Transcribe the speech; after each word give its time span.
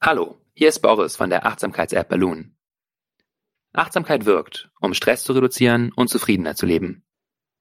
Hallo, 0.00 0.38
hier 0.54 0.68
ist 0.68 0.80
Boris 0.80 1.16
von 1.16 1.30
der 1.30 1.46
Achtsamkeits-App 1.46 2.08
Balloon. 2.08 2.54
Achtsamkeit 3.72 4.24
wirkt, 4.24 4.70
um 4.80 4.94
Stress 4.94 5.24
zu 5.24 5.32
reduzieren 5.32 5.90
und 5.92 6.08
zufriedener 6.08 6.54
zu 6.54 6.66
leben. 6.66 7.04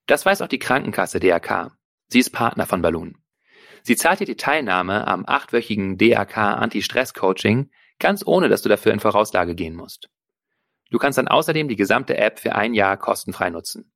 Das 0.06 0.26
weiß 0.26 0.42
auch 0.42 0.48
die 0.48 0.60
Krankenkasse 0.60 1.20
DRK. 1.20 1.72
Sie 2.08 2.20
ist 2.20 2.32
Partner 2.32 2.68
von 2.68 2.82
Balloon. 2.82 3.18
Sie 3.84 3.96
zahlt 3.96 4.20
dir 4.20 4.26
die 4.26 4.36
Teilnahme 4.36 5.08
am 5.08 5.26
achtwöchigen 5.26 5.98
DRK 5.98 6.58
Anti-Stress-Coaching 6.58 7.72
ganz 8.00 8.22
ohne, 8.28 8.50
dass 8.50 8.62
du 8.62 8.70
dafür 8.70 8.92
in 8.92 9.00
Vorauslage 9.00 9.56
gehen 9.56 9.76
musst. 9.76 10.10
Du 10.92 11.00
kannst 11.00 11.18
dann 11.18 11.30
außerdem 11.30 11.68
die 11.68 11.78
gesamte 11.78 12.18
App 12.18 12.40
für 12.40 12.54
ein 12.54 12.74
Jahr 12.74 12.98
kostenfrei 12.98 13.50
nutzen. 13.50 13.92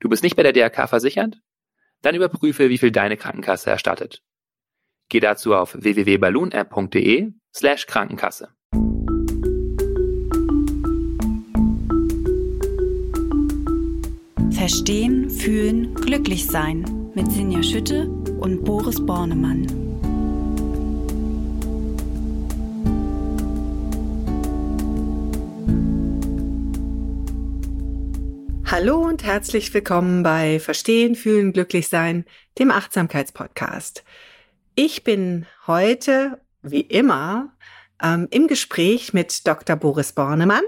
Du 0.00 0.08
bist 0.08 0.22
nicht 0.22 0.36
bei 0.36 0.44
der 0.44 0.52
DRK 0.52 0.88
versichert? 0.88 1.38
Dann 2.02 2.14
überprüfe, 2.14 2.68
wie 2.68 2.78
viel 2.78 2.92
deine 2.92 3.16
Krankenkasse 3.16 3.70
erstattet. 3.70 4.22
Geh 5.10 5.20
dazu 5.20 5.54
auf 5.54 5.74
www.balloonapp.de 5.74 7.32
slash 7.56 7.86
Krankenkasse. 7.86 8.48
Verstehen, 14.50 15.30
fühlen, 15.30 15.94
glücklich 15.94 16.46
sein 16.46 17.10
mit 17.14 17.32
Sinja 17.32 17.62
Schütte 17.62 18.06
und 18.38 18.64
Boris 18.64 19.04
Bornemann. 19.04 19.66
Hallo 28.66 28.98
und 28.98 29.24
herzlich 29.24 29.72
willkommen 29.72 30.22
bei 30.22 30.60
Verstehen, 30.60 31.14
Fühlen, 31.14 31.54
Glücklich 31.54 31.88
Sein, 31.88 32.26
dem 32.58 32.70
Achtsamkeitspodcast. 32.70 34.04
Ich 34.80 35.02
bin 35.02 35.44
heute, 35.66 36.40
wie 36.62 36.82
immer, 36.82 37.52
ähm, 38.00 38.28
im 38.30 38.46
Gespräch 38.46 39.12
mit 39.12 39.44
Dr. 39.44 39.74
Boris 39.74 40.12
Bornemann. 40.12 40.62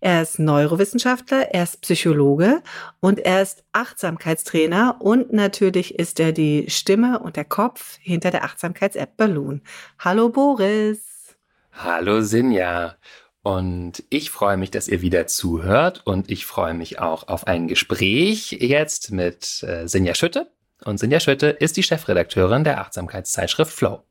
Er 0.00 0.22
ist 0.22 0.38
Neurowissenschaftler, 0.38 1.52
er 1.52 1.64
ist 1.64 1.82
Psychologe 1.82 2.62
und 3.00 3.18
er 3.18 3.42
ist 3.42 3.62
Achtsamkeitstrainer 3.72 4.96
und 5.00 5.34
natürlich 5.34 5.98
ist 5.98 6.18
er 6.18 6.32
die 6.32 6.70
Stimme 6.70 7.18
und 7.18 7.36
der 7.36 7.44
Kopf 7.44 7.98
hinter 8.00 8.30
der 8.30 8.44
Achtsamkeits-App 8.44 9.18
Balloon. 9.18 9.60
Hallo 9.98 10.30
Boris. 10.30 11.36
Hallo 11.72 12.22
Sinja. 12.22 12.96
Und 13.42 14.02
ich 14.08 14.30
freue 14.30 14.56
mich, 14.56 14.70
dass 14.70 14.88
ihr 14.88 15.02
wieder 15.02 15.26
zuhört 15.26 16.00
und 16.06 16.30
ich 16.30 16.46
freue 16.46 16.72
mich 16.72 17.00
auch 17.00 17.28
auf 17.28 17.46
ein 17.46 17.68
Gespräch 17.68 18.52
jetzt 18.52 19.12
mit 19.12 19.62
äh, 19.62 19.86
Sinja 19.86 20.14
Schütte. 20.14 20.50
Und 20.84 20.98
Sinja 20.98 21.20
Schütte 21.20 21.48
ist 21.48 21.76
die 21.76 21.82
Chefredakteurin 21.82 22.64
der 22.64 22.80
Achtsamkeitszeitschrift 22.80 23.72
Flow. 23.72 24.02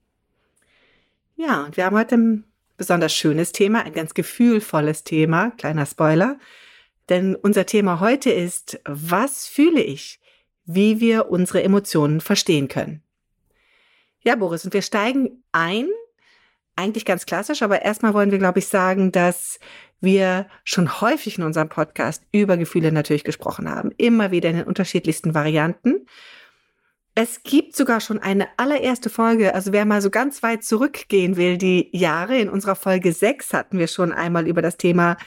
Ja, 1.35 1.65
und 1.65 1.77
wir 1.77 1.85
haben 1.85 1.97
heute 1.97 2.15
ein 2.15 2.43
besonders 2.77 3.13
schönes 3.13 3.51
Thema, 3.51 3.83
ein 3.83 3.93
ganz 3.93 4.13
gefühlvolles 4.13 5.03
Thema, 5.03 5.51
kleiner 5.51 5.85
Spoiler. 5.85 6.37
Denn 7.09 7.35
unser 7.35 7.65
Thema 7.65 7.99
heute 7.99 8.31
ist, 8.31 8.79
was 8.85 9.47
fühle 9.47 9.81
ich? 9.81 10.19
Wie 10.65 10.99
wir 10.99 11.29
unsere 11.29 11.63
Emotionen 11.63 12.21
verstehen 12.21 12.67
können. 12.67 13.01
Ja, 14.21 14.35
Boris, 14.35 14.63
und 14.65 14.73
wir 14.73 14.83
steigen 14.83 15.43
ein, 15.51 15.87
eigentlich 16.75 17.05
ganz 17.05 17.25
klassisch, 17.25 17.63
aber 17.63 17.81
erstmal 17.81 18.13
wollen 18.13 18.31
wir, 18.31 18.37
glaube 18.37 18.59
ich, 18.59 18.67
sagen, 18.67 19.11
dass 19.11 19.59
wir 19.99 20.47
schon 20.63 21.01
häufig 21.01 21.37
in 21.37 21.43
unserem 21.43 21.69
Podcast 21.69 22.23
über 22.31 22.57
Gefühle 22.57 22.91
natürlich 22.91 23.23
gesprochen 23.23 23.69
haben. 23.69 23.91
Immer 23.97 24.31
wieder 24.31 24.49
in 24.49 24.57
den 24.57 24.65
unterschiedlichsten 24.65 25.33
Varianten. 25.33 26.07
Es 27.23 27.43
gibt 27.43 27.75
sogar 27.75 28.01
schon 28.01 28.17
eine 28.17 28.47
allererste 28.57 29.11
Folge, 29.11 29.53
also 29.53 29.71
wer 29.71 29.85
mal 29.85 30.01
so 30.01 30.09
ganz 30.09 30.41
weit 30.41 30.63
zurückgehen 30.63 31.37
will, 31.37 31.59
die 31.59 31.87
Jahre, 31.95 32.39
in 32.39 32.49
unserer 32.49 32.75
Folge 32.75 33.13
6 33.13 33.53
hatten 33.53 33.77
wir 33.77 33.85
schon 33.85 34.11
einmal 34.11 34.47
über 34.47 34.63
das 34.63 34.75
Thema 34.75 35.17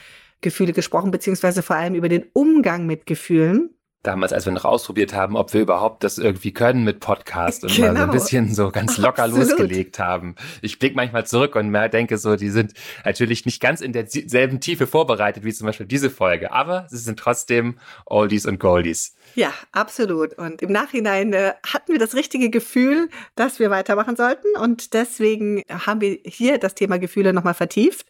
Gefühle 0.41 0.73
gesprochen, 0.73 1.09
beziehungsweise 1.09 1.63
vor 1.63 1.77
allem 1.77 1.95
über 1.95 2.09
den 2.09 2.25
Umgang 2.33 2.85
mit 2.85 3.05
Gefühlen 3.05 3.74
damals, 4.07 4.33
als 4.33 4.45
wir 4.45 4.53
noch 4.53 4.65
ausprobiert 4.65 5.13
haben, 5.13 5.35
ob 5.35 5.53
wir 5.53 5.61
überhaupt 5.61 6.03
das 6.03 6.17
irgendwie 6.17 6.51
können 6.51 6.83
mit 6.83 6.99
Podcast 6.99 7.63
und 7.63 7.75
genau. 7.75 7.87
mal 7.87 7.95
so 7.95 8.01
ein 8.01 8.09
genau. 8.09 8.13
bisschen 8.13 8.53
so 8.53 8.71
ganz 8.71 8.97
locker 8.99 9.23
Absolut. 9.23 9.49
losgelegt 9.49 9.99
haben. 9.99 10.35
Ich 10.61 10.79
blicke 10.79 10.95
manchmal 10.95 11.25
zurück 11.25 11.55
und 11.55 11.73
denke 11.73 12.17
so, 12.17 12.35
die 12.35 12.49
sind 12.49 12.73
natürlich 13.03 13.45
nicht 13.45 13.61
ganz 13.61 13.81
in 13.81 13.93
derselben 13.93 14.59
Tiefe 14.59 14.87
vorbereitet 14.87 15.43
wie 15.43 15.53
zum 15.53 15.67
Beispiel 15.67 15.85
diese 15.85 16.09
Folge, 16.09 16.51
aber 16.51 16.87
sie 16.89 16.97
sind 16.97 17.19
trotzdem 17.19 17.77
Oldies 18.05 18.45
und 18.45 18.59
Goldies. 18.59 19.15
Ja, 19.35 19.51
absolut. 19.71 20.33
Und 20.37 20.61
im 20.61 20.71
Nachhinein 20.71 21.33
äh, 21.33 21.53
hatten 21.65 21.91
wir 21.91 21.99
das 21.99 22.15
richtige 22.15 22.49
Gefühl, 22.49 23.09
dass 23.35 23.59
wir 23.59 23.69
weitermachen 23.69 24.15
sollten. 24.15 24.47
Und 24.61 24.93
deswegen 24.93 25.63
haben 25.69 26.01
wir 26.01 26.19
hier 26.23 26.57
das 26.57 26.75
Thema 26.75 26.99
Gefühle 26.99 27.33
nochmal 27.33 27.53
vertieft 27.53 28.07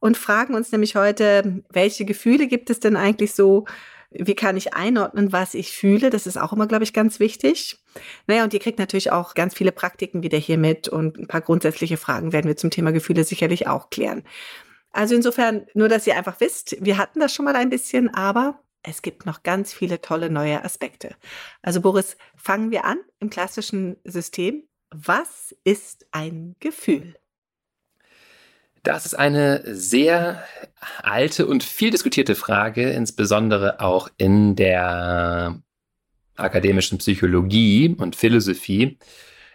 und 0.00 0.16
fragen 0.16 0.54
uns 0.54 0.72
nämlich 0.72 0.96
heute, 0.96 1.62
welche 1.70 2.04
Gefühle 2.04 2.46
gibt 2.46 2.70
es 2.70 2.80
denn 2.80 2.96
eigentlich 2.96 3.32
so, 3.32 3.64
wie 4.20 4.34
kann 4.34 4.56
ich 4.56 4.74
einordnen, 4.74 5.32
was 5.32 5.54
ich 5.54 5.72
fühle? 5.72 6.10
Das 6.10 6.26
ist 6.26 6.36
auch 6.36 6.52
immer, 6.52 6.66
glaube 6.66 6.84
ich, 6.84 6.92
ganz 6.92 7.20
wichtig. 7.20 7.78
Naja, 8.26 8.44
und 8.44 8.54
ihr 8.54 8.60
kriegt 8.60 8.78
natürlich 8.78 9.12
auch 9.12 9.34
ganz 9.34 9.54
viele 9.54 9.72
Praktiken 9.72 10.22
wieder 10.22 10.38
hier 10.38 10.58
mit 10.58 10.88
und 10.88 11.18
ein 11.18 11.26
paar 11.26 11.40
grundsätzliche 11.40 11.96
Fragen 11.96 12.32
werden 12.32 12.46
wir 12.46 12.56
zum 12.56 12.70
Thema 12.70 12.92
Gefühle 12.92 13.24
sicherlich 13.24 13.66
auch 13.66 13.90
klären. 13.90 14.22
Also 14.90 15.14
insofern, 15.14 15.66
nur 15.74 15.88
dass 15.88 16.06
ihr 16.06 16.16
einfach 16.16 16.40
wisst, 16.40 16.76
wir 16.80 16.98
hatten 16.98 17.20
das 17.20 17.34
schon 17.34 17.44
mal 17.44 17.56
ein 17.56 17.70
bisschen, 17.70 18.12
aber 18.14 18.62
es 18.82 19.02
gibt 19.02 19.26
noch 19.26 19.42
ganz 19.42 19.74
viele 19.74 20.00
tolle 20.00 20.30
neue 20.30 20.64
Aspekte. 20.64 21.16
Also 21.60 21.80
Boris, 21.80 22.16
fangen 22.36 22.70
wir 22.70 22.84
an 22.84 22.98
im 23.18 23.30
klassischen 23.30 23.96
System. 24.04 24.62
Was 24.90 25.54
ist 25.64 26.06
ein 26.12 26.54
Gefühl? 26.60 27.16
Das 28.86 29.04
ist 29.04 29.14
eine 29.14 29.62
sehr 29.64 30.44
alte 31.02 31.46
und 31.46 31.64
viel 31.64 31.90
diskutierte 31.90 32.36
Frage, 32.36 32.90
insbesondere 32.90 33.80
auch 33.80 34.08
in 34.16 34.54
der 34.54 35.60
akademischen 36.36 36.98
Psychologie 36.98 37.96
und 37.98 38.14
Philosophie. 38.14 38.96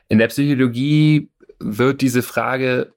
In 0.09 0.17
der 0.17 0.27
Psychologie 0.27 1.29
wird 1.59 2.01
diese 2.01 2.23
Frage 2.23 2.93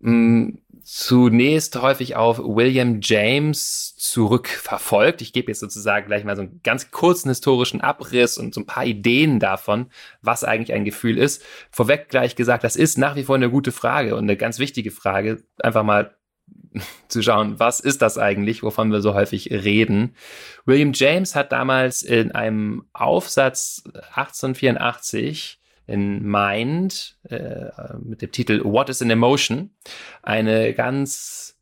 mh, 0.00 0.10
hm, 0.10 0.58
zunächst 0.86 1.82
häufig 1.82 2.14
auf 2.14 2.38
William 2.38 3.00
James 3.02 3.96
zurückverfolgt. 3.96 5.20
Ich 5.20 5.32
gebe 5.32 5.50
jetzt 5.50 5.58
sozusagen 5.58 6.06
gleich 6.06 6.22
mal 6.22 6.36
so 6.36 6.42
einen 6.42 6.60
ganz 6.62 6.92
kurzen 6.92 7.28
historischen 7.28 7.80
Abriss 7.80 8.38
und 8.38 8.54
so 8.54 8.60
ein 8.60 8.66
paar 8.66 8.86
Ideen 8.86 9.40
davon, 9.40 9.90
was 10.22 10.44
eigentlich 10.44 10.72
ein 10.72 10.84
Gefühl 10.84 11.18
ist. 11.18 11.42
Vorweg 11.72 12.08
gleich 12.08 12.36
gesagt, 12.36 12.62
das 12.62 12.76
ist 12.76 12.98
nach 12.98 13.16
wie 13.16 13.24
vor 13.24 13.34
eine 13.34 13.50
gute 13.50 13.72
Frage 13.72 14.14
und 14.14 14.22
eine 14.22 14.36
ganz 14.36 14.60
wichtige 14.60 14.92
Frage. 14.92 15.42
Einfach 15.60 15.82
mal 15.82 16.14
zu 17.08 17.20
schauen, 17.20 17.58
was 17.58 17.80
ist 17.80 18.00
das 18.00 18.16
eigentlich, 18.16 18.62
wovon 18.62 18.92
wir 18.92 19.00
so 19.00 19.14
häufig 19.14 19.50
reden. 19.50 20.14
William 20.66 20.92
James 20.94 21.34
hat 21.34 21.50
damals 21.50 22.02
in 22.02 22.30
einem 22.30 22.84
Aufsatz 22.92 23.82
1884 24.14 25.58
in 25.86 26.22
Mind 26.22 27.16
äh, 27.28 27.70
mit 28.00 28.22
dem 28.22 28.32
Titel 28.32 28.62
What 28.64 28.88
is 28.88 29.02
an 29.02 29.10
Emotion 29.10 29.70
eine 30.22 30.74
ganz 30.74 31.56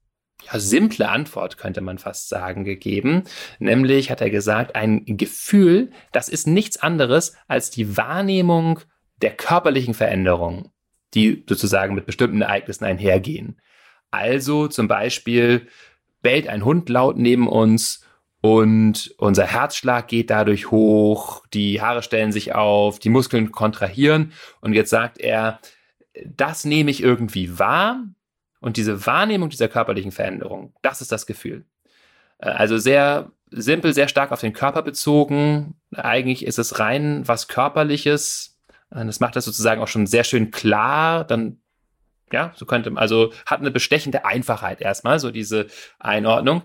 ja, 0.45 0.59
simple 0.59 1.09
Antwort, 1.09 1.57
könnte 1.59 1.81
man 1.81 1.99
fast 1.99 2.29
sagen, 2.29 2.65
gegeben. 2.65 3.25
Nämlich 3.59 4.11
hat 4.11 4.21
er 4.21 4.31
gesagt, 4.31 4.75
ein 4.75 5.05
Gefühl, 5.07 5.91
das 6.13 6.29
ist 6.29 6.47
nichts 6.47 6.77
anderes 6.77 7.37
als 7.49 7.71
die 7.71 7.97
Wahrnehmung 7.97 8.81
der 9.23 9.31
körperlichen 9.31 9.95
Veränderungen, 9.95 10.71
die 11.15 11.45
sozusagen 11.49 11.95
mit 11.95 12.07
bestimmten 12.07 12.43
Ereignissen 12.43 12.85
einhergehen. 12.85 13.61
Also 14.11 14.69
zum 14.69 14.87
Beispiel 14.87 15.67
bellt 16.23 16.49
ein 16.49 16.65
Hund 16.65 16.89
laut 16.89 17.17
neben 17.17 17.49
uns 17.49 18.04
und 18.45 19.15
unser 19.17 19.47
Herzschlag 19.47 20.07
geht 20.07 20.29
dadurch 20.29 20.71
hoch, 20.71 21.47
die 21.55 21.81
Haare 21.81 22.03
stellen 22.03 22.31
sich 22.31 22.55
auf, 22.55 22.99
die 22.99 23.09
Muskeln 23.09 23.53
kontrahieren 23.53 24.33
und 24.61 24.75
jetzt 24.75 24.91
sagt 24.91 25.17
er, 25.17 25.61
das 26.27 26.67
nehme 26.67 26.91
ich 26.91 27.03
irgendwie 27.03 27.59
wahr 27.59 28.05
und 28.61 28.77
diese 28.77 29.07
Wahrnehmung 29.07 29.49
dieser 29.49 29.69
körperlichen 29.69 30.13
Veränderung, 30.13 30.75
das 30.83 31.01
ist 31.01 31.11
das 31.11 31.25
Gefühl. 31.25 31.65
Äh, 32.37 32.51
also 32.51 32.77
sehr 32.77 33.33
simpel, 33.51 33.95
sehr 33.95 34.09
stark 34.09 34.31
auf 34.31 34.43
den 34.43 34.53
Körper 34.53 34.83
bezogen. 34.83 35.77
Eigentlich 35.95 36.45
ist 36.45 36.59
es 36.59 36.79
rein 36.79 37.27
was 37.27 37.49
körperliches. 37.49 38.59
Äh, 38.91 39.07
das 39.07 39.21
macht 39.21 39.37
das 39.37 39.47
sozusagen 39.47 39.81
auch 39.81 39.89
schon 39.89 40.07
sehr 40.07 40.25
schön 40.25 40.51
klar. 40.51 41.25
Dann 41.25 41.63
ja, 42.33 42.53
so 42.57 42.67
könnte 42.67 42.91
man, 42.91 43.01
also 43.01 43.33
hat 43.47 43.61
eine 43.61 43.71
bestechende 43.71 44.25
Einfachheit 44.25 44.81
erstmal, 44.81 45.19
so 45.21 45.31
diese 45.31 45.67
Einordnung. 45.99 46.63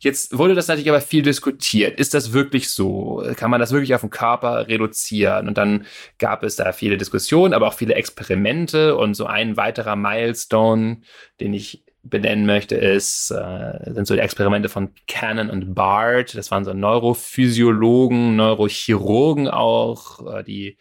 Jetzt 0.00 0.36
wurde 0.36 0.54
das 0.54 0.68
natürlich 0.68 0.88
aber 0.88 1.00
viel 1.00 1.22
diskutiert. 1.22 2.00
Ist 2.00 2.14
das 2.14 2.32
wirklich 2.32 2.70
so? 2.70 3.22
Kann 3.36 3.50
man 3.50 3.60
das 3.60 3.72
wirklich 3.72 3.94
auf 3.94 4.00
den 4.00 4.10
Körper 4.10 4.66
reduzieren? 4.68 5.48
Und 5.48 5.58
dann 5.58 5.86
gab 6.18 6.42
es 6.42 6.56
da 6.56 6.72
viele 6.72 6.96
Diskussionen, 6.96 7.54
aber 7.54 7.68
auch 7.68 7.74
viele 7.74 7.94
Experimente 7.94 8.96
und 8.96 9.14
so 9.14 9.26
ein 9.26 9.56
weiterer 9.56 9.96
Milestone, 9.96 11.02
den 11.40 11.54
ich 11.54 11.84
benennen 12.02 12.46
möchte, 12.46 12.74
ist, 12.74 13.30
äh, 13.30 13.92
sind 13.92 14.06
so 14.06 14.14
die 14.14 14.20
Experimente 14.20 14.68
von 14.68 14.90
Cannon 15.06 15.50
und 15.50 15.74
Bard. 15.74 16.34
Das 16.34 16.50
waren 16.50 16.64
so 16.64 16.72
Neurophysiologen, 16.72 18.34
Neurochirurgen 18.34 19.48
auch, 19.48 20.38
äh, 20.38 20.42
die 20.42 20.78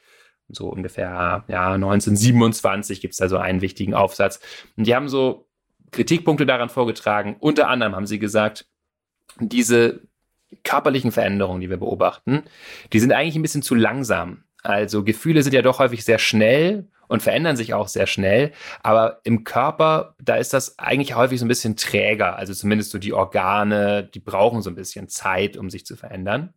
so 0.54 0.70
ungefähr 0.70 1.44
ja 1.48 1.74
1927 1.74 3.02
gibt 3.02 3.14
es 3.14 3.18
da 3.18 3.30
so 3.30 3.38
einen 3.38 3.62
wichtigen 3.62 3.94
Aufsatz. 3.94 4.40
Und 4.78 4.88
die 4.88 4.96
haben 4.96 5.10
so 5.10 5.48
Kritikpunkte 5.92 6.46
daran 6.46 6.70
vorgetragen. 6.70 7.36
Unter 7.40 7.68
anderem 7.68 7.96
haben 7.96 8.08
sie 8.08 8.20
gesagt, 8.20 8.66
diese 9.40 10.02
körperlichen 10.64 11.12
Veränderungen, 11.12 11.62
die 11.62 11.70
wir 11.70 11.78
beobachten, 11.78 12.44
die 12.94 13.00
sind 13.00 13.12
eigentlich 13.12 13.36
ein 13.36 13.42
bisschen 13.42 13.62
zu 13.62 13.76
langsam. 13.76 14.44
Also 14.64 15.04
Gefühle 15.04 15.44
sind 15.44 15.54
ja 15.54 15.62
doch 15.62 15.80
häufig 15.80 16.06
sehr 16.06 16.20
schnell 16.20 16.88
und 17.08 17.22
verändern 17.22 17.58
sich 17.58 17.74
auch 17.74 17.88
sehr 17.88 18.08
schnell. 18.08 18.52
Aber 18.84 19.20
im 19.24 19.44
Körper, 19.44 20.16
da 20.22 20.36
ist 20.36 20.54
das 20.54 20.78
eigentlich 20.80 21.16
häufig 21.16 21.40
so 21.40 21.46
ein 21.46 21.50
bisschen 21.50 21.76
träger. 21.76 22.38
Also 22.38 22.54
zumindest 22.54 22.92
so 22.92 23.00
die 23.00 23.14
Organe, 23.14 24.04
die 24.04 24.20
brauchen 24.20 24.62
so 24.62 24.70
ein 24.70 24.76
bisschen 24.76 25.08
Zeit, 25.10 25.58
um 25.58 25.70
sich 25.70 25.86
zu 25.86 25.96
verändern. 25.96 26.54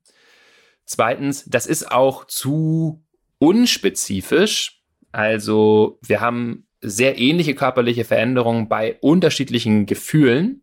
Zweitens, 0.84 1.44
das 1.46 1.66
ist 1.66 1.90
auch 1.90 2.26
zu 2.26 3.03
unspezifisch. 3.44 4.80
Also 5.12 5.98
wir 6.02 6.20
haben 6.20 6.66
sehr 6.80 7.18
ähnliche 7.18 7.54
körperliche 7.54 8.04
Veränderungen 8.04 8.68
bei 8.68 8.96
unterschiedlichen 9.00 9.86
Gefühlen. 9.86 10.62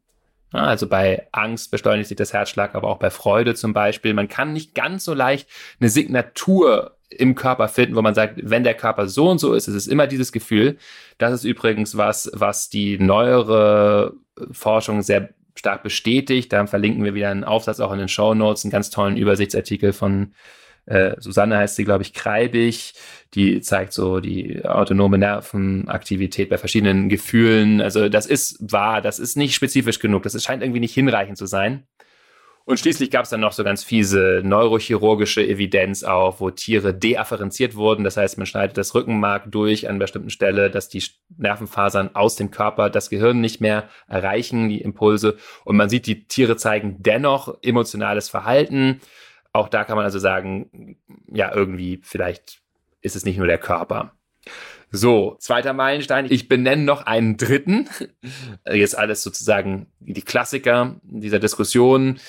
Also 0.52 0.88
bei 0.88 1.28
Angst 1.32 1.72
beschleunigt 1.72 2.10
sich 2.10 2.18
das 2.18 2.34
Herzschlag, 2.34 2.76
aber 2.76 2.90
auch 2.90 2.98
bei 2.98 3.10
Freude 3.10 3.56
zum 3.56 3.74
Beispiel. 3.74 4.14
Man 4.14 4.28
kann 4.28 4.52
nicht 4.52 4.76
ganz 4.76 5.06
so 5.06 5.14
leicht 5.14 5.48
eine 5.80 5.90
Signatur 5.90 6.98
im 7.10 7.36
Körper 7.36 7.68
finden, 7.68 7.96
wo 7.96 8.02
man 8.02 8.16
sagt, 8.16 8.40
wenn 8.44 8.64
der 8.64 8.74
Körper 8.74 9.08
so 9.08 9.30
und 9.30 9.40
so 9.40 9.54
ist, 9.54 9.68
ist 9.68 9.76
es 9.76 9.88
immer 9.88 10.08
dieses 10.08 10.32
Gefühl. 10.32 10.78
Das 11.18 11.34
ist 11.34 11.44
übrigens 11.44 11.98
was, 11.98 12.32
was 12.34 12.70
die 12.70 12.98
neuere 12.98 14.14
Forschung 14.52 15.02
sehr 15.02 15.30
stark 15.56 15.84
bestätigt. 15.84 16.52
Da 16.52 16.66
verlinken 16.66 17.04
wir 17.04 17.14
wieder 17.14 17.30
einen 17.30 17.44
Aufsatz 17.44 17.80
auch 17.80 17.92
in 17.92 18.00
den 18.00 18.08
Show 18.08 18.34
Notes, 18.34 18.66
einen 18.66 18.72
ganz 18.72 18.90
tollen 18.90 19.18
Übersichtsartikel 19.18 19.94
von 19.94 20.34
äh, 20.86 21.16
Susanne 21.20 21.58
heißt 21.58 21.76
sie, 21.76 21.86
glaube 21.86 22.04
ich, 22.04 22.14
Kreibig. 22.14 22.94
Die 23.34 23.62
zeigt 23.62 23.94
so 23.94 24.20
die 24.20 24.66
autonome 24.66 25.18
Nervenaktivität 25.18 26.50
bei 26.50 26.58
verschiedenen 26.58 27.08
Gefühlen. 27.10 27.82
Also 27.82 28.10
das 28.10 28.26
ist 28.26 28.58
wahr, 28.60 29.02
das 29.02 29.20
ist 29.20 29.38
nicht 29.38 29.56
spezifisch 29.56 30.00
genug. 30.00 30.24
Das 30.24 30.42
scheint 30.44 30.64
irgendwie 30.64 30.82
nicht 30.82 30.94
hinreichend 30.94 31.38
zu 31.38 31.46
sein. 31.46 31.88
Und 32.64 32.80
schließlich 32.80 33.10
gab 33.10 33.24
es 33.24 33.32
dann 33.32 33.42
noch 33.42 33.54
so 33.54 33.64
ganz 33.64 33.84
fiese 33.84 34.42
neurochirurgische 34.44 35.46
Evidenz 35.46 36.04
auch, 36.04 36.40
wo 36.40 36.52
Tiere 36.52 36.94
deafferenziert 36.94 37.76
wurden. 37.76 38.04
Das 38.04 38.18
heißt, 38.18 38.38
man 38.38 38.46
schneidet 38.46 38.78
das 38.78 38.94
Rückenmark 38.94 39.52
durch 39.52 39.88
an 39.88 39.96
einer 39.96 40.00
bestimmten 40.00 40.30
Stelle, 40.30 40.70
dass 40.70 40.88
die 40.88 41.04
Nervenfasern 41.38 42.16
aus 42.16 42.36
dem 42.36 42.52
Körper 42.52 42.92
das 42.92 43.10
Gehirn 43.10 43.42
nicht 43.42 43.62
mehr 43.62 43.90
erreichen, 44.08 44.70
die 44.70 44.82
Impulse. 44.82 45.38
Und 45.66 45.76
man 45.76 45.90
sieht, 45.90 46.06
die 46.06 46.28
Tiere 46.28 46.56
zeigen 46.56 46.98
dennoch 47.00 47.58
emotionales 47.64 48.30
Verhalten. 48.30 49.02
Auch 49.54 49.70
da 49.70 49.84
kann 49.84 49.96
man 49.96 50.06
also 50.06 50.20
sagen, 50.20 50.98
ja, 51.28 51.54
irgendwie 51.54 52.00
vielleicht 52.04 52.62
ist 53.02 53.16
es 53.16 53.26
nicht 53.26 53.38
nur 53.38 53.48
der 53.48 53.58
Körper. 53.58 54.14
So, 54.92 55.38
zweiter 55.40 55.74
Meilenstein. 55.74 56.28
Ich 56.30 56.50
benenne 56.50 56.84
noch 56.84 57.06
einen 57.06 57.38
dritten. 57.38 57.88
Jetzt 58.70 58.98
alles 58.98 59.24
sozusagen 59.24 59.88
die 60.00 60.22
Klassiker 60.22 61.00
dieser 61.04 61.40
Diskussion. 61.40 62.20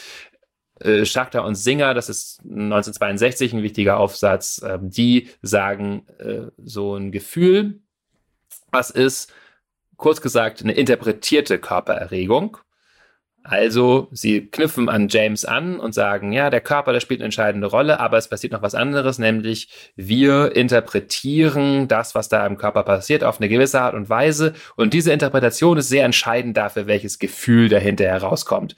Äh, 0.81 1.05
Schachter 1.05 1.45
und 1.45 1.57
Singer, 1.57 1.95
das 1.95 2.09
ist 2.09 2.41
1962 2.45 3.53
ein 3.53 3.63
wichtiger 3.63 3.99
Aufsatz. 3.99 4.59
Äh, 4.63 4.79
die 4.81 5.29
sagen 5.43 6.07
äh, 6.19 6.51
so 6.59 6.97
ein 6.97 7.11
Gefühl, 7.11 7.81
was 8.71 8.91
ist, 8.91 9.33
kurz 9.97 10.21
gesagt, 10.21 10.63
eine 10.63 10.73
interpretierte 10.73 11.59
Körpererregung. 11.59 12.59
Also, 13.45 14.09
sie 14.13 14.47
knüpfen 14.47 14.89
an 14.89 15.09
James 15.09 15.45
an 15.45 15.81
und 15.81 15.95
sagen, 15.95 16.33
ja, 16.33 16.49
der 16.49 16.61
Körper, 16.61 16.93
der 16.93 17.01
spielt 17.01 17.21
eine 17.21 17.25
entscheidende 17.25 17.67
Rolle, 17.67 17.99
aber 17.99 18.17
es 18.17 18.29
passiert 18.29 18.53
noch 18.53 18.63
was 18.63 18.77
anderes, 18.77 19.19
nämlich 19.19 19.69
wir 19.97 20.55
interpretieren 20.55 21.89
das, 21.89 22.15
was 22.15 22.29
da 22.29 22.47
im 22.47 22.57
Körper 22.57 22.85
passiert, 22.85 23.25
auf 23.25 23.41
eine 23.41 23.49
gewisse 23.49 23.81
Art 23.81 23.95
und 23.95 24.09
Weise. 24.09 24.55
Und 24.77 24.95
diese 24.95 25.13
Interpretation 25.13 25.77
ist 25.77 25.89
sehr 25.89 26.05
entscheidend 26.05 26.57
dafür, 26.57 26.87
welches 26.87 27.19
Gefühl 27.19 27.69
dahinter 27.69 28.05
herauskommt. 28.05 28.77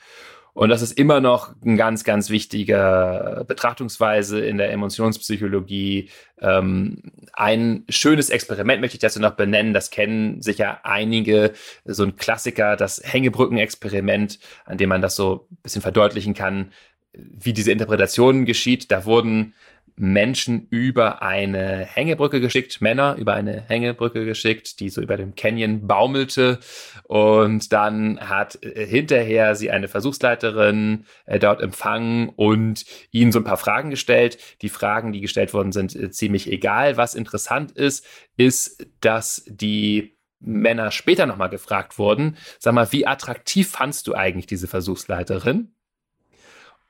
Und 0.55 0.69
das 0.69 0.83
ist 0.83 0.93
immer 0.93 1.21
noch 1.21 1.53
ein 1.65 1.77
ganz, 1.77 2.05
ganz 2.05 2.31
wichtiger 2.31 3.45
Betrachtungsweise 3.47 4.39
in 4.41 4.57
der 4.57 4.71
Emotionspsychologie. 4.71 6.11
Ähm, 6.41 7.03
ein 7.33 7.85
schönes 7.89 8.31
Experiment 8.31 8.81
möchte 8.81 8.95
ich 8.95 9.01
dazu 9.01 9.21
noch 9.21 9.33
benennen. 9.33 9.75
Das 9.75 9.91
kennen 9.91 10.41
sicher 10.43 10.87
einige. 10.87 11.55
So 11.85 12.05
ein 12.05 12.15
Klassiker, 12.15 12.77
das 12.77 13.03
Hängebrücken-Experiment, 13.05 14.39
an 14.65 14.79
dem 14.79 14.91
man 14.91 15.03
das 15.03 15.17
so 15.17 15.49
ein 15.51 15.59
bisschen 15.65 15.83
verdeutlichen 15.83 16.35
kann, 16.35 16.71
wie 17.13 17.53
diese 17.53 17.73
Interpretation 17.73 18.45
geschieht. 18.45 18.93
Da 18.93 19.05
wurden 19.07 19.55
Menschen 19.97 20.67
über 20.71 21.23
eine 21.23 21.85
Hängebrücke 21.85 22.41
geschickt, 22.41 22.81
Männer 22.81 23.15
über 23.17 23.35
eine 23.35 23.63
Hängebrücke 23.69 24.25
geschickt, 24.25 24.81
die 24.81 24.89
so 24.89 25.01
über 25.01 25.17
dem 25.17 25.35
Canyon 25.35 25.87
baumelte. 25.87 26.59
Und 27.05 27.73
dann 27.73 28.19
hat 28.21 28.63
äh, 28.63 28.87
hinterher 28.87 29.55
sie 29.55 29.71
eine 29.71 29.89
Versuchsleiterin 29.89 31.05
äh, 31.27 31.39
dort 31.39 31.61
empfangen 31.63 32.31
und 32.31 32.85
ihnen 33.13 33.31
so 33.31 33.39
ein 33.39 33.45
paar 33.45 33.57
Fragen 33.57 33.91
gestellt. 33.91 34.39
Die 34.63 34.69
Fragen, 34.69 35.13
die 35.13 35.21
gestellt 35.21 35.55
worden 35.55 35.73
sind, 35.73 35.95
äh, 35.95 36.11
ziemlich 36.11 36.51
egal. 36.51 36.97
Was 36.97 37.15
interessant 37.15 37.73
ist, 37.73 38.05
ist, 38.37 38.87
dass 39.01 39.45
die 39.47 40.19
Männer 40.41 40.91
später 40.91 41.27
nochmal 41.27 41.49
gefragt 41.49 41.99
wurden, 41.99 42.37
sag 42.59 42.75
mal, 42.75 42.93
wie 42.93 43.07
attraktiv 43.07 43.71
fandst 43.71 44.07
du 44.07 44.15
eigentlich 44.15 44.47
diese 44.47 44.67
Versuchsleiterin? 44.67 45.74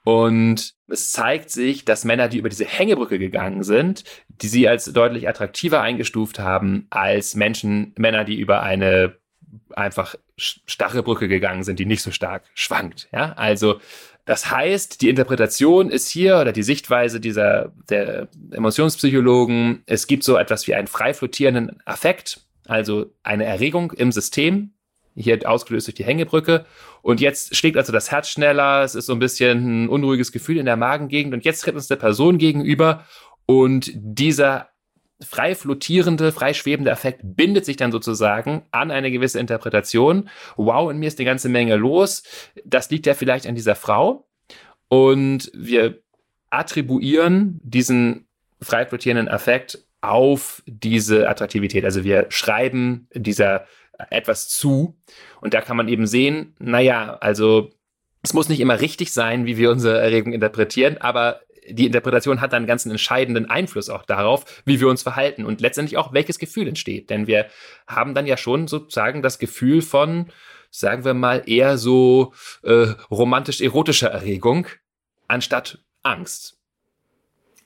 Und 0.05 0.75
es 0.87 1.13
zeigt 1.13 1.51
sich, 1.51 1.87
dass 1.87 2.05
Männer, 2.05 2.29
die 2.29 2.37
über 2.39 2.51
diese 2.51 2.67
Hängebrücke 2.67 3.19
gegangen 3.19 3.63
sind, 3.63 4.05
die 4.29 4.49
sie 4.49 4.69
als 4.69 4.85
deutlich 4.85 5.29
attraktiver 5.29 5.81
eingestuft 5.81 6.39
haben 6.39 6.87
als 6.91 7.35
Menschen, 7.35 7.95
Männer, 7.97 8.25
die 8.25 8.39
über 8.39 8.63
eine 8.63 9.17
einfach 9.75 10.15
starre 10.37 11.03
Brücke 11.03 11.27
gegangen 11.29 11.65
sind, 11.65 11.79
die 11.79 11.87
nicht 11.87 12.03
so 12.03 12.11
stark 12.11 12.45
schwankt. 12.55 13.09
Ja, 13.13 13.33
also 13.33 13.81
das 14.27 14.51
heißt, 14.51 15.01
die 15.01 15.09
Interpretation 15.09 15.91
ist 15.91 16.09
hier 16.09 16.39
oder 16.39 16.53
die 16.53 16.63
Sichtweise 16.63 17.19
dieser 17.19 17.73
der 17.89 18.29
Emotionspsychologen, 18.51 19.85
es 19.87 20.07
gibt 20.07 20.25
so 20.25 20.37
etwas 20.37 20.67
wie 20.67 20.75
einen 20.75 20.87
frei 20.87 21.15
flottierenden 21.15 21.79
Affekt, 21.87 22.41
also 22.67 23.13
eine 23.23 23.45
Erregung 23.45 23.93
im 23.93 24.13
System, 24.13 24.74
hier 25.15 25.39
ausgelöst 25.49 25.87
durch 25.87 25.95
die 25.95 26.05
Hängebrücke. 26.05 26.67
Und 27.03 27.21
jetzt 27.21 27.57
schlägt 27.57 27.77
also 27.77 27.93
das 27.93 28.11
Herz 28.11 28.29
schneller, 28.29 28.83
es 28.83 28.95
ist 28.95 29.07
so 29.07 29.13
ein 29.13 29.19
bisschen 29.19 29.85
ein 29.85 29.89
unruhiges 29.89 30.33
Gefühl 30.33 30.59
in 30.59 30.67
der 30.67 30.77
Magengegend 30.77 31.35
und 31.35 31.45
jetzt 31.45 31.61
tritt 31.61 31.75
uns 31.75 31.91
eine 31.91 31.99
Person 31.99 32.39
gegenüber 32.39 33.05
und 33.47 33.91
dieser 33.95 34.69
frei 35.21 35.55
flottierende, 35.55 36.33
frei 36.33 36.55
schwebende 36.55 36.91
Effekt 36.91 37.21
bindet 37.23 37.65
sich 37.65 37.77
dann 37.77 37.93
sozusagen 37.93 38.63
an 38.71 38.91
eine 38.91 39.11
gewisse 39.11 39.39
Interpretation. 39.39 40.29
Wow, 40.57 40.91
in 40.91 40.99
mir 40.99 41.07
ist 41.07 41.19
eine 41.19 41.27
ganze 41.27 41.49
Menge 41.49 41.77
los. 41.77 42.25
Das 42.65 42.91
liegt 42.91 43.07
ja 43.07 43.15
vielleicht 43.15 43.47
an 43.47 43.55
dieser 43.55 43.75
Frau. 43.75 44.27
Und 44.89 45.51
wir 45.55 46.03
attribuieren 46.51 47.61
diesen 47.63 48.27
frei 48.61 48.87
flottierenden 48.87 49.29
Effekt 49.29 49.79
auf 50.01 50.63
diese 50.67 51.29
Attraktivität. 51.29 51.85
Also 51.85 52.05
wir 52.05 52.27
schreiben 52.29 53.09
dieser 53.15 53.67
etwas 54.11 54.49
zu. 54.49 54.97
Und 55.41 55.55
da 55.55 55.61
kann 55.61 55.77
man 55.77 55.89
eben 55.89 56.07
sehen, 56.07 56.55
naja, 56.59 57.17
also 57.21 57.71
es 58.23 58.33
muss 58.33 58.49
nicht 58.49 58.61
immer 58.61 58.81
richtig 58.81 59.13
sein, 59.13 59.47
wie 59.47 59.57
wir 59.57 59.71
unsere 59.71 60.01
Erregung 60.01 60.33
interpretieren, 60.33 60.99
aber 60.99 61.41
die 61.69 61.87
Interpretation 61.87 62.41
hat 62.41 62.53
dann 62.53 62.67
ganz 62.67 62.85
einen 62.85 62.93
entscheidenden 62.93 63.49
Einfluss 63.49 63.89
auch 63.89 64.05
darauf, 64.05 64.63
wie 64.65 64.81
wir 64.81 64.89
uns 64.89 65.03
verhalten 65.03 65.45
und 65.45 65.61
letztendlich 65.61 65.97
auch, 65.97 66.13
welches 66.13 66.39
Gefühl 66.39 66.69
entsteht. 66.69 67.11
Denn 67.11 67.27
wir 67.27 67.47
haben 67.87 68.15
dann 68.15 68.27
ja 68.27 68.37
schon 68.37 68.69
sozusagen 68.69 69.23
das 69.23 69.39
Gefühl 69.39 69.81
von, 69.83 70.31
sagen 70.71 71.05
wir 71.05 71.15
mal, 71.15 71.43
eher 71.47 71.79
so 71.79 72.35
äh, 72.63 72.89
romantisch-erotischer 73.11 74.11
Erregung 74.11 74.67
anstatt 75.29 75.79
Angst. 76.03 76.59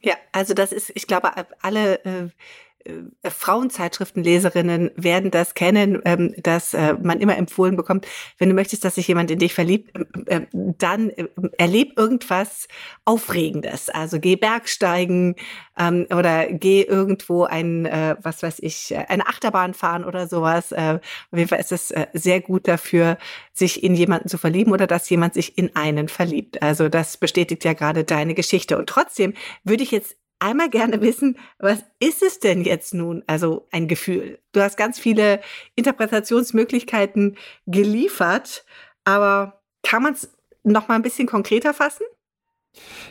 Ja, 0.01 0.15
also 0.33 0.55
das 0.55 0.73
ist, 0.73 0.93
ich 0.95 1.07
glaube, 1.07 1.33
alle 1.61 2.05
äh, 2.05 2.29
äh, 2.89 3.31
Frauenzeitschriftenleserinnen 3.31 4.91
werden 4.97 5.31
das 5.31 5.55
kennen, 5.55 6.01
ähm, 6.05 6.35
dass 6.43 6.75
äh, 6.75 6.95
man 7.03 7.21
immer 7.21 7.37
empfohlen 7.37 7.77
bekommt, 7.77 8.07
wenn 8.39 8.49
du 8.49 8.55
möchtest, 8.55 8.85
dass 8.85 8.97
sich 8.97 9.09
jemand 9.09 9.31
in 9.31 9.39
dich 9.39 9.55
verliebt, 9.55 9.97
äh, 10.27 10.43
dann 10.53 11.11
äh, 11.11 11.27
erleb 11.59 11.99
irgendwas 11.99 12.69
Aufregendes. 13.05 13.89
Also 13.91 14.19
geh 14.21 14.37
Bergsteigen 14.37 15.37
ähm, 15.79 16.07
oder 16.11 16.47
geh 16.47 16.83
irgendwo 16.83 17.45
ein, 17.45 17.87
äh, 17.87 18.17
was 18.23 18.43
weiß 18.43 18.59
ich, 18.61 18.97
eine 19.09 19.27
Achterbahn 19.27 19.75
fahren 19.75 20.05
oder 20.05 20.27
sowas. 20.27 20.73
Äh, 20.73 21.01
auf 21.31 21.39
jeden 21.39 21.49
Fall 21.49 21.61
ist 21.61 21.73
es 21.73 21.91
äh, 21.91 22.07
sehr 22.13 22.41
gut 22.41 22.69
dafür, 22.69 23.19
sich 23.53 23.83
in 23.83 23.95
jemanden 23.95 24.29
zu 24.29 24.39
verlieben 24.39 24.73
oder 24.73 24.87
dass 24.87 25.09
jemand 25.11 25.35
sich 25.35 25.59
in 25.59 25.75
einen 25.77 26.09
verliebt. 26.09 26.63
Also 26.63 26.89
das 26.89 27.17
bestätigt 27.17 27.65
ja 27.65 27.73
gerade 27.73 28.05
deine 28.05 28.35
Geschichte. 28.35 28.79
Und 28.79 28.89
trotzdem 28.89 29.35
würde 29.65 29.83
ich 29.83 29.91
jetzt 29.91 30.17
einmal 30.39 30.71
gerne 30.71 31.01
wissen, 31.01 31.39
was 31.59 31.85
ist 32.01 32.23
es 32.23 32.39
denn 32.39 32.63
jetzt 32.65 32.95
nun, 32.95 33.23
also 33.27 33.67
ein 33.71 33.89
Gefühl? 33.89 34.39
Du 34.53 34.61
hast 34.61 34.77
ganz 34.77 34.99
viele 34.99 35.41
Interpretationsmöglichkeiten 35.75 37.37
geliefert, 37.67 38.65
aber 39.05 39.63
kann 39.83 40.03
man 40.03 40.15
es 40.15 40.37
noch 40.63 40.89
mal 40.89 40.97
ein 40.97 41.03
bisschen 41.03 41.27
konkreter 41.27 41.75
fassen? 41.75 42.05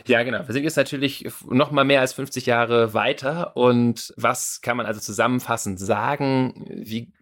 Ja, 0.06 0.22
genau. 0.22 0.46
Wir 0.46 0.52
sind 0.52 0.64
jetzt 0.64 0.76
natürlich 0.76 1.28
noch 1.48 1.70
mal 1.70 1.84
mehr 1.84 2.00
als 2.00 2.12
50 2.12 2.46
Jahre 2.46 2.94
weiter. 2.94 3.56
Und 3.56 4.14
was 4.16 4.60
kann 4.60 4.76
man 4.76 4.86
also 4.86 5.00
zusammenfassend 5.00 5.78
sagen? 5.78 6.64
Wie, 6.70 7.12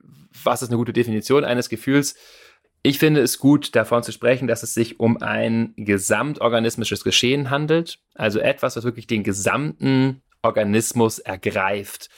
was 0.45 0.63
ist 0.63 0.69
eine 0.69 0.77
gute 0.77 0.93
Definition 0.93 1.45
eines 1.45 1.69
Gefühls? 1.69 2.15
Ich 2.87 3.01
finde 3.01 3.21
es 3.21 3.41
gut, 3.41 3.75
davon 3.75 4.05
zu 4.05 4.13
sprechen, 4.13 4.47
dass 4.47 4.63
es 4.63 4.73
sich 4.73 5.01
um 5.01 5.21
ein 5.21 5.75
gesamtorganismisches 5.77 7.03
Geschehen 7.03 7.51
handelt. 7.51 7.99
Also 8.15 8.39
etwas, 8.39 8.77
was 8.77 8.85
wirklich 8.85 9.09
den 9.09 9.25
gesamten 9.25 10.23
Organismus 10.41 11.19
ergreift. 11.19 12.11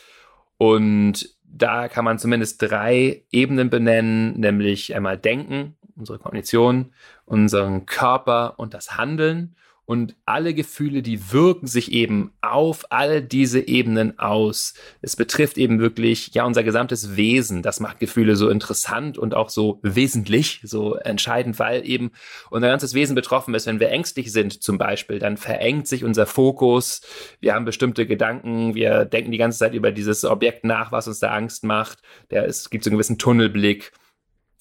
Und 0.58 1.34
da 1.42 1.88
kann 1.88 2.04
man 2.04 2.18
zumindest 2.18 2.60
drei 2.60 3.24
Ebenen 3.32 3.70
benennen, 3.70 4.38
nämlich 4.38 4.94
einmal 4.94 5.16
Denken, 5.16 5.78
unsere 5.96 6.18
Kognition, 6.18 6.92
unseren 7.24 7.86
Körper 7.86 8.58
und 8.58 8.74
das 8.74 8.98
Handeln. 8.98 9.56
Und 9.90 10.16
alle 10.26 10.52
Gefühle, 10.52 11.00
die 11.00 11.32
wirken 11.32 11.66
sich 11.66 11.92
eben 11.92 12.32
auf 12.42 12.84
all 12.90 13.22
diese 13.22 13.66
Ebenen 13.66 14.18
aus. 14.18 14.74
Es 15.00 15.16
betrifft 15.16 15.56
eben 15.56 15.78
wirklich, 15.78 16.34
ja, 16.34 16.44
unser 16.44 16.62
gesamtes 16.62 17.16
Wesen. 17.16 17.62
Das 17.62 17.80
macht 17.80 17.98
Gefühle 17.98 18.36
so 18.36 18.50
interessant 18.50 19.16
und 19.16 19.34
auch 19.34 19.48
so 19.48 19.80
wesentlich, 19.82 20.60
so 20.62 20.96
entscheidend, 20.96 21.58
weil 21.58 21.88
eben 21.88 22.10
unser 22.50 22.68
ganzes 22.68 22.92
Wesen 22.92 23.14
betroffen 23.14 23.54
ist. 23.54 23.66
Wenn 23.66 23.80
wir 23.80 23.88
ängstlich 23.88 24.30
sind 24.30 24.62
zum 24.62 24.76
Beispiel, 24.76 25.20
dann 25.20 25.38
verengt 25.38 25.88
sich 25.88 26.04
unser 26.04 26.26
Fokus. 26.26 27.00
Wir 27.40 27.54
haben 27.54 27.64
bestimmte 27.64 28.06
Gedanken. 28.06 28.74
Wir 28.74 29.06
denken 29.06 29.30
die 29.30 29.38
ganze 29.38 29.58
Zeit 29.58 29.72
über 29.72 29.90
dieses 29.90 30.22
Objekt 30.26 30.64
nach, 30.64 30.92
was 30.92 31.08
uns 31.08 31.18
da 31.18 31.30
Angst 31.30 31.64
macht. 31.64 32.02
Der, 32.30 32.44
es 32.44 32.68
gibt 32.68 32.84
so 32.84 32.90
einen 32.90 32.98
gewissen 32.98 33.16
Tunnelblick. 33.16 33.92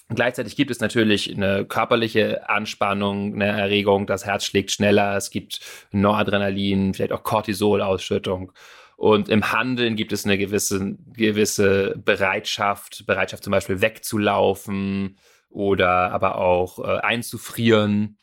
Gleichzeitig 0.10 0.56
gibt 0.56 0.72
es 0.72 0.80
natürlich 0.80 1.36
eine 1.36 1.66
körperliche 1.66 2.50
Anspannung, 2.50 3.34
eine 3.34 3.48
Erregung, 3.48 4.08
das 4.08 4.26
Herz 4.26 4.46
schlägt 4.46 4.72
schneller, 4.72 5.18
es 5.18 5.32
gibt 5.32 5.60
Noradrenalin, 5.92 6.94
vielleicht 6.94 7.12
auch 7.12 7.24
Cortisol-Ausschüttung. 7.24 8.54
Und 8.96 9.28
im 9.30 9.52
Handeln 9.52 9.96
gibt 9.96 10.14
es 10.14 10.26
eine 10.26 10.38
gewisse, 10.38 10.96
gewisse 11.14 11.96
Bereitschaft, 11.98 13.06
Bereitschaft 13.06 13.44
zum 13.44 13.52
Beispiel 13.52 13.82
wegzulaufen 13.82 15.18
oder 15.50 16.12
aber 16.12 16.38
auch 16.38 16.80
äh, 16.80 17.00
einzufrieren. 17.00 18.18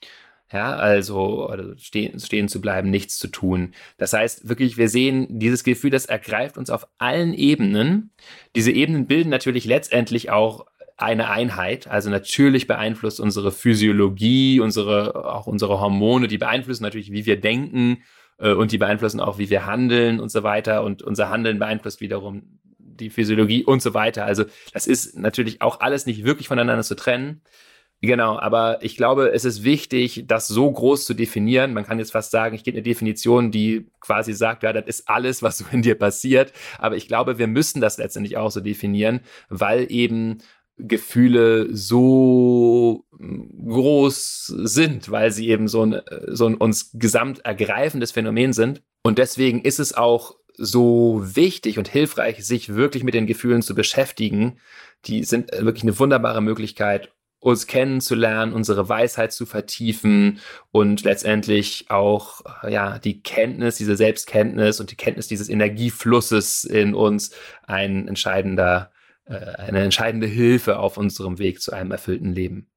Ja, 0.52 0.76
also 0.76 1.52
stehen, 1.78 2.18
stehen 2.20 2.48
zu 2.48 2.60
bleiben, 2.60 2.90
nichts 2.90 3.18
zu 3.18 3.28
tun. 3.28 3.74
Das 3.98 4.12
heißt 4.12 4.48
wirklich, 4.48 4.76
wir 4.76 4.88
sehen 4.88 5.26
dieses 5.28 5.64
Gefühl, 5.64 5.90
das 5.90 6.06
ergreift 6.06 6.58
uns 6.58 6.70
auf 6.70 6.86
allen 6.98 7.34
Ebenen. 7.34 8.12
Diese 8.54 8.70
Ebenen 8.70 9.06
bilden 9.06 9.30
natürlich 9.30 9.64
letztendlich 9.64 10.30
auch 10.30 10.66
eine 10.96 11.30
Einheit. 11.30 11.88
Also 11.88 12.10
natürlich 12.10 12.66
beeinflusst 12.66 13.20
unsere 13.20 13.50
Physiologie, 13.50 14.60
unsere, 14.60 15.32
auch 15.32 15.46
unsere 15.46 15.80
Hormone, 15.80 16.28
die 16.28 16.38
beeinflussen 16.38 16.84
natürlich, 16.84 17.10
wie 17.10 17.26
wir 17.26 17.40
denken 17.40 18.02
äh, 18.38 18.52
und 18.52 18.72
die 18.72 18.78
beeinflussen 18.78 19.20
auch, 19.20 19.38
wie 19.38 19.50
wir 19.50 19.66
handeln 19.66 20.20
und 20.20 20.30
so 20.30 20.42
weiter. 20.42 20.84
Und 20.84 21.02
unser 21.02 21.30
Handeln 21.30 21.58
beeinflusst 21.58 22.00
wiederum 22.00 22.60
die 22.78 23.10
Physiologie 23.10 23.64
und 23.64 23.82
so 23.82 23.92
weiter. 23.94 24.24
Also 24.24 24.44
das 24.72 24.86
ist 24.86 25.18
natürlich 25.18 25.62
auch 25.62 25.80
alles 25.80 26.06
nicht 26.06 26.24
wirklich 26.24 26.48
voneinander 26.48 26.84
zu 26.84 26.94
trennen. 26.94 27.42
Genau, 28.00 28.38
aber 28.38 28.82
ich 28.82 28.96
glaube, 28.96 29.30
es 29.32 29.44
ist 29.46 29.64
wichtig, 29.64 30.24
das 30.26 30.46
so 30.46 30.70
groß 30.70 31.06
zu 31.06 31.14
definieren. 31.14 31.72
Man 31.72 31.86
kann 31.86 31.98
jetzt 31.98 32.12
fast 32.12 32.30
sagen, 32.32 32.54
ich 32.54 32.62
gebe 32.62 32.76
eine 32.76 32.82
Definition, 32.82 33.50
die 33.50 33.86
quasi 34.00 34.34
sagt, 34.34 34.62
ja, 34.62 34.74
das 34.74 34.84
ist 34.86 35.08
alles, 35.08 35.42
was 35.42 35.58
so 35.58 35.64
in 35.72 35.80
dir 35.80 35.94
passiert. 35.94 36.52
Aber 36.78 36.96
ich 36.96 37.08
glaube, 37.08 37.38
wir 37.38 37.46
müssen 37.46 37.80
das 37.80 37.96
letztendlich 37.96 38.36
auch 38.36 38.50
so 38.50 38.60
definieren, 38.60 39.20
weil 39.48 39.90
eben 39.90 40.38
Gefühle 40.76 41.74
so 41.74 43.04
groß 43.10 44.46
sind, 44.46 45.10
weil 45.10 45.30
sie 45.30 45.48
eben 45.48 45.68
so 45.68 45.84
ein, 45.84 46.00
so 46.28 46.46
ein 46.46 46.54
uns 46.54 46.90
gesamt 46.94 47.44
ergreifendes 47.44 48.12
Phänomen 48.12 48.52
sind. 48.52 48.82
Und 49.02 49.18
deswegen 49.18 49.62
ist 49.62 49.78
es 49.78 49.94
auch 49.94 50.36
so 50.56 51.20
wichtig 51.22 51.78
und 51.78 51.88
hilfreich, 51.88 52.44
sich 52.44 52.74
wirklich 52.74 53.04
mit 53.04 53.14
den 53.14 53.26
Gefühlen 53.26 53.62
zu 53.62 53.74
beschäftigen. 53.74 54.58
Die 55.06 55.24
sind 55.24 55.50
wirklich 55.52 55.82
eine 55.82 55.98
wunderbare 55.98 56.40
Möglichkeit, 56.40 57.12
uns 57.40 57.66
kennenzulernen, 57.66 58.52
unsere 58.52 58.88
Weisheit 58.88 59.32
zu 59.32 59.46
vertiefen 59.46 60.40
und 60.72 61.04
letztendlich 61.04 61.86
auch 61.90 62.40
ja 62.68 62.98
die 62.98 63.20
Kenntnis, 63.20 63.76
diese 63.76 63.96
Selbstkenntnis 63.96 64.80
und 64.80 64.90
die 64.90 64.96
Kenntnis 64.96 65.28
dieses 65.28 65.48
Energieflusses 65.48 66.64
in 66.64 66.94
uns 66.94 67.32
ein 67.66 68.08
entscheidender 68.08 68.90
äh, 68.90 68.93
eine 69.26 69.82
entscheidende 69.82 70.26
Hilfe 70.26 70.78
auf 70.78 70.96
unserem 70.96 71.38
Weg 71.38 71.62
zu 71.62 71.72
einem 71.72 71.90
erfüllten 71.90 72.32
Leben. 72.32 72.70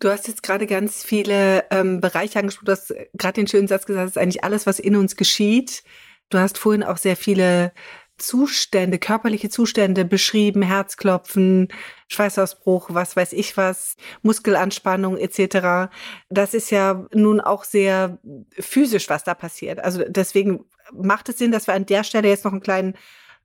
Du 0.00 0.10
hast 0.10 0.28
jetzt 0.28 0.42
gerade 0.42 0.66
ganz 0.66 1.04
viele 1.04 1.64
ähm, 1.70 2.00
Bereiche 2.00 2.38
angesprochen. 2.38 2.66
Du 2.66 2.72
hast 2.72 2.94
gerade 3.14 3.34
den 3.34 3.46
schönen 3.46 3.68
Satz 3.68 3.86
gesagt, 3.86 4.06
es 4.06 4.16
ist 4.16 4.22
eigentlich 4.22 4.44
alles, 4.44 4.66
was 4.66 4.78
in 4.78 4.96
uns 4.96 5.16
geschieht. 5.16 5.82
Du 6.30 6.38
hast 6.38 6.58
vorhin 6.58 6.82
auch 6.82 6.96
sehr 6.96 7.16
viele 7.16 7.72
Zustände, 8.16 8.98
körperliche 8.98 9.50
Zustände 9.50 10.04
beschrieben, 10.04 10.62
Herzklopfen, 10.62 11.68
Schweißausbruch, 12.08 12.90
was 12.92 13.16
weiß 13.16 13.32
ich 13.32 13.56
was, 13.56 13.96
Muskelanspannung 14.22 15.16
etc. 15.16 15.92
Das 16.28 16.54
ist 16.54 16.70
ja 16.70 17.06
nun 17.12 17.40
auch 17.40 17.64
sehr 17.64 18.18
physisch, 18.58 19.08
was 19.08 19.24
da 19.24 19.34
passiert. 19.34 19.80
Also 19.80 20.04
deswegen 20.06 20.64
macht 20.92 21.28
es 21.28 21.38
Sinn, 21.38 21.50
dass 21.50 21.66
wir 21.66 21.74
an 21.74 21.86
der 21.86 22.04
Stelle 22.04 22.28
jetzt 22.28 22.44
noch 22.44 22.52
einen 22.52 22.60
kleinen 22.60 22.94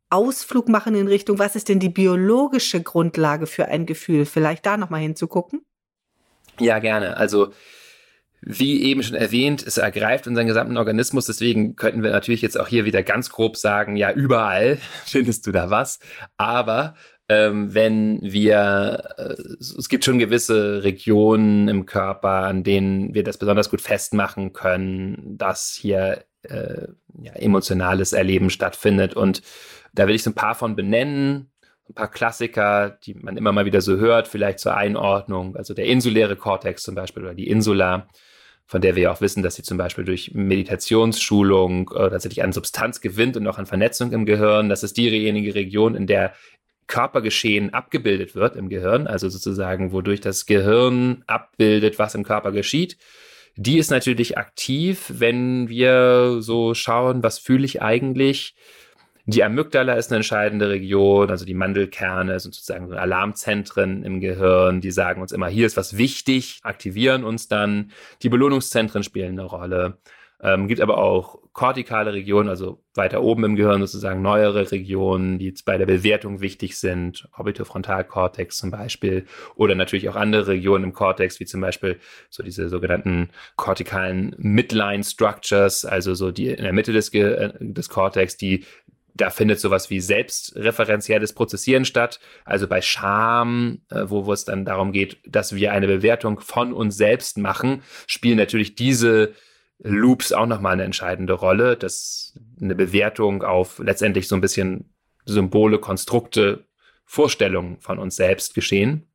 Ausflug 0.10 0.70
machen 0.70 0.96
in 0.96 1.08
Richtung, 1.08 1.40
was 1.40 1.56
ist 1.56 1.70
denn 1.70 1.80
die 1.80 1.90
biologische 1.90 2.82
Grundlage 2.82 3.48
für 3.48 3.66
ein 3.66 3.86
Gefühl? 3.86 4.26
Vielleicht 4.26 4.66
da 4.66 4.78
nochmal 4.78 5.02
hinzugucken? 5.02 5.62
Ja, 6.60 6.80
gerne. 6.80 7.18
Also, 7.18 7.54
wie 8.42 8.84
eben 8.84 9.04
schon 9.04 9.16
erwähnt, 9.16 9.66
es 9.66 9.78
ergreift 9.78 10.28
unseren 10.28 10.48
gesamten 10.48 10.78
Organismus. 10.78 11.26
Deswegen 11.26 11.76
könnten 11.76 12.04
wir 12.04 12.12
natürlich 12.12 12.42
jetzt 12.42 12.60
auch 12.60 12.68
hier 12.68 12.86
wieder 12.86 13.04
ganz 13.04 13.30
grob 13.30 13.58
sagen, 13.58 13.96
ja, 13.96 14.12
überall 14.12 14.78
findest 15.06 15.46
du 15.48 15.52
da 15.52 15.70
was. 15.70 16.00
Aber 16.38 16.96
ähm, 17.28 17.74
wenn 17.74 18.20
wir, 18.22 19.04
äh, 19.18 19.36
es 19.60 19.88
gibt 19.90 20.04
schon 20.04 20.20
gewisse 20.20 20.84
Regionen 20.84 21.68
im 21.68 21.86
Körper, 21.86 22.48
an 22.48 22.64
denen 22.64 23.14
wir 23.14 23.24
das 23.24 23.38
besonders 23.38 23.70
gut 23.70 23.82
festmachen 23.82 24.52
können, 24.54 25.38
dass 25.38 25.78
hier 25.80 26.26
äh, 26.44 26.88
ja, 27.22 27.34
emotionales 27.34 28.14
Erleben 28.14 28.50
stattfindet. 28.50 29.14
Und 29.14 29.42
da 30.00 30.08
will 30.08 30.16
ich 30.16 30.24
so 30.24 30.30
ein 30.30 30.36
paar 30.36 30.56
von 30.56 30.76
benennen, 30.76 31.52
ein 31.90 31.94
paar 31.94 32.10
Klassiker, 32.10 32.98
die 33.04 33.16
man 33.16 33.36
immer 33.36 33.52
mal 33.52 33.66
wieder 33.66 33.82
so 33.82 33.98
hört, 33.98 34.28
vielleicht 34.28 34.60
zur 34.60 34.76
Einordnung. 34.76 35.56
Also 35.56 35.74
der 35.74 35.86
insuläre 35.86 36.36
Kortex 36.36 36.84
zum 36.84 36.96
Beispiel 36.96 37.24
oder 37.24 37.34
die 37.34 37.50
Insula, 37.50 38.08
von 38.66 38.82
der 38.82 38.96
wir 38.96 39.04
ja 39.04 39.12
auch 39.12 39.22
wissen, 39.22 39.44
dass 39.44 39.56
sie 39.56 39.64
zum 39.64 39.78
Beispiel 39.78 40.06
durch 40.06 40.32
Meditationsschulung 40.34 41.92
äh, 41.92 42.10
tatsächlich 42.10 42.44
an 42.44 42.54
Substanz 42.54 43.02
gewinnt 43.02 43.36
und 43.36 43.48
auch 43.48 43.58
an 43.58 43.66
Vernetzung 43.66 44.12
im 44.12 44.26
Gehirn. 44.26 44.70
Das 44.70 44.84
ist 44.84 44.96
diejenige 44.96 45.56
Region, 45.56 45.96
in 45.96 46.08
der 46.08 46.34
Körpergeschehen 46.88 47.74
abgebildet 47.74 48.36
wird 48.36 48.56
im 48.56 48.70
Gehirn, 48.70 49.06
also 49.06 49.30
sozusagen, 49.30 49.92
wodurch 49.92 50.22
das 50.22 50.46
Gehirn 50.46 51.24
abbildet, 51.28 52.00
was 52.00 52.16
im 52.16 52.24
Körper 52.24 52.52
geschieht. 52.52 52.98
Die 53.56 53.78
ist 53.78 53.92
natürlich 53.92 54.38
aktiv, 54.38 55.12
wenn 55.16 55.68
wir 55.68 56.38
so 56.40 56.74
schauen, 56.74 57.22
was 57.22 57.40
fühle 57.40 57.66
ich 57.66 57.82
eigentlich, 57.82 58.56
die 59.32 59.44
Amygdala 59.44 59.94
ist 59.94 60.12
eine 60.12 60.18
entscheidende 60.18 60.70
Region, 60.70 61.30
also 61.30 61.46
die 61.46 61.54
Mandelkerne 61.54 62.40
sind 62.40 62.54
sozusagen 62.54 62.94
Alarmzentren 62.94 64.04
im 64.04 64.20
Gehirn, 64.20 64.82
die 64.82 64.92
sagen 64.92 65.22
uns 65.22 65.32
immer, 65.32 65.48
hier 65.48 65.66
ist 65.66 65.78
was 65.78 65.98
wichtig, 65.98 66.60
aktivieren 66.64 67.24
uns 67.24 67.48
dann. 67.48 67.92
Die 68.22 68.30
Belohnungszentren 68.30 69.04
spielen 69.04 69.40
eine 69.40 69.44
Rolle. 69.44 69.98
Ähm, 70.42 70.70
gibt 70.70 70.80
aber 70.80 71.00
auch 71.00 71.40
kortikale 71.52 72.14
Regionen, 72.14 72.48
also 72.48 72.82
weiter 72.94 73.22
oben 73.22 73.44
im 73.44 73.56
Gehirn 73.58 73.82
sozusagen 73.82 74.22
neuere 74.22 74.72
Regionen, 74.72 75.38
die 75.38 75.48
jetzt 75.48 75.66
bei 75.66 75.78
der 75.78 75.86
Bewertung 75.86 76.40
wichtig 76.40 76.78
sind, 76.78 77.28
Orbitofrontalkortex 77.38 78.56
zum 78.56 78.72
Beispiel, 78.72 79.26
oder 79.56 79.76
natürlich 79.76 80.08
auch 80.08 80.16
andere 80.16 80.48
Regionen 80.48 80.86
im 80.86 80.94
Kortex, 80.94 81.42
wie 81.42 81.46
zum 81.46 81.60
Beispiel 81.60 82.00
so 82.30 82.42
diese 82.42 82.70
sogenannten 82.70 83.32
kortikalen 83.58 84.34
Midline 84.38 85.04
Structures, 85.04 85.84
also 85.84 86.14
so 86.14 86.32
die 86.32 86.48
in 86.48 86.64
der 86.64 86.72
Mitte 86.72 86.94
des, 86.94 87.12
Ge 87.12 87.34
äh, 87.34 87.54
des 87.60 87.90
Kortex, 87.90 88.38
die 88.38 88.64
da 89.20 89.30
findet 89.30 89.60
sowas 89.60 89.90
wie 89.90 90.00
selbstreferenzielles 90.00 91.34
Prozessieren 91.34 91.86
statt. 91.86 92.20
Also 92.46 92.68
bei 92.68 92.82
Scham, 92.82 93.82
äh, 93.90 94.04
wo, 94.06 94.26
wo 94.26 94.34
es 94.34 94.46
dann 94.46 94.66
darum 94.66 94.92
geht, 94.92 95.18
dass 95.28 95.54
wir 95.56 95.74
eine 95.74 95.88
Bewertung 95.88 96.40
von 96.40 96.74
uns 96.74 96.96
selbst 96.96 97.38
machen, 97.38 97.84
spielen 98.08 98.38
natürlich 98.38 98.76
diese 98.76 99.34
Loops 99.80 100.32
auch 100.32 100.46
nochmal 100.46 100.74
eine 100.74 100.84
entscheidende 100.84 101.34
Rolle, 101.34 101.78
dass 101.78 102.38
eine 102.62 102.76
Bewertung 102.76 103.44
auf 103.44 103.80
letztendlich 103.80 104.28
so 104.28 104.36
ein 104.36 104.42
bisschen 104.42 104.94
Symbole, 105.26 105.80
Konstrukte, 105.80 106.66
Vorstellungen 107.06 107.80
von 107.80 107.98
uns 108.00 108.16
selbst 108.16 108.54
geschehen. 108.54 109.09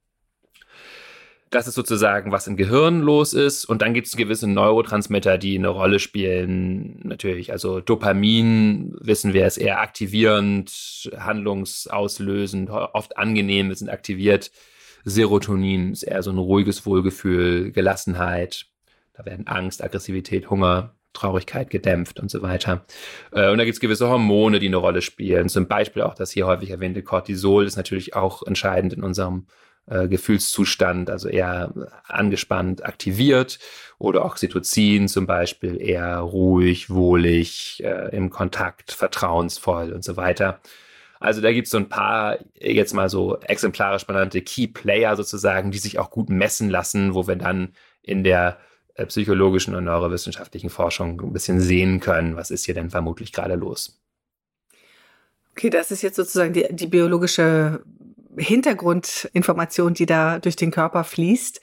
Das 1.55 1.69
ist 1.69 1.77
sozusagen, 1.77 2.33
was 2.33 2.49
im 2.49 2.57
Gehirn 2.57 2.99
los 2.99 3.33
ist. 3.33 3.65
Und 3.65 3.81
dann 3.81 3.95
gibt 3.95 4.09
es 4.09 4.17
gewisse 4.17 4.49
Neurotransmitter, 4.49 5.39
die 5.39 5.57
eine 5.57 5.69
Rolle 5.69 6.01
spielen. 6.01 6.99
Natürlich, 7.05 7.53
also 7.53 7.79
Dopamin, 7.79 8.97
wissen 8.99 9.35
wir, 9.35 9.47
ist 9.47 9.59
eher 9.59 9.81
aktivierend, 9.81 11.09
handlungsauslösend, 11.17 12.71
oft 12.71 13.17
angenehm, 13.17 13.69
wir 13.69 13.77
sind 13.77 13.89
aktiviert. 13.89 14.51
Serotonin 15.05 15.93
ist 15.93 16.03
eher 16.03 16.25
so 16.25 16.33
ein 16.33 16.39
ruhiges 16.39 16.87
Wohlgefühl, 16.87 17.71
Gelassenheit. 17.71 18.67
Da 19.13 19.25
werden 19.25 19.47
Angst, 19.47 19.81
Aggressivität, 19.81 20.51
Hunger, 20.51 20.97
Traurigkeit 21.13 21.71
gedämpft 21.71 22.19
und 22.19 22.33
so 22.33 22.43
weiter. 22.43 22.85
Äh, 23.31 23.53
und 23.53 23.59
da 23.59 23.65
gibt 23.65 23.75
es 23.77 23.81
gewisse 23.81 24.09
Hormone, 24.09 24.59
die 24.59 24.67
eine 24.67 24.79
Rolle 24.79 25.03
spielen. 25.03 25.49
Zum 25.49 25.69
Beispiel 25.69 26.03
auch 26.03 26.17
das 26.17 26.33
hier 26.33 26.49
häufig 26.49 26.71
erwähnte 26.71 27.05
Cortisol 27.05 27.65
ist 27.65 27.77
natürlich 27.77 28.17
auch 28.17 28.43
entscheidend 28.43 28.93
in 28.93 29.05
unserem 29.05 29.47
äh, 29.87 30.09
Gefühlszustand, 30.09 31.11
also 31.11 31.29
eher 31.29 31.73
angespannt 32.05 32.85
aktiviert 32.85 33.59
oder 33.99 34.25
Oxytocin 34.25 35.09
zum 35.09 35.27
Beispiel 35.27 35.81
eher 35.81 36.19
ruhig, 36.19 36.91
wohlig, 36.91 37.83
äh, 37.85 38.15
im 38.17 38.31
Kontakt, 38.31 38.93
vertrauensvoll 38.93 39.93
und 39.93 40.05
so 40.05 40.17
weiter. 40.17 40.61
Also 41.21 41.41
da 41.41 41.53
gibt 41.53 41.67
es 41.67 41.71
so 41.71 41.79
ein 41.79 41.89
paar, 41.89 42.39
jetzt 42.55 42.93
mal 42.93 43.09
so 43.09 43.39
exemplarisch 43.41 44.07
benannte 44.07 44.43
Key 44.43 44.67
Player 44.67 45.17
sozusagen, 45.17 45.71
die 45.71 45.79
sich 45.79 45.99
auch 45.99 46.11
gut 46.11 46.29
messen 46.29 46.69
lassen, 46.71 47.15
wo 47.15 47.27
wir 47.27 47.37
dann 47.37 47.73
in 48.03 48.25
der 48.25 48.59
äh, 48.95 49.07
psychologischen 49.07 49.75
und 49.75 49.85
neurowissenschaftlichen 49.85 50.71
Forschung 50.71 51.21
ein 51.21 51.33
bisschen 51.33 51.61
sehen 51.61 52.01
können, 52.01 52.37
was 52.37 52.51
ist 52.51 52.65
hier 52.65 52.75
denn 52.75 52.91
vermutlich 52.91 53.33
gerade 53.33 53.55
los. 53.55 54.01
Okay, 55.53 55.71
das 55.71 55.91
ist 55.91 56.03
jetzt 56.03 56.17
sozusagen 56.17 56.53
die, 56.53 56.67
die 56.71 56.87
biologische 56.87 57.85
Hintergrundinformation, 58.37 59.95
die 59.95 60.07
da 60.07 60.39
durch 60.39 60.57
den 60.57 60.71
Körper 60.71 61.05
fließt, 61.05 61.61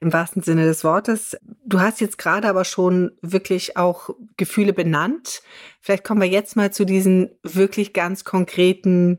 im 0.00 0.12
wahrsten 0.12 0.42
Sinne 0.42 0.64
des 0.64 0.82
Wortes. 0.82 1.36
Du 1.64 1.80
hast 1.80 2.00
jetzt 2.00 2.18
gerade 2.18 2.48
aber 2.48 2.64
schon 2.64 3.12
wirklich 3.20 3.76
auch 3.76 4.10
Gefühle 4.36 4.72
benannt. 4.72 5.42
Vielleicht 5.80 6.04
kommen 6.04 6.22
wir 6.22 6.28
jetzt 6.28 6.56
mal 6.56 6.72
zu 6.72 6.84
diesen 6.84 7.30
wirklich 7.42 7.92
ganz 7.92 8.24
konkreten 8.24 9.18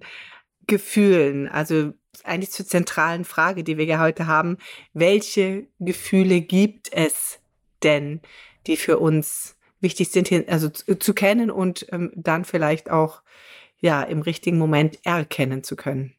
Gefühlen. 0.66 1.48
Also 1.48 1.94
eigentlich 2.24 2.52
zur 2.52 2.66
zentralen 2.66 3.26
Frage, 3.26 3.64
die 3.64 3.78
wir 3.78 3.86
ja 3.86 4.00
heute 4.00 4.28
haben. 4.28 4.58
Welche 4.94 5.68
Gefühle 5.80 6.42
gibt 6.42 6.92
es 6.92 7.40
denn, 7.84 8.22
die 8.68 8.78
für 8.78 9.00
uns 9.00 9.58
wichtig 9.80 10.12
sind, 10.12 10.32
also 10.50 10.70
zu, 10.70 11.14
kennen 11.14 11.50
und 11.52 11.88
ähm, 11.92 12.12
dann 12.16 12.46
vielleicht 12.46 12.90
auch 12.90 13.22
ja 13.80 14.04
im 14.04 14.22
richtigen 14.22 14.58
Moment 14.58 15.00
erkennen 15.04 15.64
zu 15.64 15.76
können? 15.76 16.14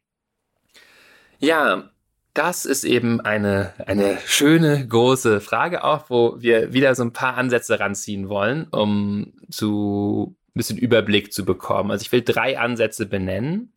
Ja, 1.43 1.89
das 2.33 2.63
ist 2.63 2.85
eben 2.85 3.19
eine, 3.19 3.73
eine 3.85 4.17
schöne, 4.25 4.87
große 4.87 5.41
Frage 5.41 5.83
auch, 5.83 6.09
wo 6.09 6.37
wir 6.39 6.71
wieder 6.71 6.95
so 6.95 7.03
ein 7.03 7.11
paar 7.11 7.35
Ansätze 7.35 7.81
ranziehen 7.81 8.29
wollen, 8.29 8.69
um 8.69 9.33
zu 9.51 10.37
ein 10.47 10.53
bisschen 10.53 10.77
Überblick 10.77 11.33
zu 11.33 11.43
bekommen. 11.43 11.91
Also 11.91 12.03
ich 12.03 12.13
will 12.13 12.21
drei 12.21 12.57
Ansätze 12.57 13.07
benennen. 13.07 13.73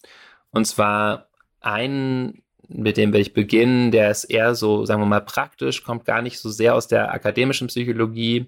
Und 0.53 0.67
zwar 0.67 1.27
einen, 1.61 2.45
mit 2.69 2.97
dem 2.97 3.13
will 3.13 3.21
ich 3.21 3.35
beginnen, 3.35 3.91
der 3.91 4.13
ist 4.13 4.27
eher 4.27 4.55
so, 4.55 4.85
sagen 4.85 5.03
wir 5.03 5.07
mal, 5.07 5.23
praktisch, 5.23 5.83
kommt 5.83 6.05
gar 6.05 6.23
nicht 6.23 6.39
so 6.39 6.51
sehr 6.51 6.77
aus 6.77 6.87
der 6.87 7.13
akademischen 7.13 7.67
Psychologie. 7.67 8.47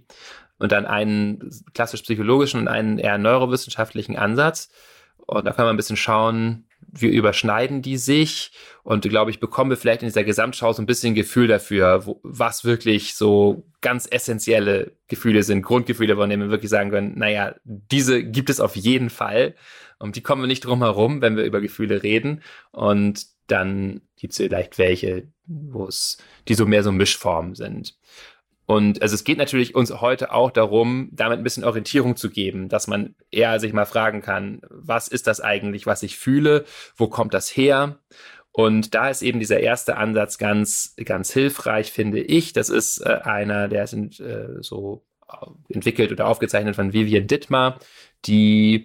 Und 0.61 0.71
dann 0.71 0.87
einen 0.87 1.51
klassisch 1.75 2.03
psychologischen 2.03 2.61
und 2.61 2.69
einen 2.69 2.99
eher 2.99 3.19
neurowissenschaftlichen 3.19 4.17
Ansatz. 4.17 4.71
Und 5.17 5.45
da 5.45 5.51
kann 5.51 5.65
man 5.65 5.75
ein 5.75 5.77
bisschen 5.77 5.97
schauen, 5.97 6.68
wir 6.91 7.11
überschneiden 7.11 7.83
die 7.83 7.97
sich 7.97 8.53
und 8.83 9.09
glaube 9.09 9.31
ich, 9.31 9.41
bekommen 9.41 9.71
wir 9.71 9.77
vielleicht 9.77 10.03
in 10.03 10.09
dieser 10.09 10.25
Gesamtschau 10.25 10.73
so 10.73 10.83
ein 10.83 10.87
bisschen 10.87 11.15
Gefühl 11.15 11.47
dafür, 11.47 12.07
wo, 12.07 12.21
was 12.23 12.65
wirklich 12.65 13.15
so 13.15 13.67
ganz 13.81 14.09
essentielle 14.11 14.93
Gefühle 15.07 15.43
sind, 15.43 15.63
Grundgefühle, 15.63 16.17
von 16.17 16.31
denen 16.31 16.45
wir 16.45 16.51
wirklich 16.51 16.71
sagen 16.71 16.91
können, 16.91 17.19
naja, 17.19 17.55
diese 17.65 18.25
gibt 18.25 18.51
es 18.51 18.61
auf 18.61 18.77
jeden 18.77 19.11
Fall 19.11 19.55
und 19.99 20.17
die 20.17 20.23
kommen 20.23 20.43
wir 20.43 20.47
nicht 20.49 20.65
drum 20.65 20.83
herum, 20.83 21.21
wenn 21.21 21.37
wir 21.37 21.45
über 21.45 21.61
Gefühle 21.61 22.03
reden 22.03 22.43
und 22.71 23.27
dann 23.47 24.03
gibt 24.17 24.33
es 24.33 24.39
vielleicht 24.39 24.79
welche, 24.79 25.29
wo 25.47 25.87
es, 25.87 26.19
die 26.49 26.55
so 26.55 26.67
mehr 26.67 26.83
so 26.83 26.93
Mischformen 26.93 27.55
sind. 27.55 27.97
Und 28.71 29.01
also 29.01 29.15
es 29.15 29.25
geht 29.25 29.39
natürlich 29.39 29.75
uns 29.75 29.91
heute 30.03 30.31
auch 30.31 30.51
darum, 30.51 31.09
damit 31.13 31.39
ein 31.39 31.43
bisschen 31.43 31.65
Orientierung 31.65 32.17
zu 32.17 32.29
geben, 32.29 32.69
dass 32.69 32.87
man 32.87 33.15
eher 33.31 33.61
sich 33.61 33.73
mal 33.73 33.87
fragen 33.87 34.21
kann, 34.21 34.61
was 34.69 35.09
ist 35.09 35.27
das 35.27 35.41
eigentlich, 35.41 35.87
was 35.87 36.03
ich 36.03 36.19
fühle? 36.19 36.67
Wo 36.95 37.09
kommt 37.09 37.33
das 37.33 37.49
her? 37.49 37.99
Und 38.53 38.95
da 38.95 39.09
ist 39.09 39.23
eben 39.23 39.41
dieser 39.41 39.61
erste 39.61 39.97
Ansatz 39.97 40.37
ganz, 40.37 40.95
ganz 41.03 41.33
hilfreich, 41.33 41.91
finde 41.91 42.21
ich. 42.21 42.53
Das 42.53 42.69
ist 42.69 42.99
äh, 42.99 43.21
einer, 43.23 43.69
der 43.69 43.85
ist 43.85 43.95
äh, 44.21 44.59
so 44.61 45.03
entwickelt 45.71 46.13
oder 46.13 46.27
aufgezeichnet 46.27 46.77
von 46.77 46.93
Vivian 46.93 47.27
Dittmar, 47.27 47.79
die 48.27 48.85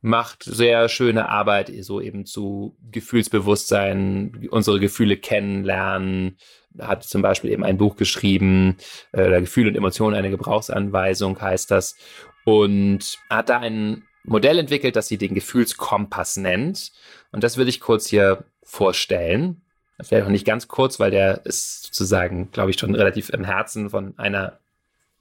macht 0.00 0.44
sehr 0.44 0.88
schöne 0.88 1.30
Arbeit, 1.30 1.72
so 1.80 2.00
eben 2.00 2.24
zu 2.24 2.76
Gefühlsbewusstsein, 2.92 4.46
unsere 4.50 4.78
Gefühle 4.78 5.16
kennenlernen, 5.16 6.36
hat 6.78 7.04
zum 7.04 7.22
Beispiel 7.22 7.50
eben 7.50 7.64
ein 7.64 7.78
Buch 7.78 7.96
geschrieben, 7.96 8.76
äh, 9.12 9.40
Gefühl 9.40 9.68
und 9.68 9.76
Emotionen, 9.76 10.16
eine 10.16 10.30
Gebrauchsanweisung 10.30 11.40
heißt 11.40 11.70
das, 11.70 11.96
und 12.44 13.18
hat 13.30 13.48
da 13.48 13.60
ein 13.60 14.04
Modell 14.24 14.58
entwickelt, 14.58 14.96
das 14.96 15.08
sie 15.08 15.18
den 15.18 15.34
Gefühlskompass 15.34 16.36
nennt. 16.36 16.92
Und 17.30 17.44
das 17.44 17.56
würde 17.56 17.70
ich 17.70 17.80
kurz 17.80 18.08
hier 18.08 18.44
vorstellen. 18.62 19.62
Vielleicht 20.02 20.26
auch 20.26 20.30
nicht 20.30 20.46
ganz 20.46 20.66
kurz, 20.66 20.98
weil 20.98 21.10
der 21.10 21.44
ist 21.44 21.84
sozusagen, 21.84 22.50
glaube 22.50 22.70
ich, 22.70 22.78
schon 22.78 22.94
relativ 22.94 23.28
im 23.30 23.44
Herzen 23.44 23.90
von 23.90 24.18
einer 24.18 24.58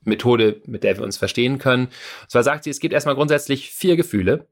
Methode, 0.04 0.62
mit 0.66 0.84
der 0.84 0.98
wir 0.98 1.04
uns 1.04 1.18
verstehen 1.18 1.60
können. 1.60 1.86
Und 1.86 2.32
zwar 2.32 2.44
sagt 2.44 2.64
sie, 2.64 2.70
es 2.70 2.80
gibt 2.80 2.94
erstmal 2.94 3.16
grundsätzlich 3.16 3.72
vier 3.72 3.96
Gefühle. 3.96 4.48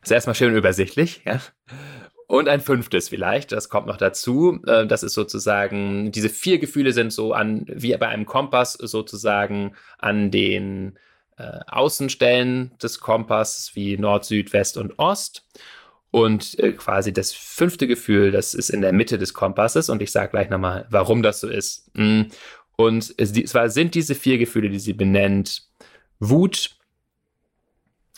Das 0.00 0.10
ist 0.10 0.12
erstmal 0.12 0.34
schön 0.34 0.56
übersichtlich, 0.56 1.22
ja. 1.24 1.40
Und 2.28 2.48
ein 2.48 2.60
fünftes 2.60 3.08
vielleicht, 3.08 3.52
das 3.52 3.68
kommt 3.68 3.86
noch 3.86 3.96
dazu. 3.96 4.60
Äh, 4.66 4.86
das 4.86 5.02
ist 5.02 5.14
sozusagen, 5.14 6.10
diese 6.10 6.28
vier 6.28 6.58
Gefühle 6.58 6.92
sind 6.92 7.12
so 7.12 7.32
an, 7.32 7.64
wie 7.68 7.96
bei 7.96 8.08
einem 8.08 8.26
Kompass 8.26 8.72
sozusagen 8.72 9.74
an 9.98 10.30
den 10.30 10.98
äh, 11.36 11.60
Außenstellen 11.68 12.72
des 12.82 12.98
Kompasses 12.98 13.76
wie 13.76 13.96
Nord, 13.96 14.24
Süd, 14.24 14.52
West 14.52 14.76
und 14.76 14.98
Ost. 14.98 15.46
Und 16.10 16.58
äh, 16.58 16.72
quasi 16.72 17.12
das 17.12 17.32
fünfte 17.32 17.86
Gefühl, 17.86 18.32
das 18.32 18.54
ist 18.54 18.70
in 18.70 18.80
der 18.80 18.92
Mitte 18.92 19.18
des 19.18 19.32
Kompasses. 19.32 19.88
Und 19.88 20.02
ich 20.02 20.10
sage 20.10 20.30
gleich 20.30 20.50
nochmal, 20.50 20.86
warum 20.90 21.22
das 21.22 21.40
so 21.40 21.48
ist. 21.48 21.90
Mm. 21.94 22.22
Und 22.76 23.14
zwar 23.48 23.70
sind 23.70 23.94
diese 23.94 24.14
vier 24.14 24.36
Gefühle, 24.36 24.68
die 24.68 24.78
sie 24.78 24.92
benennt, 24.92 25.62
Wut, 26.18 26.76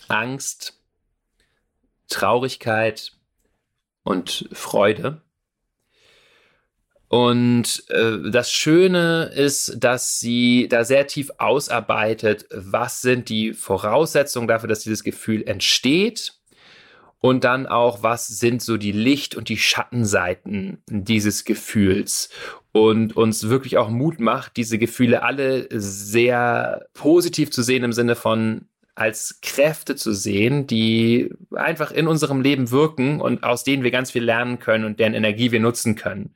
Angst, 0.08 0.80
Traurigkeit, 2.08 3.12
und 4.08 4.48
Freude. 4.52 5.20
Und 7.08 7.84
äh, 7.88 8.30
das 8.30 8.50
Schöne 8.50 9.30
ist, 9.34 9.76
dass 9.78 10.18
sie 10.18 10.66
da 10.68 10.84
sehr 10.84 11.06
tief 11.06 11.30
ausarbeitet, 11.36 12.46
was 12.50 13.02
sind 13.02 13.28
die 13.28 13.52
Voraussetzungen 13.52 14.48
dafür, 14.48 14.68
dass 14.68 14.80
dieses 14.80 15.04
Gefühl 15.04 15.46
entsteht 15.46 16.34
und 17.20 17.44
dann 17.44 17.66
auch, 17.66 18.02
was 18.02 18.26
sind 18.28 18.62
so 18.62 18.78
die 18.78 18.92
Licht- 18.92 19.34
und 19.34 19.50
die 19.50 19.58
Schattenseiten 19.58 20.82
dieses 20.88 21.44
Gefühls 21.44 22.30
und 22.72 23.14
uns 23.14 23.50
wirklich 23.50 23.76
auch 23.76 23.90
Mut 23.90 24.20
macht, 24.20 24.56
diese 24.56 24.78
Gefühle 24.78 25.22
alle 25.22 25.66
sehr 25.70 26.86
positiv 26.94 27.50
zu 27.50 27.62
sehen 27.62 27.84
im 27.84 27.92
Sinne 27.92 28.16
von 28.16 28.68
als 28.98 29.40
Kräfte 29.42 29.94
zu 29.94 30.12
sehen, 30.12 30.66
die 30.66 31.30
einfach 31.54 31.92
in 31.92 32.08
unserem 32.08 32.40
Leben 32.40 32.72
wirken 32.72 33.20
und 33.20 33.44
aus 33.44 33.62
denen 33.62 33.84
wir 33.84 33.92
ganz 33.92 34.10
viel 34.10 34.24
lernen 34.24 34.58
können 34.58 34.84
und 34.84 34.98
deren 34.98 35.14
Energie 35.14 35.52
wir 35.52 35.60
nutzen 35.60 35.94
können. 35.94 36.34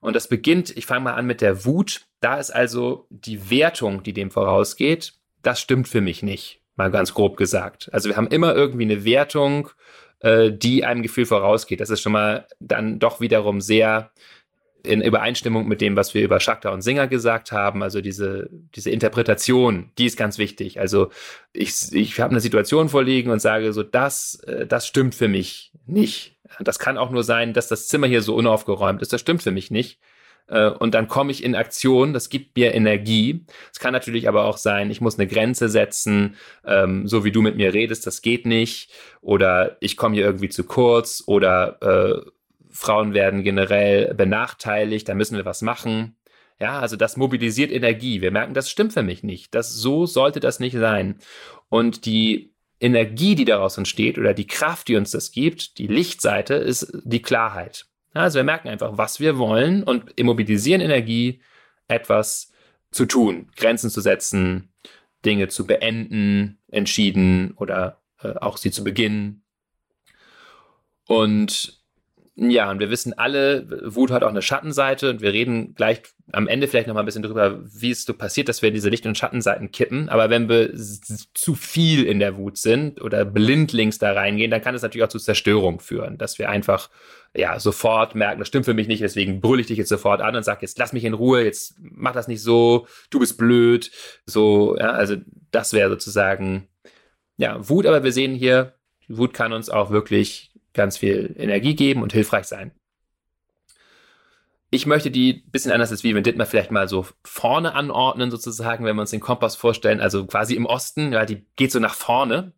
Und 0.00 0.14
das 0.14 0.28
beginnt, 0.28 0.76
ich 0.76 0.84
fange 0.84 1.04
mal 1.04 1.14
an 1.14 1.24
mit 1.24 1.40
der 1.40 1.64
Wut. 1.64 2.02
Da 2.20 2.38
ist 2.38 2.50
also 2.50 3.06
die 3.08 3.48
Wertung, 3.48 4.02
die 4.02 4.12
dem 4.12 4.30
vorausgeht, 4.30 5.14
das 5.42 5.60
stimmt 5.60 5.88
für 5.88 6.02
mich 6.02 6.22
nicht, 6.22 6.60
mal 6.76 6.90
ganz 6.90 7.14
grob 7.14 7.38
gesagt. 7.38 7.88
Also 7.90 8.10
wir 8.10 8.16
haben 8.16 8.28
immer 8.28 8.54
irgendwie 8.54 8.84
eine 8.84 9.06
Wertung, 9.06 9.70
äh, 10.20 10.52
die 10.52 10.84
einem 10.84 11.02
Gefühl 11.02 11.24
vorausgeht. 11.24 11.80
Das 11.80 11.88
ist 11.88 12.02
schon 12.02 12.12
mal 12.12 12.46
dann 12.60 12.98
doch 12.98 13.20
wiederum 13.20 13.62
sehr 13.62 14.10
in 14.84 15.00
Übereinstimmung 15.00 15.66
mit 15.66 15.80
dem, 15.80 15.96
was 15.96 16.14
wir 16.14 16.22
über 16.22 16.40
Shakta 16.40 16.70
und 16.70 16.82
Singer 16.82 17.08
gesagt 17.08 17.52
haben, 17.52 17.82
also 17.82 18.00
diese, 18.00 18.50
diese 18.74 18.90
Interpretation, 18.90 19.90
die 19.98 20.06
ist 20.06 20.16
ganz 20.16 20.38
wichtig. 20.38 20.78
Also 20.78 21.10
ich, 21.52 21.92
ich 21.92 22.20
habe 22.20 22.32
eine 22.32 22.40
Situation 22.40 22.88
vorliegen 22.88 23.30
und 23.30 23.40
sage 23.40 23.72
so, 23.72 23.82
das, 23.82 24.36
äh, 24.46 24.66
das 24.66 24.86
stimmt 24.86 25.14
für 25.14 25.28
mich 25.28 25.72
nicht. 25.86 26.36
Das 26.60 26.78
kann 26.78 26.98
auch 26.98 27.10
nur 27.10 27.24
sein, 27.24 27.52
dass 27.52 27.68
das 27.68 27.88
Zimmer 27.88 28.06
hier 28.06 28.22
so 28.22 28.34
unaufgeräumt 28.34 29.02
ist. 29.02 29.12
Das 29.12 29.20
stimmt 29.20 29.42
für 29.42 29.50
mich 29.50 29.70
nicht. 29.70 29.98
Äh, 30.48 30.68
und 30.68 30.94
dann 30.94 31.08
komme 31.08 31.30
ich 31.30 31.42
in 31.42 31.54
Aktion, 31.54 32.12
das 32.12 32.28
gibt 32.28 32.56
mir 32.56 32.74
Energie. 32.74 33.44
Es 33.72 33.80
kann 33.80 33.92
natürlich 33.92 34.28
aber 34.28 34.44
auch 34.44 34.58
sein, 34.58 34.90
ich 34.90 35.00
muss 35.00 35.18
eine 35.18 35.26
Grenze 35.26 35.68
setzen, 35.68 36.36
ähm, 36.66 37.08
so 37.08 37.24
wie 37.24 37.32
du 37.32 37.42
mit 37.42 37.56
mir 37.56 37.72
redest, 37.72 38.06
das 38.06 38.22
geht 38.22 38.46
nicht. 38.46 38.90
Oder 39.20 39.76
ich 39.80 39.96
komme 39.96 40.14
hier 40.14 40.24
irgendwie 40.24 40.50
zu 40.50 40.64
kurz 40.64 41.22
oder 41.26 41.78
äh, 41.80 42.30
Frauen 42.74 43.14
werden 43.14 43.44
generell 43.44 44.14
benachteiligt, 44.14 45.08
da 45.08 45.14
müssen 45.14 45.36
wir 45.36 45.44
was 45.44 45.62
machen. 45.62 46.16
Ja, 46.58 46.80
also 46.80 46.96
das 46.96 47.16
mobilisiert 47.16 47.70
Energie. 47.70 48.20
Wir 48.20 48.32
merken, 48.32 48.52
das 48.52 48.68
stimmt 48.68 48.92
für 48.92 49.04
mich 49.04 49.22
nicht. 49.22 49.54
Das, 49.54 49.72
so 49.72 50.06
sollte 50.06 50.40
das 50.40 50.58
nicht 50.58 50.76
sein. 50.76 51.18
Und 51.68 52.04
die 52.04 52.52
Energie, 52.80 53.36
die 53.36 53.44
daraus 53.44 53.78
entsteht 53.78 54.18
oder 54.18 54.34
die 54.34 54.48
Kraft, 54.48 54.88
die 54.88 54.96
uns 54.96 55.12
das 55.12 55.30
gibt, 55.30 55.78
die 55.78 55.86
Lichtseite, 55.86 56.54
ist 56.54 56.92
die 57.04 57.22
Klarheit. 57.22 57.86
Also 58.12 58.38
wir 58.38 58.44
merken 58.44 58.68
einfach, 58.68 58.98
was 58.98 59.20
wir 59.20 59.38
wollen 59.38 59.84
und 59.84 60.12
immobilisieren 60.16 60.80
Energie, 60.80 61.40
etwas 61.86 62.52
zu 62.90 63.06
tun, 63.06 63.50
Grenzen 63.56 63.90
zu 63.90 64.00
setzen, 64.00 64.72
Dinge 65.24 65.48
zu 65.48 65.66
beenden, 65.66 66.58
entschieden 66.70 67.52
oder 67.56 68.00
äh, 68.20 68.34
auch 68.34 68.56
sie 68.56 68.70
zu 68.70 68.82
beginnen. 68.82 69.44
Und 71.06 71.83
ja, 72.36 72.68
und 72.68 72.80
wir 72.80 72.90
wissen 72.90 73.12
alle, 73.12 73.94
Wut 73.94 74.10
hat 74.10 74.24
auch 74.24 74.28
eine 74.28 74.42
Schattenseite 74.42 75.08
und 75.08 75.20
wir 75.20 75.32
reden 75.32 75.74
gleich 75.74 76.02
am 76.32 76.48
Ende 76.48 76.66
vielleicht 76.66 76.88
noch 76.88 76.94
mal 76.94 77.00
ein 77.00 77.06
bisschen 77.06 77.22
darüber, 77.22 77.60
wie 77.64 77.92
es 77.92 78.04
so 78.04 78.12
passiert, 78.12 78.48
dass 78.48 78.60
wir 78.60 78.70
in 78.70 78.74
diese 78.74 78.88
Licht- 78.88 79.06
und 79.06 79.16
Schattenseiten 79.16 79.70
kippen. 79.70 80.08
Aber 80.08 80.30
wenn 80.30 80.48
wir 80.48 80.72
zu 80.74 81.54
viel 81.54 82.04
in 82.04 82.18
der 82.18 82.36
Wut 82.36 82.58
sind 82.58 83.00
oder 83.00 83.24
blindlings 83.24 83.98
da 83.98 84.12
reingehen, 84.12 84.50
dann 84.50 84.62
kann 84.62 84.74
es 84.74 84.82
natürlich 84.82 85.04
auch 85.04 85.10
zu 85.10 85.20
Zerstörung 85.20 85.78
führen, 85.78 86.18
dass 86.18 86.40
wir 86.40 86.48
einfach 86.48 86.90
ja 87.36 87.60
sofort 87.60 88.16
merken, 88.16 88.40
das 88.40 88.48
stimmt 88.48 88.64
für 88.64 88.74
mich 88.74 88.88
nicht, 88.88 89.02
deswegen 89.02 89.40
brülle 89.40 89.60
ich 89.60 89.68
dich 89.68 89.78
jetzt 89.78 89.88
sofort 89.88 90.20
an 90.20 90.34
und 90.34 90.44
sag 90.44 90.62
jetzt 90.62 90.78
lass 90.78 90.92
mich 90.92 91.04
in 91.04 91.14
Ruhe, 91.14 91.44
jetzt 91.44 91.76
mach 91.78 92.12
das 92.12 92.26
nicht 92.26 92.42
so, 92.42 92.86
du 93.10 93.20
bist 93.20 93.38
blöd, 93.38 93.92
so 94.26 94.76
ja, 94.76 94.90
also 94.90 95.16
das 95.52 95.72
wäre 95.72 95.90
sozusagen 95.90 96.66
ja 97.36 97.68
Wut. 97.68 97.86
Aber 97.86 98.02
wir 98.02 98.12
sehen 98.12 98.34
hier, 98.34 98.74
Wut 99.08 99.34
kann 99.34 99.52
uns 99.52 99.70
auch 99.70 99.90
wirklich 99.90 100.53
ganz 100.74 100.98
viel 100.98 101.34
Energie 101.38 101.74
geben 101.74 102.02
und 102.02 102.12
hilfreich 102.12 102.44
sein. 102.44 102.72
Ich 104.70 104.86
möchte 104.86 105.10
die 105.10 105.44
bisschen 105.52 105.70
anders 105.70 105.92
als 105.92 106.02
wie 106.02 106.14
wenn 106.14 106.24
Dittmar 106.24 106.46
vielleicht 106.46 106.72
mal 106.72 106.88
so 106.88 107.06
vorne 107.24 107.74
anordnen, 107.74 108.30
sozusagen, 108.30 108.84
wenn 108.84 108.96
wir 108.96 109.02
uns 109.02 109.12
den 109.12 109.20
Kompass 109.20 109.54
vorstellen, 109.54 110.00
also 110.00 110.26
quasi 110.26 110.56
im 110.56 110.66
Osten, 110.66 111.12
ja, 111.12 111.24
die 111.24 111.46
geht 111.56 111.70
so 111.70 111.78
nach 111.78 111.94
vorne. 111.94 112.52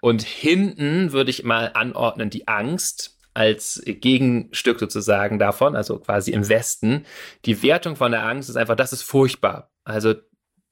Und 0.00 0.22
hinten 0.22 1.12
würde 1.12 1.30
ich 1.30 1.44
mal 1.44 1.72
anordnen 1.74 2.30
die 2.30 2.48
Angst 2.48 3.18
als 3.34 3.82
Gegenstück 3.84 4.80
sozusagen 4.80 5.38
davon, 5.38 5.76
also 5.76 5.98
quasi 5.98 6.32
im 6.32 6.48
Westen. 6.48 7.04
Die 7.44 7.62
Wertung 7.62 7.94
von 7.94 8.10
der 8.10 8.24
Angst 8.24 8.48
ist 8.48 8.56
einfach, 8.56 8.76
das 8.76 8.92
ist 8.92 9.02
furchtbar. 9.02 9.70
Also 9.84 10.14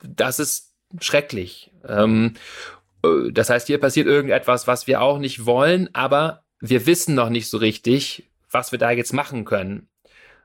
das 0.03 0.39
ist 0.39 0.75
schrecklich. 1.01 1.71
Ähm, 1.87 2.35
äh, 3.05 3.31
das 3.33 3.51
heißt, 3.51 3.67
hier 3.67 3.79
passiert 3.79 4.07
irgendetwas, 4.07 4.67
was 4.67 4.87
wir 4.87 5.03
auch 5.03 5.19
nicht 5.19 5.45
wollen, 5.45 5.91
aber 5.95 6.45
wir 6.61 6.87
wissen 6.87 7.15
noch 7.15 7.29
nicht 7.29 7.49
so 7.49 7.59
richtig, 7.59 8.29
was 8.51 8.73
wir 8.73 8.79
da 8.79 8.91
jetzt 8.91 9.13
machen 9.13 9.45
können. 9.45 9.89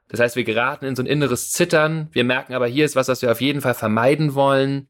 Das 0.10 0.20
heißt, 0.20 0.36
wir 0.36 0.44
geraten 0.44 0.86
in 0.86 0.96
so 0.96 1.02
ein 1.02 1.08
inneres 1.08 1.52
Zittern. 1.52 2.10
Wir 2.12 2.24
merken 2.24 2.54
aber, 2.54 2.68
hier 2.68 2.86
ist 2.86 2.96
was, 2.96 3.08
was 3.08 3.22
wir 3.22 3.32
auf 3.32 3.42
jeden 3.42 3.62
Fall 3.62 3.74
vermeiden 3.74 4.36
wollen. 4.36 4.88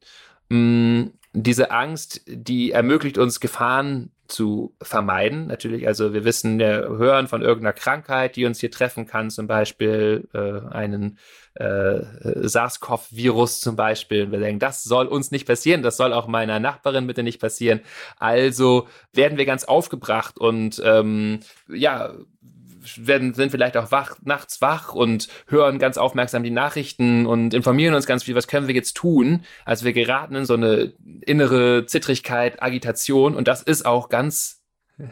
Mm, 0.48 1.04
diese 1.32 1.70
Angst, 1.70 2.22
die 2.26 2.72
ermöglicht 2.72 3.18
uns 3.18 3.40
Gefahren 3.40 4.10
zu 4.28 4.74
vermeiden. 4.82 5.46
Natürlich, 5.46 5.86
also 5.86 6.12
wir 6.12 6.24
wissen, 6.24 6.58
wir 6.58 6.88
hören 6.88 7.28
von 7.28 7.42
irgendeiner 7.42 7.72
Krankheit, 7.72 8.36
die 8.36 8.44
uns 8.44 8.60
hier 8.60 8.70
treffen 8.70 9.06
kann, 9.06 9.30
zum 9.30 9.46
Beispiel 9.46 10.28
äh, 10.32 10.72
einen 10.72 11.18
äh, 11.54 12.00
SARS-CoV-Virus 12.24 13.60
zum 13.60 13.76
Beispiel. 13.76 14.30
Wir 14.30 14.40
denken, 14.40 14.58
das 14.58 14.82
soll 14.84 15.06
uns 15.06 15.30
nicht 15.30 15.46
passieren, 15.46 15.82
das 15.82 15.96
soll 15.96 16.12
auch 16.12 16.26
meiner 16.26 16.60
Nachbarin 16.60 17.06
bitte 17.06 17.22
nicht 17.22 17.40
passieren. 17.40 17.80
Also 18.18 18.88
werden 19.12 19.38
wir 19.38 19.46
ganz 19.46 19.64
aufgebracht 19.64 20.38
und 20.38 20.82
ähm, 20.84 21.40
ja, 21.68 22.12
werden, 22.96 23.34
sind 23.34 23.50
vielleicht 23.50 23.76
auch 23.76 23.90
wach, 23.90 24.16
nachts 24.22 24.60
wach 24.60 24.94
und 24.94 25.28
hören 25.46 25.78
ganz 25.78 25.96
aufmerksam 25.96 26.42
die 26.42 26.50
Nachrichten 26.50 27.26
und 27.26 27.54
informieren 27.54 27.94
uns 27.94 28.06
ganz 28.06 28.24
viel, 28.24 28.34
was 28.34 28.48
können 28.48 28.68
wir 28.68 28.74
jetzt 28.74 28.94
tun. 28.94 29.42
Also 29.64 29.84
wir 29.84 29.92
geraten 29.92 30.34
in 30.34 30.44
so 30.44 30.54
eine 30.54 30.92
innere 31.22 31.86
Zittrigkeit, 31.86 32.62
Agitation 32.62 33.34
und 33.34 33.48
das 33.48 33.62
ist 33.62 33.86
auch 33.86 34.08
ganz 34.08 34.63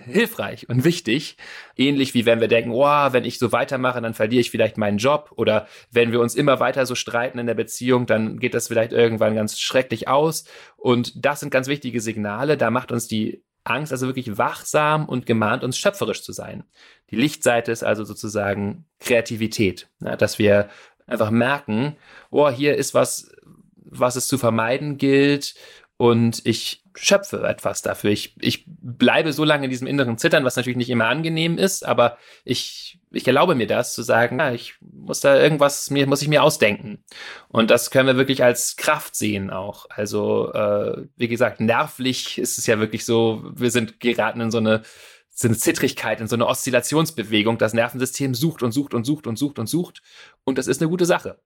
hilfreich 0.04 0.68
und 0.68 0.84
wichtig. 0.84 1.36
Ähnlich 1.76 2.14
wie 2.14 2.26
wenn 2.26 2.40
wir 2.40 2.48
denken, 2.48 2.70
oh, 2.70 3.12
wenn 3.12 3.24
ich 3.24 3.38
so 3.38 3.52
weitermache, 3.52 4.00
dann 4.00 4.14
verliere 4.14 4.40
ich 4.40 4.50
vielleicht 4.50 4.78
meinen 4.78 4.98
Job. 4.98 5.32
Oder 5.36 5.66
wenn 5.90 6.12
wir 6.12 6.20
uns 6.20 6.34
immer 6.34 6.60
weiter 6.60 6.86
so 6.86 6.94
streiten 6.94 7.38
in 7.38 7.46
der 7.46 7.54
Beziehung, 7.54 8.06
dann 8.06 8.38
geht 8.38 8.54
das 8.54 8.68
vielleicht 8.68 8.92
irgendwann 8.92 9.34
ganz 9.34 9.58
schrecklich 9.58 10.08
aus. 10.08 10.44
Und 10.76 11.24
das 11.24 11.40
sind 11.40 11.50
ganz 11.50 11.66
wichtige 11.66 12.00
Signale. 12.00 12.56
Da 12.56 12.70
macht 12.70 12.92
uns 12.92 13.08
die 13.08 13.42
Angst 13.64 13.92
also 13.92 14.06
wirklich 14.06 14.38
wachsam 14.38 15.08
und 15.08 15.26
gemahnt 15.26 15.64
uns 15.64 15.78
schöpferisch 15.78 16.22
zu 16.22 16.32
sein. 16.32 16.64
Die 17.10 17.16
Lichtseite 17.16 17.70
ist 17.70 17.84
also 17.84 18.04
sozusagen 18.04 18.86
Kreativität, 19.00 19.88
ja, 20.00 20.16
dass 20.16 20.38
wir 20.38 20.68
einfach 21.06 21.30
merken, 21.30 21.96
oh, 22.30 22.50
hier 22.50 22.76
ist 22.76 22.94
was, 22.94 23.30
was 23.76 24.16
es 24.16 24.26
zu 24.26 24.38
vermeiden 24.38 24.96
gilt 24.96 25.54
und 25.96 26.44
ich 26.44 26.83
schöpfe 26.96 27.46
etwas 27.46 27.83
dafür. 27.83 28.11
Ich, 28.11 28.35
ich 28.40 28.64
bleibe 28.66 29.33
so 29.33 29.44
lange 29.44 29.64
in 29.64 29.70
diesem 29.70 29.87
inneren 29.87 30.18
Zittern, 30.18 30.44
was 30.44 30.57
natürlich 30.57 30.76
nicht 30.76 30.90
immer 30.90 31.07
angenehm 31.07 31.59
ist, 31.59 31.87
aber 31.87 32.18
ich, 32.44 32.98
ich 33.11 33.26
erlaube 33.26 33.55
mir 33.55 33.66
das 33.66 33.94
zu 33.94 34.02
sagen, 34.02 34.38
ja, 34.38 34.52
ich 34.52 34.74
muss 34.81 35.20
da 35.20 35.38
irgendwas, 35.38 35.90
mir 35.90 36.07
muss 36.07 36.22
ich 36.22 36.28
mir 36.28 36.42
ausdenken. 36.42 37.05
Und 37.48 37.70
das 37.70 37.90
können 37.90 38.09
wir 38.09 38.16
wirklich 38.16 38.42
als 38.42 38.76
Kraft 38.76 39.14
sehen 39.14 39.50
auch. 39.50 39.87
Also, 39.90 40.52
äh, 40.52 41.07
wie 41.16 41.28
gesagt, 41.28 41.61
nervlich 41.61 42.38
ist 42.38 42.59
es 42.59 42.66
ja 42.66 42.78
wirklich 42.78 43.05
so, 43.05 43.44
wir 43.55 43.70
sind 43.70 44.00
geraten 44.00 44.40
in 44.40 44.50
so 44.50 44.59
eine, 44.59 44.83
so 45.31 45.48
eine 45.48 45.57
Zittrigkeit, 45.57 46.20
in 46.20 46.28
so 46.28 46.37
eine 46.37 46.46
Oszillationsbewegung. 46.46 47.59
Das 47.59 47.72
Nervensystem 47.74 48.35
sucht 48.35 48.62
und 48.62 48.72
sucht 48.72 48.92
und 48.92 49.05
sucht 49.05 49.26
und 49.26 49.38
sucht 49.38 49.59
und 49.59 49.66
sucht. 49.66 50.02
Und 50.44 50.59
das 50.59 50.66
ist 50.66 50.83
eine 50.83 50.90
gute 50.90 51.07
Sache. 51.07 51.38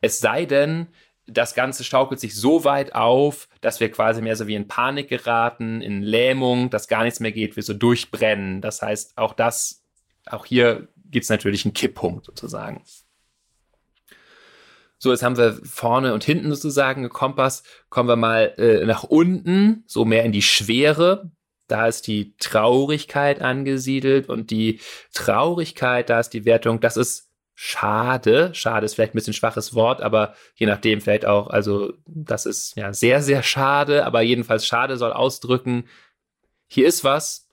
Es 0.00 0.20
sei 0.20 0.46
denn, 0.46 0.88
das 1.32 1.54
Ganze 1.54 1.84
schaukelt 1.84 2.20
sich 2.20 2.34
so 2.34 2.64
weit 2.64 2.94
auf, 2.94 3.48
dass 3.60 3.80
wir 3.80 3.90
quasi 3.90 4.22
mehr 4.22 4.36
so 4.36 4.46
wie 4.46 4.54
in 4.54 4.68
Panik 4.68 5.08
geraten, 5.08 5.80
in 5.80 6.02
Lähmung, 6.02 6.70
dass 6.70 6.88
gar 6.88 7.04
nichts 7.04 7.20
mehr 7.20 7.32
geht, 7.32 7.56
wir 7.56 7.62
so 7.62 7.74
durchbrennen. 7.74 8.60
Das 8.60 8.82
heißt, 8.82 9.16
auch 9.16 9.34
das, 9.34 9.82
auch 10.26 10.46
hier 10.46 10.88
gibt 11.10 11.24
es 11.24 11.30
natürlich 11.30 11.64
einen 11.64 11.74
Kipppunkt 11.74 12.26
sozusagen. 12.26 12.82
So, 14.98 15.10
jetzt 15.10 15.22
haben 15.22 15.38
wir 15.38 15.58
vorne 15.64 16.12
und 16.12 16.24
hinten 16.24 16.50
sozusagen 16.50 17.08
Kompass. 17.08 17.62
Kommen 17.88 18.08
wir 18.08 18.16
mal 18.16 18.52
äh, 18.58 18.84
nach 18.84 19.02
unten, 19.02 19.82
so 19.86 20.04
mehr 20.04 20.24
in 20.24 20.32
die 20.32 20.42
Schwere. 20.42 21.30
Da 21.68 21.86
ist 21.86 22.06
die 22.06 22.34
Traurigkeit 22.36 23.40
angesiedelt 23.40 24.28
und 24.28 24.50
die 24.50 24.80
Traurigkeit, 25.14 26.10
da 26.10 26.20
ist 26.20 26.30
die 26.30 26.44
Wertung, 26.44 26.80
das 26.80 26.96
ist 26.96 27.29
schade. 27.62 28.54
Schade 28.54 28.86
ist 28.86 28.94
vielleicht 28.94 29.12
ein 29.12 29.18
bisschen 29.18 29.34
schwaches 29.34 29.74
Wort, 29.74 30.00
aber 30.00 30.34
je 30.54 30.64
nachdem 30.64 31.02
vielleicht 31.02 31.26
auch, 31.26 31.50
also 31.50 31.92
das 32.06 32.46
ist 32.46 32.74
ja 32.74 32.94
sehr, 32.94 33.20
sehr 33.20 33.42
schade, 33.42 34.06
aber 34.06 34.22
jedenfalls 34.22 34.66
schade 34.66 34.96
soll 34.96 35.12
ausdrücken, 35.12 35.84
hier 36.68 36.86
ist 36.86 37.04
was, 37.04 37.50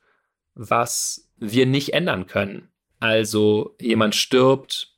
was 0.56 1.30
wir 1.36 1.66
nicht 1.66 1.94
ändern 1.94 2.26
können. 2.26 2.70
Also 3.02 3.76
jemand 3.82 4.16
stirbt, 4.16 4.96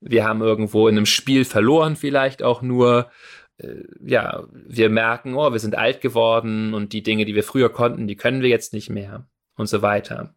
wir 0.00 0.24
haben 0.24 0.42
irgendwo 0.42 0.88
in 0.88 0.96
einem 0.96 1.06
Spiel 1.06 1.44
verloren 1.44 1.94
vielleicht 1.94 2.42
auch 2.42 2.60
nur, 2.60 3.12
äh, 3.58 3.84
ja, 4.04 4.48
wir 4.50 4.90
merken, 4.90 5.36
oh, 5.36 5.52
wir 5.52 5.60
sind 5.60 5.76
alt 5.76 6.00
geworden 6.00 6.74
und 6.74 6.92
die 6.92 7.04
Dinge, 7.04 7.24
die 7.24 7.36
wir 7.36 7.44
früher 7.44 7.68
konnten, 7.68 8.08
die 8.08 8.16
können 8.16 8.42
wir 8.42 8.48
jetzt 8.48 8.72
nicht 8.72 8.90
mehr 8.90 9.28
und 9.54 9.68
so 9.68 9.80
weiter. 9.80 10.34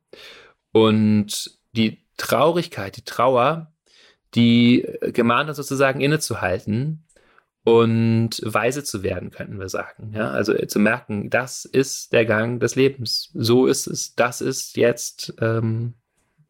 Und 0.71 1.57
die 1.71 2.05
Traurigkeit, 2.17 2.95
die 2.95 3.03
Trauer, 3.03 3.73
die 4.35 4.87
gemahnt 5.13 5.49
uns 5.49 5.57
sozusagen 5.57 6.01
innezuhalten 6.01 7.03
und 7.67 8.39
weise 8.45 8.83
zu 8.83 9.03
werden, 9.03 9.29
könnten 9.29 9.59
wir 9.59 9.67
sagen. 9.67 10.13
Ja, 10.15 10.31
also 10.31 10.53
äh, 10.53 10.67
zu 10.67 10.79
merken, 10.79 11.29
das 11.29 11.65
ist 11.65 12.13
der 12.13 12.25
Gang 12.25 12.61
des 12.61 12.75
Lebens. 12.75 13.29
So 13.33 13.65
ist 13.65 13.87
es. 13.87 14.15
Das 14.15 14.39
ist 14.39 14.77
jetzt 14.77 15.33
ähm, 15.41 15.93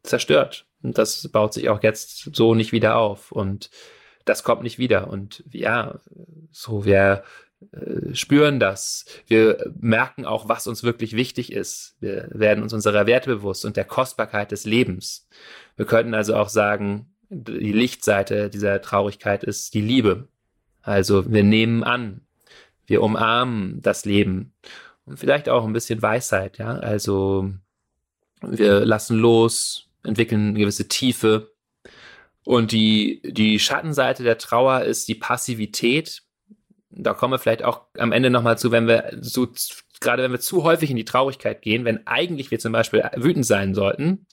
zerstört. 0.04 0.66
Und 0.80 0.96
das 0.96 1.26
baut 1.28 1.54
sich 1.54 1.70
auch 1.70 1.82
jetzt 1.82 2.30
so 2.36 2.54
nicht 2.54 2.70
wieder 2.70 2.98
auf. 2.98 3.32
Und 3.32 3.70
das 4.26 4.44
kommt 4.44 4.62
nicht 4.62 4.78
wieder. 4.78 5.08
Und 5.08 5.42
ja, 5.50 5.98
so 6.52 6.84
wir 6.84 7.24
äh, 7.72 8.14
spüren 8.14 8.60
das. 8.60 9.04
Wir 9.26 9.72
merken 9.80 10.24
auch, 10.24 10.48
was 10.48 10.68
uns 10.68 10.84
wirklich 10.84 11.16
wichtig 11.16 11.52
ist. 11.52 11.96
Wir 11.98 12.28
werden 12.30 12.62
uns 12.62 12.72
unserer 12.72 13.06
Werte 13.06 13.28
bewusst 13.28 13.64
und 13.64 13.76
der 13.76 13.84
Kostbarkeit 13.84 14.52
des 14.52 14.64
Lebens. 14.64 15.26
Wir 15.76 15.84
könnten 15.86 16.14
also 16.14 16.36
auch 16.36 16.48
sagen, 16.48 17.12
die 17.30 17.72
Lichtseite 17.72 18.50
dieser 18.50 18.80
Traurigkeit 18.80 19.44
ist 19.44 19.74
die 19.74 19.80
Liebe. 19.80 20.28
Also 20.82 21.30
wir 21.30 21.44
nehmen 21.44 21.84
an, 21.84 22.22
wir 22.86 23.02
umarmen 23.02 23.82
das 23.82 24.04
Leben 24.04 24.54
und 25.04 25.18
vielleicht 25.18 25.48
auch 25.48 25.66
ein 25.66 25.72
bisschen 25.72 26.00
Weisheit, 26.00 26.58
ja. 26.58 26.78
Also 26.78 27.50
wir 28.40 28.84
lassen 28.86 29.18
los, 29.18 29.88
entwickeln 30.04 30.48
eine 30.48 30.58
gewisse 30.58 30.88
Tiefe. 30.88 31.52
Und 32.44 32.72
die, 32.72 33.20
die 33.24 33.58
Schattenseite 33.58 34.22
der 34.22 34.38
Trauer 34.38 34.82
ist 34.82 35.08
die 35.08 35.14
Passivität. 35.14 36.22
Da 36.90 37.12
kommen 37.12 37.34
wir 37.34 37.38
vielleicht 37.38 37.62
auch 37.62 37.82
am 37.98 38.12
Ende 38.12 38.30
nochmal 38.30 38.56
zu, 38.58 38.70
wenn 38.70 38.88
wir 38.88 39.18
so, 39.20 39.48
gerade 40.00 40.22
wenn 40.22 40.32
wir 40.32 40.40
zu 40.40 40.62
häufig 40.64 40.90
in 40.90 40.96
die 40.96 41.04
Traurigkeit 41.04 41.60
gehen, 41.60 41.84
wenn 41.84 42.06
eigentlich 42.06 42.50
wir 42.50 42.58
zum 42.58 42.72
Beispiel 42.72 43.04
wütend 43.16 43.44
sein 43.44 43.74
sollten, 43.74 44.26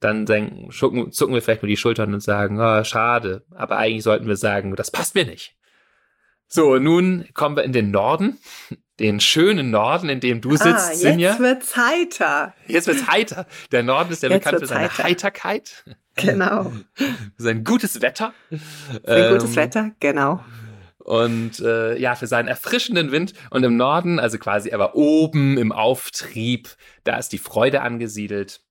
dann 0.00 0.26
denken, 0.26 0.70
zucken, 0.70 1.12
zucken 1.12 1.34
wir 1.34 1.42
vielleicht 1.42 1.62
nur 1.62 1.68
die 1.68 1.76
Schultern 1.76 2.14
und 2.14 2.22
sagen, 2.22 2.60
oh, 2.60 2.84
schade. 2.84 3.44
Aber 3.54 3.78
eigentlich 3.78 4.04
sollten 4.04 4.26
wir 4.26 4.36
sagen, 4.36 4.74
das 4.76 4.90
passt 4.90 5.14
mir 5.14 5.24
nicht. 5.24 5.56
So, 6.46 6.78
nun 6.78 7.28
kommen 7.34 7.56
wir 7.56 7.64
in 7.64 7.72
den 7.72 7.90
Norden, 7.90 8.38
den 9.00 9.20
schönen 9.20 9.70
Norden, 9.70 10.08
in 10.08 10.20
dem 10.20 10.40
du 10.40 10.52
sitzt, 10.52 10.64
ah, 10.64 10.88
jetzt 10.90 11.00
Sinja. 11.00 11.30
Jetzt 11.30 11.40
wird's 11.40 11.76
heiter. 11.76 12.54
Jetzt 12.66 12.86
wird's 12.86 13.06
heiter. 13.06 13.46
Der 13.70 13.82
Norden 13.82 14.12
ist 14.12 14.22
ja 14.22 14.30
jetzt 14.30 14.44
bekannt 14.44 14.60
für 14.60 14.66
seine 14.66 14.88
heiter. 14.88 15.04
Heiterkeit. 15.04 15.84
Genau. 16.16 16.72
Sein 17.36 17.64
gutes 17.64 18.00
Wetter. 18.00 18.32
Sein 18.50 18.60
ähm, 19.04 19.32
gutes 19.34 19.56
Wetter, 19.56 19.92
genau. 20.00 20.42
und 20.98 21.60
äh, 21.60 21.98
ja, 21.98 22.14
für 22.14 22.26
seinen 22.26 22.48
erfrischenden 22.48 23.12
Wind. 23.12 23.34
Und 23.50 23.62
im 23.62 23.76
Norden, 23.76 24.18
also 24.18 24.38
quasi 24.38 24.72
aber 24.72 24.94
oben 24.96 25.58
im 25.58 25.70
Auftrieb, 25.70 26.70
da 27.04 27.18
ist 27.18 27.28
die 27.28 27.38
Freude 27.38 27.82
angesiedelt. 27.82 28.62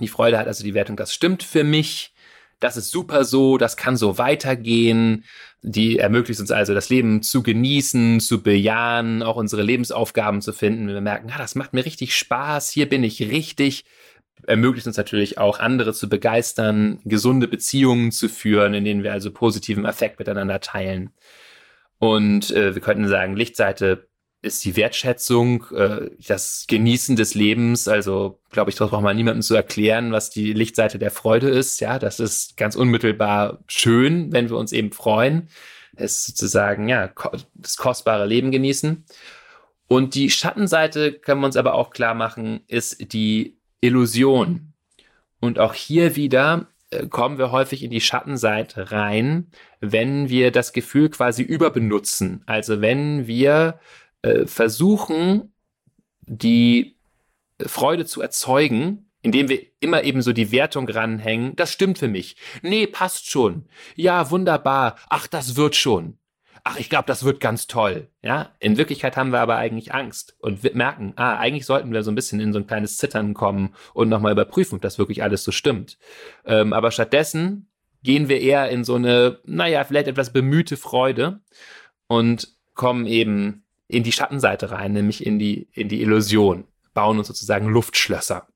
Die 0.00 0.08
Freude 0.08 0.38
hat 0.38 0.46
also 0.46 0.64
die 0.64 0.74
Wertung, 0.74 0.96
das 0.96 1.14
stimmt 1.14 1.42
für 1.42 1.64
mich, 1.64 2.12
das 2.60 2.76
ist 2.76 2.90
super 2.90 3.24
so, 3.24 3.58
das 3.58 3.76
kann 3.76 3.96
so 3.96 4.16
weitergehen. 4.18 5.24
Die 5.62 5.98
ermöglicht 5.98 6.40
uns 6.40 6.50
also, 6.50 6.74
das 6.74 6.88
Leben 6.88 7.22
zu 7.22 7.42
genießen, 7.42 8.20
zu 8.20 8.42
bejahen, 8.42 9.22
auch 9.22 9.36
unsere 9.36 9.62
Lebensaufgaben 9.62 10.40
zu 10.40 10.52
finden. 10.52 10.88
Wir 10.88 11.00
merken, 11.00 11.28
ja, 11.28 11.38
das 11.38 11.54
macht 11.54 11.74
mir 11.74 11.84
richtig 11.84 12.16
Spaß, 12.16 12.70
hier 12.70 12.88
bin 12.88 13.04
ich 13.04 13.20
richtig 13.20 13.84
ermöglicht 14.46 14.86
uns 14.86 14.96
natürlich 14.96 15.38
auch, 15.38 15.58
andere 15.58 15.92
zu 15.92 16.08
begeistern, 16.08 17.00
gesunde 17.04 17.48
Beziehungen 17.48 18.12
zu 18.12 18.28
führen, 18.28 18.74
in 18.74 18.84
denen 18.84 19.02
wir 19.02 19.12
also 19.12 19.30
positiven 19.30 19.84
Effekt 19.84 20.18
miteinander 20.18 20.60
teilen. 20.60 21.10
Und 21.98 22.50
äh, 22.50 22.74
wir 22.74 22.82
könnten 22.82 23.08
sagen, 23.08 23.36
Lichtseite 23.36 24.08
ist 24.44 24.64
die 24.64 24.76
Wertschätzung, 24.76 25.66
äh, 25.74 26.10
das 26.26 26.66
Genießen 26.68 27.16
des 27.16 27.34
Lebens. 27.34 27.88
Also, 27.88 28.38
glaube 28.50 28.70
ich, 28.70 28.76
das 28.76 28.90
braucht 28.90 29.02
man 29.02 29.16
niemandem 29.16 29.42
zu 29.42 29.54
erklären, 29.54 30.12
was 30.12 30.30
die 30.30 30.52
Lichtseite 30.52 30.98
der 30.98 31.10
Freude 31.10 31.48
ist. 31.48 31.80
Ja, 31.80 31.98
das 31.98 32.20
ist 32.20 32.56
ganz 32.56 32.76
unmittelbar 32.76 33.58
schön, 33.66 34.32
wenn 34.32 34.50
wir 34.50 34.56
uns 34.56 34.72
eben 34.72 34.92
freuen. 34.92 35.48
Es 35.96 36.18
ist 36.18 36.26
sozusagen, 36.26 36.88
ja, 36.88 37.10
das 37.54 37.76
kostbare 37.76 38.26
Leben 38.26 38.50
genießen. 38.50 39.04
Und 39.86 40.14
die 40.14 40.30
Schattenseite, 40.30 41.12
können 41.12 41.40
wir 41.40 41.46
uns 41.46 41.56
aber 41.56 41.74
auch 41.74 41.90
klar 41.90 42.14
machen, 42.14 42.60
ist 42.68 43.12
die 43.12 43.58
Illusion. 43.80 44.72
Und 45.40 45.58
auch 45.58 45.74
hier 45.74 46.16
wieder 46.16 46.68
äh, 46.90 47.06
kommen 47.06 47.38
wir 47.38 47.52
häufig 47.52 47.82
in 47.82 47.90
die 47.90 48.00
Schattenseite 48.00 48.92
rein, 48.92 49.48
wenn 49.80 50.28
wir 50.28 50.50
das 50.50 50.72
Gefühl 50.72 51.10
quasi 51.10 51.42
überbenutzen. 51.42 52.42
Also 52.46 52.80
wenn 52.80 53.26
wir 53.26 53.78
äh, 54.24 54.46
versuchen, 54.46 55.52
die 56.22 56.96
Freude 57.60 58.06
zu 58.06 58.20
erzeugen, 58.20 59.10
indem 59.22 59.48
wir 59.48 59.60
immer 59.80 60.04
eben 60.04 60.22
so 60.22 60.32
die 60.32 60.52
Wertung 60.52 60.88
ranhängen, 60.88 61.56
das 61.56 61.72
stimmt 61.72 61.98
für 61.98 62.08
mich. 62.08 62.36
Nee, 62.62 62.86
passt 62.86 63.30
schon. 63.30 63.66
Ja, 63.94 64.30
wunderbar. 64.30 64.96
Ach, 65.08 65.26
das 65.26 65.56
wird 65.56 65.76
schon 65.76 66.18
ach, 66.64 66.78
ich 66.78 66.88
glaube, 66.88 67.04
das 67.06 67.24
wird 67.24 67.40
ganz 67.40 67.66
toll. 67.66 68.08
Ja, 68.22 68.52
in 68.58 68.76
Wirklichkeit 68.78 69.16
haben 69.16 69.30
wir 69.30 69.40
aber 69.40 69.56
eigentlich 69.56 69.94
Angst 69.94 70.34
und 70.40 70.74
merken, 70.74 71.12
ah, 71.16 71.36
eigentlich 71.36 71.66
sollten 71.66 71.92
wir 71.92 72.02
so 72.02 72.10
ein 72.10 72.14
bisschen 72.14 72.40
in 72.40 72.52
so 72.52 72.58
ein 72.58 72.66
kleines 72.66 72.96
Zittern 72.96 73.34
kommen 73.34 73.74
und 73.92 74.08
nochmal 74.08 74.32
überprüfen, 74.32 74.76
ob 74.76 74.82
das 74.82 74.98
wirklich 74.98 75.22
alles 75.22 75.44
so 75.44 75.52
stimmt. 75.52 75.98
Ähm, 76.46 76.72
aber 76.72 76.90
stattdessen 76.90 77.68
gehen 78.02 78.28
wir 78.28 78.40
eher 78.40 78.70
in 78.70 78.82
so 78.82 78.94
eine, 78.94 79.38
naja, 79.44 79.84
vielleicht 79.84 80.08
etwas 80.08 80.32
bemühte 80.32 80.76
Freude 80.76 81.40
und 82.06 82.48
kommen 82.74 83.06
eben 83.06 83.63
in 83.88 84.02
die 84.02 84.12
Schattenseite 84.12 84.70
rein, 84.70 84.92
nämlich 84.92 85.24
in 85.24 85.38
die, 85.38 85.68
in 85.72 85.88
die 85.88 86.02
Illusion, 86.02 86.66
bauen 86.94 87.18
uns 87.18 87.28
sozusagen 87.28 87.68
Luftschlösser. 87.68 88.48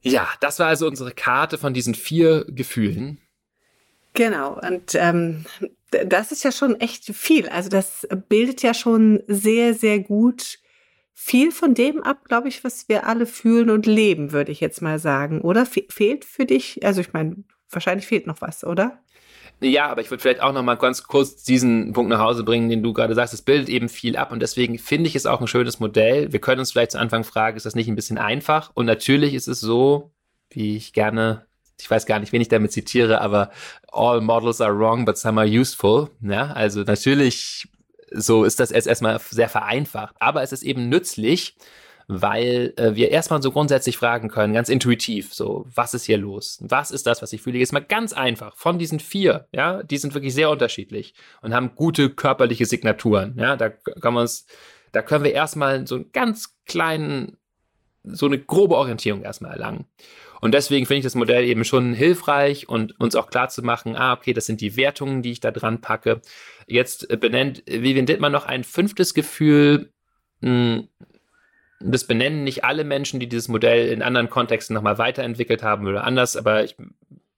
Ja, 0.00 0.28
das 0.40 0.58
war 0.58 0.68
also 0.68 0.86
unsere 0.86 1.12
Karte 1.12 1.58
von 1.58 1.74
diesen 1.74 1.94
vier 1.94 2.44
Gefühlen. 2.48 3.20
Genau, 4.14 4.58
und 4.60 4.94
ähm, 4.94 5.44
das 5.90 6.32
ist 6.32 6.44
ja 6.44 6.52
schon 6.52 6.80
echt 6.80 7.04
viel. 7.04 7.48
Also 7.48 7.68
das 7.68 8.06
bildet 8.28 8.62
ja 8.62 8.72
schon 8.72 9.22
sehr, 9.26 9.74
sehr 9.74 10.00
gut 10.00 10.58
viel 11.12 11.50
von 11.50 11.74
dem 11.74 12.02
ab, 12.02 12.24
glaube 12.24 12.48
ich, 12.48 12.62
was 12.62 12.88
wir 12.88 13.06
alle 13.06 13.26
fühlen 13.26 13.70
und 13.70 13.86
leben, 13.86 14.32
würde 14.32 14.52
ich 14.52 14.60
jetzt 14.60 14.82
mal 14.82 14.98
sagen. 14.98 15.40
Oder 15.40 15.66
Fe 15.66 15.84
fehlt 15.88 16.24
für 16.24 16.44
dich, 16.44 16.84
also 16.84 17.00
ich 17.00 17.12
meine, 17.12 17.42
wahrscheinlich 17.70 18.06
fehlt 18.06 18.26
noch 18.26 18.40
was, 18.40 18.64
oder? 18.64 19.02
Ja, 19.60 19.88
aber 19.88 20.02
ich 20.02 20.10
würde 20.10 20.20
vielleicht 20.20 20.42
auch 20.42 20.52
noch 20.52 20.62
mal 20.62 20.74
ganz 20.74 21.02
kurz 21.04 21.42
diesen 21.42 21.92
Punkt 21.94 22.10
nach 22.10 22.20
Hause 22.20 22.44
bringen, 22.44 22.68
den 22.68 22.82
du 22.82 22.92
gerade 22.92 23.14
sagst. 23.14 23.32
Es 23.32 23.42
bildet 23.42 23.68
eben 23.70 23.88
viel 23.88 24.16
ab 24.16 24.30
und 24.30 24.40
deswegen 24.40 24.78
finde 24.78 25.08
ich 25.08 25.16
es 25.16 25.24
auch 25.24 25.40
ein 25.40 25.46
schönes 25.46 25.80
Modell. 25.80 26.32
Wir 26.32 26.40
können 26.40 26.60
uns 26.60 26.72
vielleicht 26.72 26.92
zu 26.92 26.98
Anfang 26.98 27.24
fragen, 27.24 27.56
ist 27.56 27.64
das 27.64 27.74
nicht 27.74 27.88
ein 27.88 27.96
bisschen 27.96 28.18
einfach? 28.18 28.70
Und 28.74 28.84
natürlich 28.84 29.32
ist 29.32 29.48
es 29.48 29.60
so, 29.60 30.12
wie 30.50 30.76
ich 30.76 30.92
gerne 30.92 31.46
ich 31.80 31.90
weiß 31.90 32.06
gar 32.06 32.18
nicht, 32.18 32.32
wen 32.32 32.40
ich 32.40 32.48
damit 32.48 32.72
zitiere, 32.72 33.20
aber 33.20 33.50
all 33.92 34.20
models 34.20 34.60
are 34.60 34.76
wrong, 34.78 35.04
but 35.04 35.18
some 35.18 35.40
are 35.40 35.48
useful. 35.48 36.10
Ja, 36.22 36.52
also 36.52 36.82
natürlich, 36.82 37.68
so 38.10 38.44
ist 38.44 38.60
das 38.60 38.70
erst 38.70 38.86
erstmal 38.86 39.20
sehr 39.30 39.48
vereinfacht, 39.48 40.14
aber 40.18 40.42
es 40.42 40.52
ist 40.52 40.62
eben 40.62 40.88
nützlich, 40.88 41.56
weil 42.08 42.72
äh, 42.76 42.94
wir 42.94 43.10
erstmal 43.10 43.42
so 43.42 43.50
grundsätzlich 43.50 43.96
fragen 43.96 44.28
können, 44.28 44.54
ganz 44.54 44.68
intuitiv, 44.68 45.34
so, 45.34 45.66
was 45.74 45.94
ist 45.94 46.04
hier 46.04 46.18
los? 46.18 46.58
Was 46.60 46.90
ist 46.90 47.06
das, 47.06 47.20
was 47.20 47.32
ich 47.32 47.42
fühle? 47.42 47.58
Jetzt 47.58 47.72
mal 47.72 47.80
ganz 47.80 48.12
einfach. 48.12 48.56
Von 48.56 48.78
diesen 48.78 49.00
vier, 49.00 49.48
ja, 49.52 49.82
die 49.82 49.98
sind 49.98 50.14
wirklich 50.14 50.34
sehr 50.34 50.50
unterschiedlich 50.50 51.14
und 51.42 51.52
haben 51.52 51.74
gute 51.74 52.10
körperliche 52.10 52.66
Signaturen. 52.66 53.34
Ja, 53.38 53.56
da 53.56 53.70
können 53.70 54.14
wir 54.14 54.20
uns, 54.20 54.46
da 54.92 55.02
können 55.02 55.24
wir 55.24 55.32
erstmal 55.32 55.86
so 55.86 55.96
einen 55.96 56.12
ganz 56.12 56.56
kleinen, 56.64 57.38
so 58.04 58.26
eine 58.26 58.38
grobe 58.38 58.76
Orientierung 58.76 59.22
erstmal 59.22 59.52
erlangen. 59.52 59.86
Und 60.40 60.52
deswegen 60.52 60.86
finde 60.86 60.98
ich 60.98 61.04
das 61.04 61.14
Modell 61.14 61.44
eben 61.44 61.64
schon 61.64 61.92
hilfreich 61.92 62.68
und 62.68 63.00
uns 63.00 63.16
auch 63.16 63.30
klar 63.30 63.48
zu 63.48 63.62
machen, 63.62 63.96
ah, 63.96 64.12
okay, 64.12 64.32
das 64.32 64.46
sind 64.46 64.60
die 64.60 64.76
Wertungen, 64.76 65.22
die 65.22 65.32
ich 65.32 65.40
da 65.40 65.50
dran 65.50 65.80
packe. 65.80 66.20
Jetzt 66.68 67.10
äh, 67.10 67.16
benennt 67.16 67.64
Vivian 67.66 68.06
Dittmann 68.06 68.32
noch 68.32 68.46
ein 68.46 68.62
fünftes 68.62 69.14
Gefühl, 69.14 69.90
hm, 70.42 70.88
das 71.80 72.06
benennen 72.06 72.44
nicht 72.44 72.64
alle 72.64 72.84
Menschen, 72.84 73.20
die 73.20 73.28
dieses 73.28 73.48
Modell 73.48 73.88
in 73.88 74.02
anderen 74.02 74.30
Kontexten 74.30 74.74
nochmal 74.74 74.98
weiterentwickelt 74.98 75.62
haben 75.62 75.86
oder 75.86 76.04
anders, 76.04 76.36
aber 76.36 76.64
ich 76.64 76.76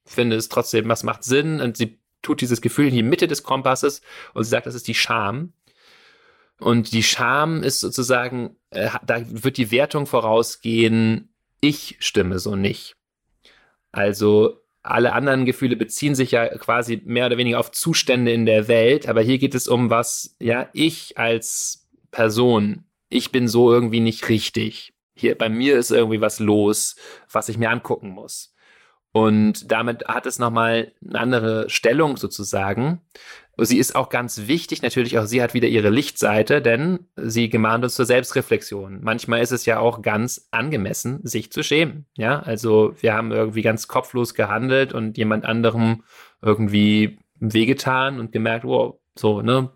finde 0.04 0.36
es 0.36 0.48
trotzdem, 0.48 0.88
was 0.88 1.02
macht 1.02 1.24
Sinn 1.24 1.60
und 1.60 1.76
sie 1.76 1.98
tut 2.22 2.40
dieses 2.40 2.60
Gefühl 2.60 2.88
in 2.88 2.94
die 2.94 3.02
Mitte 3.02 3.28
des 3.28 3.42
Kompasses 3.42 4.02
und 4.34 4.44
sie 4.44 4.50
sagt, 4.50 4.66
das 4.66 4.74
ist 4.74 4.88
die 4.88 4.94
Scham. 4.94 5.52
Und 6.60 6.92
die 6.92 7.04
Scham 7.04 7.62
ist 7.62 7.80
sozusagen, 7.80 8.56
äh, 8.70 8.90
da 9.06 9.22
wird 9.28 9.56
die 9.56 9.70
Wertung 9.70 10.06
vorausgehen, 10.06 11.32
ich 11.60 11.96
stimme 12.00 12.38
so 12.38 12.56
nicht. 12.56 12.96
Also 13.92 14.60
alle 14.82 15.12
anderen 15.12 15.44
Gefühle 15.44 15.76
beziehen 15.76 16.14
sich 16.14 16.32
ja 16.32 16.48
quasi 16.58 17.00
mehr 17.04 17.26
oder 17.26 17.38
weniger 17.38 17.60
auf 17.60 17.70
Zustände 17.70 18.32
in 18.32 18.46
der 18.46 18.68
Welt, 18.68 19.08
aber 19.08 19.20
hier 19.20 19.38
geht 19.38 19.54
es 19.54 19.68
um 19.68 19.90
was, 19.90 20.36
ja, 20.40 20.68
ich 20.72 21.18
als 21.18 21.88
Person, 22.10 22.84
ich 23.08 23.32
bin 23.32 23.48
so 23.48 23.72
irgendwie 23.72 24.00
nicht 24.00 24.28
richtig. 24.28 24.92
Hier 25.14 25.36
bei 25.36 25.48
mir 25.48 25.76
ist 25.76 25.90
irgendwie 25.90 26.20
was 26.20 26.38
los, 26.38 26.96
was 27.30 27.48
ich 27.48 27.58
mir 27.58 27.70
angucken 27.70 28.10
muss. 28.10 28.54
Und 29.12 29.70
damit 29.72 30.06
hat 30.06 30.26
es 30.26 30.38
nochmal 30.38 30.92
eine 31.06 31.18
andere 31.18 31.70
Stellung 31.70 32.16
sozusagen. 32.16 33.00
Sie 33.56 33.78
ist 33.78 33.96
auch 33.96 34.10
ganz 34.10 34.46
wichtig, 34.46 34.82
natürlich 34.82 35.18
auch 35.18 35.24
sie 35.24 35.42
hat 35.42 35.52
wieder 35.54 35.66
ihre 35.66 35.90
Lichtseite, 35.90 36.62
denn 36.62 37.08
sie 37.16 37.48
gemahnt 37.48 37.82
uns 37.82 37.96
zur 37.96 38.06
Selbstreflexion. 38.06 39.00
Manchmal 39.02 39.40
ist 39.40 39.50
es 39.50 39.66
ja 39.66 39.80
auch 39.80 40.02
ganz 40.02 40.46
angemessen, 40.52 41.18
sich 41.24 41.50
zu 41.50 41.64
schämen. 41.64 42.06
Ja, 42.16 42.38
also 42.38 42.94
wir 43.00 43.14
haben 43.14 43.32
irgendwie 43.32 43.62
ganz 43.62 43.88
kopflos 43.88 44.34
gehandelt 44.34 44.92
und 44.92 45.18
jemand 45.18 45.44
anderem 45.44 46.04
irgendwie 46.40 47.18
wehgetan 47.40 48.20
und 48.20 48.30
gemerkt, 48.30 48.64
wow, 48.64 49.00
so, 49.16 49.42
ne, 49.42 49.70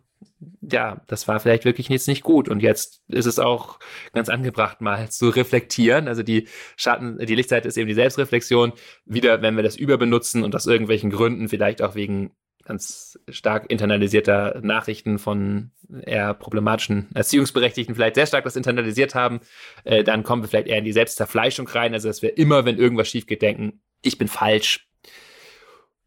ja, 0.61 1.03
das 1.07 1.29
war 1.29 1.41
vielleicht 1.41 1.65
wirklich 1.65 1.89
jetzt 1.89 2.09
nicht 2.09 2.23
gut. 2.23 2.49
Und 2.49 2.61
jetzt 2.61 3.03
ist 3.09 3.27
es 3.27 3.39
auch 3.39 3.79
ganz 4.13 4.29
angebracht, 4.29 4.81
mal 4.81 5.09
zu 5.11 5.29
reflektieren. 5.29 6.09
Also 6.09 6.23
die 6.23 6.49
Schatten, 6.77 7.19
die 7.19 7.35
Lichtseite 7.35 7.69
ist 7.69 7.77
eben 7.77 7.89
die 7.89 7.95
Selbstreflexion. 7.95 8.73
Wieder, 9.05 9.43
wenn 9.43 9.57
wir 9.57 9.63
das 9.63 9.77
überbenutzen 9.77 10.43
und 10.43 10.55
aus 10.55 10.67
irgendwelchen 10.67 11.11
Gründen, 11.11 11.49
vielleicht 11.49 11.83
auch 11.83 11.95
wegen 11.95 12.33
ganz 12.65 13.19
stark 13.29 13.71
internalisierter 13.71 14.61
Nachrichten 14.63 15.19
von 15.19 15.73
eher 16.05 16.33
problematischen 16.35 17.09
Erziehungsberechtigten 17.15 17.95
vielleicht 17.95 18.15
sehr 18.15 18.27
stark 18.27 18.45
das 18.45 18.57
internalisiert 18.57 19.15
haben, 19.15 19.41
äh, 19.85 20.05
dann 20.05 20.23
kommen 20.23 20.43
wir 20.43 20.49
vielleicht 20.49 20.69
eher 20.69 20.79
in 20.79 20.85
die 20.85 20.93
Selbstzerfleischung 20.93 21.67
rein, 21.69 21.93
also 21.93 22.09
dass 22.09 22.23
wir 22.23 22.39
immer, 22.39 22.65
wenn 22.65 22.79
irgendwas 22.79 23.09
schief 23.09 23.27
geht, 23.27 23.43
denken, 23.43 23.83
ich 24.01 24.17
bin 24.17 24.29
falsch. 24.29 24.89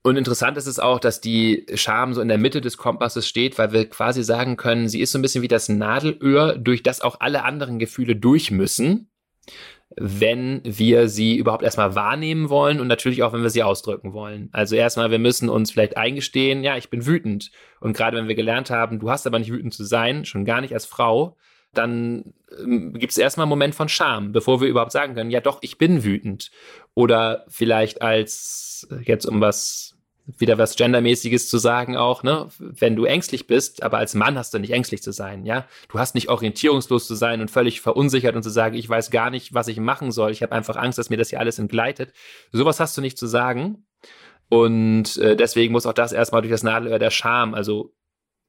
Und 0.06 0.18
interessant 0.18 0.56
ist 0.56 0.68
es 0.68 0.78
auch, 0.78 1.00
dass 1.00 1.20
die 1.20 1.65
Scham 1.74 2.13
so 2.13 2.22
in 2.22 2.28
der 2.28 2.38
Mitte 2.38 2.62
des 2.62 2.78
Kompasses 2.78 3.28
steht, 3.28 3.58
weil 3.58 3.74
wir 3.74 3.89
quasi 3.89 4.22
sagen 4.22 4.56
können, 4.56 4.88
sie 4.88 5.02
ist 5.02 5.12
so 5.12 5.18
ein 5.18 5.24
bisschen 5.24 5.41
wie 5.41 5.48
das 5.48 5.68
Nadelöhr, 5.68 6.60
durch 6.60 6.84
das 6.84 7.02
auch 7.02 7.22
alle 7.22 7.44
anderen 7.44 7.80
Gefühle 7.80 8.15
durch 8.15 8.52
müssen 8.52 9.10
wenn 9.98 10.62
wir 10.63 11.08
sie 11.08 11.38
überhaupt 11.38 11.63
erstmal 11.63 11.96
wahrnehmen 11.96 12.50
wollen 12.50 12.82
und 12.82 12.88
natürlich 12.88 13.24
auch, 13.24 13.34
wenn 13.34 13.44
wir 13.44 13.50
sie 13.50 13.63
ausdrücken 13.63 14.13
wollen. 14.13 14.50
Also 14.52 14.76
erstmal, 14.76 15.12
wir 15.12 15.20
müssen 15.20 15.48
uns 15.48 15.72
vielleicht 15.72 15.96
eingestehen, 15.96 16.63
ja, 16.63 16.76
ich 16.76 16.89
bin 16.89 17.06
wütend. 17.06 17.52
Und 17.80 17.96
gerade 17.96 18.18
wenn 18.18 18.28
wir 18.28 18.36
gelernt 18.36 18.70
haben, 18.72 19.00
du 19.00 19.10
hast 19.10 19.26
aber 19.26 19.39
nicht 19.39 19.52
wütend 19.52 19.74
zu 19.74 19.86
sein, 19.86 20.26
schon 20.26 20.44
gar 20.44 20.60
nicht 20.60 20.74
als 20.74 20.86
Frau, 20.86 21.38
dann 21.74 22.34
ähm, 22.60 22.94
gibt 22.94 23.12
es 23.12 23.18
erstmal 23.18 23.46
einen 23.46 23.52
Moment 23.52 23.76
von 23.76 23.88
Scham, 23.88 24.32
bevor 24.32 24.60
wir 24.60 24.68
überhaupt 24.68 24.91
sagen 24.91 25.15
können, 25.15 25.32
ja 25.32 25.39
doch, 25.39 25.60
ich 25.62 25.78
bin 25.78 26.04
wütend. 26.04 26.52
Oder 26.94 27.46
vielleicht 27.48 28.02
als, 28.02 28.88
jetzt 29.06 29.26
um 29.26 29.39
was 29.39 29.95
wieder 30.26 30.58
was 30.58 30.76
Gendermäßiges 30.76 31.50
zu 31.50 31.58
sagen 31.58 31.96
auch, 31.98 32.24
ne? 32.24 32.48
Wenn 32.60 32.96
du 32.96 33.06
ängstlich 33.06 33.48
bist, 33.48 33.84
aber 33.84 33.98
als 34.00 34.16
Mann 34.16 34.38
hast 34.38 34.54
du 34.54 34.60
nicht 34.60 34.72
ängstlich 34.72 35.04
zu 35.04 35.12
sein, 35.12 35.46
ja? 35.46 35.68
Du 35.90 36.00
hast 36.00 36.16
nicht 36.16 36.30
orientierungslos 36.30 37.08
zu 37.08 37.16
sein 37.16 37.42
und 37.42 37.52
völlig 37.52 37.82
verunsichert 37.82 38.36
und 38.36 38.44
zu 38.44 38.50
sagen, 38.50 38.76
ich 38.76 38.90
weiß 38.90 39.12
gar 39.12 39.30
nicht, 39.30 39.54
was 39.54 39.68
ich 39.68 39.78
machen 39.78 40.12
soll. 40.12 40.32
Ich 40.32 40.42
habe 40.42 40.54
einfach 40.54 40.76
Angst, 40.78 40.98
dass 40.98 41.10
mir 41.10 41.18
das 41.18 41.30
hier 41.30 41.40
alles 41.40 41.60
entgleitet. 41.60 42.14
Sowas 42.52 42.80
hast 42.80 42.98
du 42.98 43.02
nicht 43.02 43.18
zu 43.18 43.28
sagen. 43.28 43.86
Und 44.50 45.18
äh, 45.18 45.36
deswegen 45.36 45.72
muss 45.72 45.86
auch 45.86 45.94
das 45.94 46.12
erstmal 46.12 46.42
durch 46.42 46.52
das 46.52 46.64
Nadelöhr 46.64 47.00
der 47.00 47.12
Scham, 47.12 47.54
also 47.54 47.94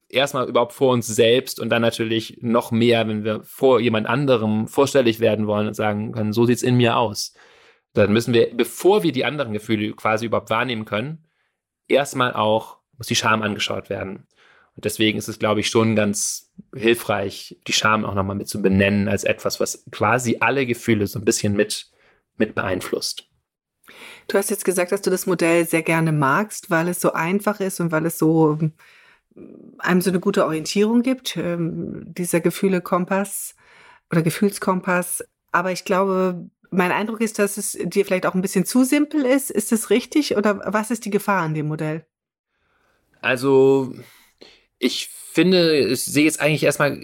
erstmal 0.09 0.49
überhaupt 0.49 0.73
vor 0.73 0.93
uns 0.93 1.07
selbst 1.07 1.59
und 1.61 1.69
dann 1.69 1.83
natürlich 1.83 2.39
noch 2.41 2.71
mehr, 2.71 3.09
wenn 3.09 3.25
wir 3.25 3.43
vor 3.45 3.81
jemand 3.81 4.07
anderem 4.07 4.69
vorstellig 4.69 5.21
werden 5.21 5.47
wollen 5.47 5.67
und 5.67 5.75
sagen 5.75 6.13
können, 6.13 6.33
so 6.33 6.45
sieht's 6.45 6.63
in 6.63 6.77
mir 6.77 6.97
aus. 6.97 7.35
Dann 7.93 8.13
müssen 8.13 8.35
wir, 8.35 8.55
bevor 8.55 9.03
wir 9.03 9.13
die 9.13 9.25
anderen 9.25 9.53
Gefühle 9.53 9.93
quasi 9.95 10.27
überhaupt 10.27 10.51
wahrnehmen 10.51 10.85
können, 10.85 11.26
erstmal 11.89 12.33
auch, 12.35 12.79
muss 12.99 13.07
die 13.07 13.17
Scham 13.17 13.43
angeschaut 13.43 13.91
werden. 13.91 14.27
Und 14.75 14.85
deswegen 14.85 15.19
ist 15.19 15.29
es, 15.29 15.39
glaube 15.39 15.61
ich, 15.61 15.69
schon 15.69 15.97
ganz 15.97 16.53
hilfreich, 16.75 17.59
die 17.67 17.73
Scham 17.73 18.05
auch 18.05 18.15
nochmal 18.15 18.37
mit 18.37 18.49
zu 18.49 18.61
benennen 18.61 19.09
als 19.09 19.25
etwas, 19.25 19.59
was 19.59 19.85
quasi 19.91 20.39
alle 20.41 20.67
Gefühle 20.67 21.07
so 21.07 21.19
ein 21.19 21.25
bisschen 21.25 21.55
mit, 21.55 21.91
mit 22.37 22.55
beeinflusst. 22.55 23.29
Du 24.29 24.37
hast 24.37 24.51
jetzt 24.51 24.65
gesagt, 24.65 24.93
dass 24.93 25.03
du 25.03 25.11
das 25.11 25.27
Modell 25.27 25.67
sehr 25.67 25.83
gerne 25.83 26.13
magst, 26.13 26.71
weil 26.71 26.89
es 26.89 27.01
so 27.01 27.13
einfach 27.13 27.61
ist 27.61 27.81
und 27.81 27.93
weil 27.93 28.05
es 28.05 28.19
so 28.19 28.59
einem 29.79 30.01
so 30.01 30.11
eine 30.11 30.21
gute 30.21 30.45
Orientierung 30.45 31.03
gibt, 31.03 31.37
ähm, 31.37 32.13
dieser 32.15 32.41
Gefühle-Kompass 32.41 33.55
oder 34.11 34.23
Gefühlskompass. 34.23 35.25
Aber 35.53 35.73
ich 35.73 35.85
glaube, 35.85 36.51
mein 36.71 36.93
Eindruck 36.93 37.21
ist, 37.21 37.39
dass 37.39 37.57
es 37.57 37.73
dir 37.73 38.05
vielleicht 38.05 38.27
auch 38.27 38.35
ein 38.35 38.43
bisschen 38.43 38.65
zu 38.65 38.85
simpel 38.85 39.25
ist. 39.25 39.51
Ist 39.51 39.73
das 39.73 39.91
richtig 39.91 40.37
oder 40.37 40.61
was 40.65 40.91
ist 40.91 41.05
die 41.05 41.11
Gefahr 41.11 41.43
an 41.43 41.55
dem 41.55 41.69
Modell? 41.69 42.07
Also, 43.21 43.95
ich 44.79 45.09
finde, 45.09 45.77
ich 45.79 46.05
sehe 46.05 46.25
jetzt 46.25 46.41
eigentlich 46.41 46.63
erstmal 46.65 47.01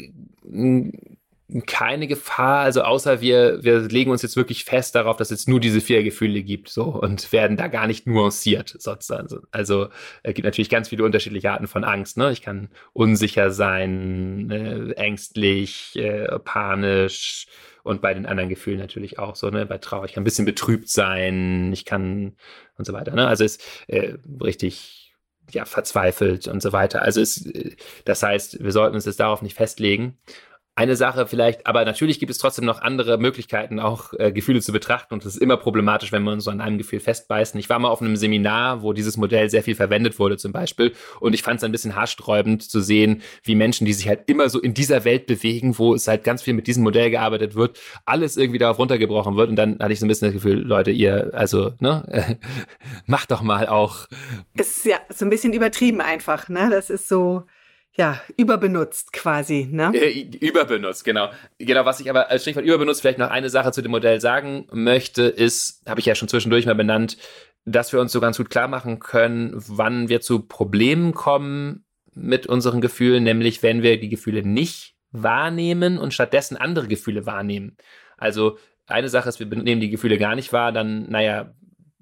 keine 1.67 2.07
Gefahr, 2.07 2.61
also 2.61 2.83
außer 2.83 3.21
wir, 3.21 3.63
wir 3.63 3.81
legen 3.81 4.11
uns 4.11 4.23
jetzt 4.23 4.37
wirklich 4.37 4.65
fest 4.65 4.95
darauf, 4.95 5.17
dass 5.17 5.31
es 5.31 5.47
nur 5.47 5.61
diese 5.61 5.81
vier 5.81 6.03
Gefühle 6.03 6.43
gibt, 6.43 6.69
so 6.69 6.85
und 6.85 7.33
werden 7.33 7.57
da 7.57 7.69
gar 7.69 7.87
nicht 7.87 8.07
nuanciert 8.07 8.75
sozusagen. 8.79 9.29
Also 9.51 9.89
es 10.23 10.35
gibt 10.35 10.45
natürlich 10.45 10.71
ganz 10.71 10.89
viele 10.89 11.05
unterschiedliche 11.05 11.51
Arten 11.51 11.67
von 11.67 11.85
Angst. 11.85 12.17
Ne? 12.17 12.33
Ich 12.33 12.43
kann 12.43 12.71
unsicher 12.93 13.51
sein, 13.51 14.51
äh, 14.51 14.93
ängstlich, 14.93 15.97
äh, 15.97 16.39
panisch 16.39 17.47
und 17.83 18.01
bei 18.01 18.15
den 18.15 18.27
anderen 18.27 18.49
Gefühlen 18.49 18.79
natürlich 18.79 19.19
auch 19.19 19.37
so. 19.37 19.51
Ne? 19.51 19.67
Bei 19.67 19.79
Trauer, 19.79 20.05
ich 20.05 20.13
kann 20.13 20.23
ein 20.23 20.25
bisschen 20.25 20.47
betrübt 20.47 20.89
sein, 20.89 21.73
ich 21.73 21.85
kann 21.85 22.37
und 22.79 22.87
so 22.87 22.93
weiter. 22.93 23.15
Ne? 23.15 23.27
Also 23.27 23.45
ist 23.45 23.63
äh, 23.89 24.15
richtig 24.41 25.15
ja 25.51 25.65
verzweifelt 25.65 26.49
und 26.49 26.63
so 26.63 26.73
weiter. 26.73 27.03
Also 27.03 27.21
ist, 27.21 27.47
äh, 27.47 27.77
das 28.05 28.23
heißt, 28.23 28.63
wir 28.63 28.73
sollten 28.73 28.95
uns 28.95 29.05
jetzt 29.05 29.21
darauf 29.21 29.43
nicht 29.43 29.57
festlegen 29.57 30.19
eine 30.75 30.97
Sache 30.97 31.27
vielleicht, 31.27 31.67
aber 31.67 31.85
natürlich 31.85 32.19
gibt 32.19 32.31
es 32.31 32.39
trotzdem 32.39 32.65
noch 32.65 32.81
andere 32.81 33.19
Möglichkeiten, 33.19 33.79
auch 33.79 34.15
äh, 34.15 34.33
Gefühle 34.33 34.63
zu 34.63 34.73
betrachten. 34.73 35.13
Und 35.13 35.25
es 35.25 35.35
ist 35.35 35.43
immer 35.43 35.59
problematisch, 35.59 36.13
wenn 36.13 36.23
wir 36.23 36.33
uns 36.33 36.45
so 36.45 36.51
an 36.51 36.63
einem 36.63 36.79
Gefühl 36.79 37.01
festbeißen. 37.01 37.61
Ich 37.61 37.69
war 37.69 37.79
mal 37.79 37.89
auf 37.91 38.01
einem 38.01 38.17
Seminar, 38.17 38.83
wo 38.83 38.95
dieses 38.95 39.19
Modell 39.19 39.51
sehr 39.51 39.63
viel 39.63 39.75
verwendet 39.75 40.19
wurde, 40.19 40.39
zum 40.39 40.53
Beispiel. 40.53 40.95
Und 41.21 41.35
ich 41.35 41.43
fand 41.43 41.59
es 41.59 41.65
ein 41.65 41.73
bisschen 41.73 41.95
haarsträubend 41.95 42.63
zu 42.63 42.81
sehen, 42.81 43.21
wie 43.43 43.55
Menschen, 43.55 43.85
die 43.85 43.93
sich 43.93 44.09
halt 44.09 44.23
immer 44.31 44.49
so 44.49 44.61
in 44.61 44.73
dieser 44.73 45.05
Welt 45.05 45.27
bewegen, 45.27 45.79
wo 45.79 45.95
es 45.95 46.09
halt 46.09 46.25
ganz 46.25 46.41
viel 46.41 46.55
mit 46.55 46.67
diesem 46.67 46.85
Modell 46.85 47.11
gearbeitet 47.11 47.55
wird, 47.55 47.79
alles 48.07 48.39
irgendwie 48.39 48.59
darauf 48.59 48.79
runtergebrochen 48.79 49.37
wird. 49.37 49.51
Und 49.51 49.57
dann 49.57 49.79
hatte 49.79 49.93
ich 49.93 50.01
so 50.01 50.07
ein 50.07 50.09
bisschen 50.09 50.29
das 50.29 50.35
Gefühl, 50.35 50.59
Leute, 50.59 50.91
ihr, 50.91 51.33
also, 51.35 51.73
ne, 51.81 52.39
macht 53.07 53.31
doch 53.31 53.43
mal 53.43 53.67
auch. 53.67 54.07
Ist 54.55 54.87
ja 54.87 54.97
so 55.11 55.27
ein 55.27 55.31
bisschen 55.31 55.53
übertrieben 55.53 56.01
einfach, 56.01 56.49
ne? 56.49 56.71
Das 56.71 56.89
ist 56.89 57.09
so 57.09 57.45
ja, 57.95 58.21
überbenutzt 58.37 59.13
quasi, 59.13 59.69
ne? 59.71 59.93
Äh, 59.95 60.21
überbenutzt, 60.41 61.05
genau. 61.05 61.31
Genau, 61.59 61.85
was 61.85 62.01
ich 62.01 62.09
aber 62.09 62.31
als 62.31 62.43
Stichwort 62.43 62.65
überbenutzt 62.65 63.03
vielleicht 63.03 63.19
noch 63.19 63.31
eine 63.31 63.51
Sache 63.51 63.73
zu 63.73 63.83
dem 63.83 63.91
Modell 63.91 64.21
sagen 64.21 64.67
möchte, 64.73 65.25
ist, 65.25 65.83
habe 65.87 66.01
ich 66.01 66.07
ja 66.07 66.15
schon 66.15 66.29
zwischendurch 66.29 66.65
mal 66.65 66.75
benannt, 66.75 67.19
dass 67.65 67.93
wir 67.93 68.01
uns 68.01 68.13
so 68.13 68.21
ganz 68.21 68.39
gut 68.39 68.51
klar 68.51 68.67
machen 68.67 68.99
können, 68.99 69.53
wann 69.55 70.09
wir 70.09 70.21
zu 70.21 70.41
Problemen 70.41 71.13
kommen 71.13 71.85
mit 72.15 72.47
unseren 72.47 72.81
Gefühlen, 72.81 73.23
nämlich 73.25 73.63
wenn 73.63 73.83
wir 73.83 74.01
die 74.01 74.09
Gefühle 74.09 74.43
nicht 74.43 74.95
wahrnehmen 75.11 75.99
und 75.99 76.15
stattdessen 76.15 76.57
andere 76.57 76.89
Gefühle 76.89 77.27
wahrnehmen. 77.27 77.77
Also 78.17 78.57
eine 78.87 79.09
Sache 79.09 79.29
ist, 79.29 79.39
wir 79.39 79.47
nehmen 79.47 79.81
die 79.81 79.91
Gefühle 79.91 80.19
gar 80.19 80.35
nicht 80.35 80.53
wahr, 80.53 80.73
dann, 80.73 81.09
naja, 81.11 81.55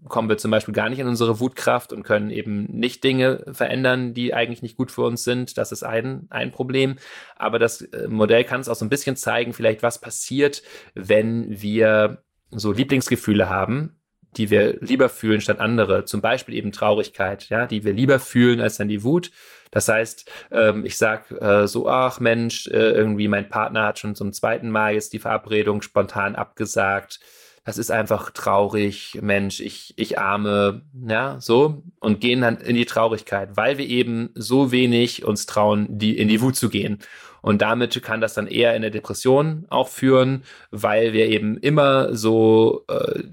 kommen 0.08 0.28
wir 0.28 0.38
zum 0.38 0.50
Beispiel 0.50 0.74
gar 0.74 0.88
nicht 0.88 0.98
in 0.98 1.06
unsere 1.06 1.40
Wutkraft 1.40 1.92
und 1.92 2.02
können 2.02 2.30
eben 2.30 2.64
nicht 2.64 3.04
Dinge 3.04 3.44
verändern, 3.52 4.14
die 4.14 4.34
eigentlich 4.34 4.62
nicht 4.62 4.76
gut 4.76 4.90
für 4.90 5.02
uns 5.02 5.24
sind. 5.24 5.58
Das 5.58 5.72
ist 5.72 5.82
ein, 5.82 6.26
ein 6.30 6.50
Problem. 6.50 6.96
Aber 7.36 7.58
das 7.58 7.82
äh, 7.82 8.08
Modell 8.08 8.44
kann 8.44 8.60
es 8.60 8.68
auch 8.68 8.74
so 8.74 8.84
ein 8.84 8.90
bisschen 8.90 9.16
zeigen, 9.16 9.52
vielleicht 9.52 9.82
was 9.82 10.00
passiert, 10.00 10.62
wenn 10.94 11.60
wir 11.60 12.22
so 12.50 12.72
Lieblingsgefühle 12.72 13.48
haben, 13.48 14.00
die 14.36 14.50
wir 14.50 14.78
lieber 14.80 15.08
fühlen 15.08 15.40
statt 15.40 15.60
andere. 15.60 16.04
Zum 16.04 16.20
Beispiel 16.20 16.54
eben 16.54 16.72
Traurigkeit, 16.72 17.48
ja, 17.48 17.66
die 17.66 17.84
wir 17.84 17.92
lieber 17.92 18.18
fühlen 18.18 18.60
als 18.60 18.76
dann 18.76 18.88
die 18.88 19.02
Wut. 19.02 19.30
Das 19.70 19.88
heißt, 19.88 20.30
ähm, 20.50 20.84
ich 20.84 20.96
sag 20.96 21.30
äh, 21.30 21.66
so, 21.66 21.88
ach 21.88 22.20
Mensch, 22.20 22.66
äh, 22.68 22.90
irgendwie 22.90 23.28
mein 23.28 23.48
Partner 23.48 23.86
hat 23.86 23.98
schon 23.98 24.14
zum 24.14 24.32
zweiten 24.32 24.70
Mal 24.70 24.94
jetzt 24.94 25.12
die 25.12 25.18
Verabredung 25.18 25.82
spontan 25.82 26.34
abgesagt 26.34 27.20
das 27.64 27.78
ist 27.78 27.90
einfach 27.90 28.30
traurig, 28.30 29.18
Mensch, 29.20 29.60
ich, 29.60 29.92
ich 29.96 30.18
arme, 30.18 30.82
ja, 31.06 31.38
so, 31.40 31.82
und 32.00 32.20
gehen 32.20 32.40
dann 32.40 32.56
in 32.56 32.74
die 32.74 32.86
Traurigkeit, 32.86 33.56
weil 33.56 33.78
wir 33.78 33.86
eben 33.86 34.30
so 34.34 34.72
wenig 34.72 35.24
uns 35.24 35.46
trauen, 35.46 35.86
die, 35.90 36.16
in 36.16 36.28
die 36.28 36.40
Wut 36.40 36.56
zu 36.56 36.70
gehen. 36.70 36.98
Und 37.42 37.62
damit 37.62 38.02
kann 38.02 38.20
das 38.20 38.34
dann 38.34 38.46
eher 38.46 38.74
in 38.76 38.82
der 38.82 38.90
Depression 38.90 39.66
auch 39.68 39.88
führen, 39.88 40.44
weil 40.70 41.12
wir 41.12 41.28
eben 41.28 41.58
immer 41.58 42.14
so 42.14 42.84
äh, 42.88 43.24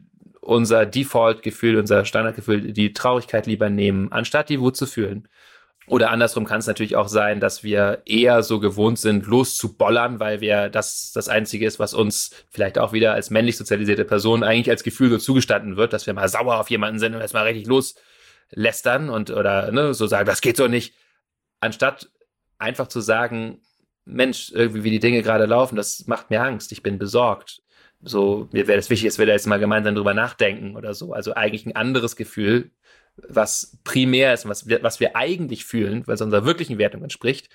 unser 0.41 0.85
Default-Gefühl, 0.85 1.77
unser 1.77 2.05
Standardgefühl, 2.05 2.71
die 2.73 2.93
Traurigkeit 2.93 3.47
lieber 3.47 3.69
nehmen, 3.69 4.11
anstatt 4.11 4.49
die 4.49 4.61
Wut 4.61 4.77
zu 4.77 4.85
fühlen. 4.85 5.27
Oder 5.87 6.11
andersrum 6.11 6.43
kann 6.43 6.59
es 6.59 6.67
natürlich 6.67 6.97
auch 6.97 7.07
sein, 7.07 7.39
dass 7.39 7.63
wir 7.63 8.01
eher 8.05 8.43
so 8.43 8.59
gewohnt 8.59 8.99
sind, 8.99 9.25
loszubollern, 9.25 10.19
weil 10.19 10.41
wir 10.41 10.67
das 10.67 11.13
das 11.13 11.29
Einzige 11.29 11.65
ist, 11.65 11.79
was 11.79 11.93
uns 11.93 12.31
vielleicht 12.49 12.77
auch 12.77 12.91
wieder 12.91 13.13
als 13.13 13.29
männlich 13.29 13.55
sozialisierte 13.55 14.03
Person 14.03 14.43
eigentlich 14.43 14.69
als 14.69 14.83
Gefühl 14.83 15.09
so 15.09 15.17
zugestanden 15.17 15.77
wird, 15.77 15.93
dass 15.93 16.05
wir 16.05 16.13
mal 16.13 16.27
sauer 16.27 16.59
auf 16.59 16.69
jemanden 16.69 16.99
sind 16.99 17.15
und 17.15 17.21
erstmal 17.21 17.45
richtig 17.45 17.67
loslästern 17.67 19.09
und 19.09 19.31
oder 19.31 19.71
ne, 19.71 19.93
so 19.93 20.07
sagen, 20.07 20.25
das 20.25 20.41
geht 20.41 20.57
so 20.57 20.67
nicht. 20.67 20.93
Anstatt 21.61 22.09
einfach 22.57 22.87
zu 22.87 22.99
sagen, 22.99 23.61
Mensch, 24.03 24.51
irgendwie 24.53 24.83
wie 24.83 24.91
die 24.91 24.99
Dinge 24.99 25.21
gerade 25.21 25.45
laufen, 25.45 25.77
das 25.77 26.05
macht 26.07 26.29
mir 26.29 26.41
Angst, 26.41 26.73
ich 26.73 26.83
bin 26.83 26.97
besorgt. 26.97 27.61
So, 28.01 28.49
mir 28.51 28.67
wäre 28.67 28.77
das 28.77 28.89
wichtig, 28.89 29.07
dass 29.07 29.19
wir 29.19 29.25
da 29.25 29.31
jetzt 29.31 29.47
mal 29.47 29.59
gemeinsam 29.59 29.95
drüber 29.95 30.13
nachdenken 30.13 30.75
oder 30.75 30.93
so. 30.93 31.13
Also 31.13 31.33
eigentlich 31.33 31.65
ein 31.65 31.75
anderes 31.75 32.17
Gefühl, 32.17 32.71
was 33.27 33.77
primär 33.83 34.33
ist, 34.33 34.47
was 34.47 34.67
wir, 34.67 34.83
was 34.83 34.99
wir 34.99 35.15
eigentlich 35.15 35.65
fühlen, 35.65 36.05
weil 36.05 36.15
es 36.15 36.21
unserer 36.21 36.45
wirklichen 36.45 36.77
Wertung 36.77 37.03
entspricht, 37.03 37.49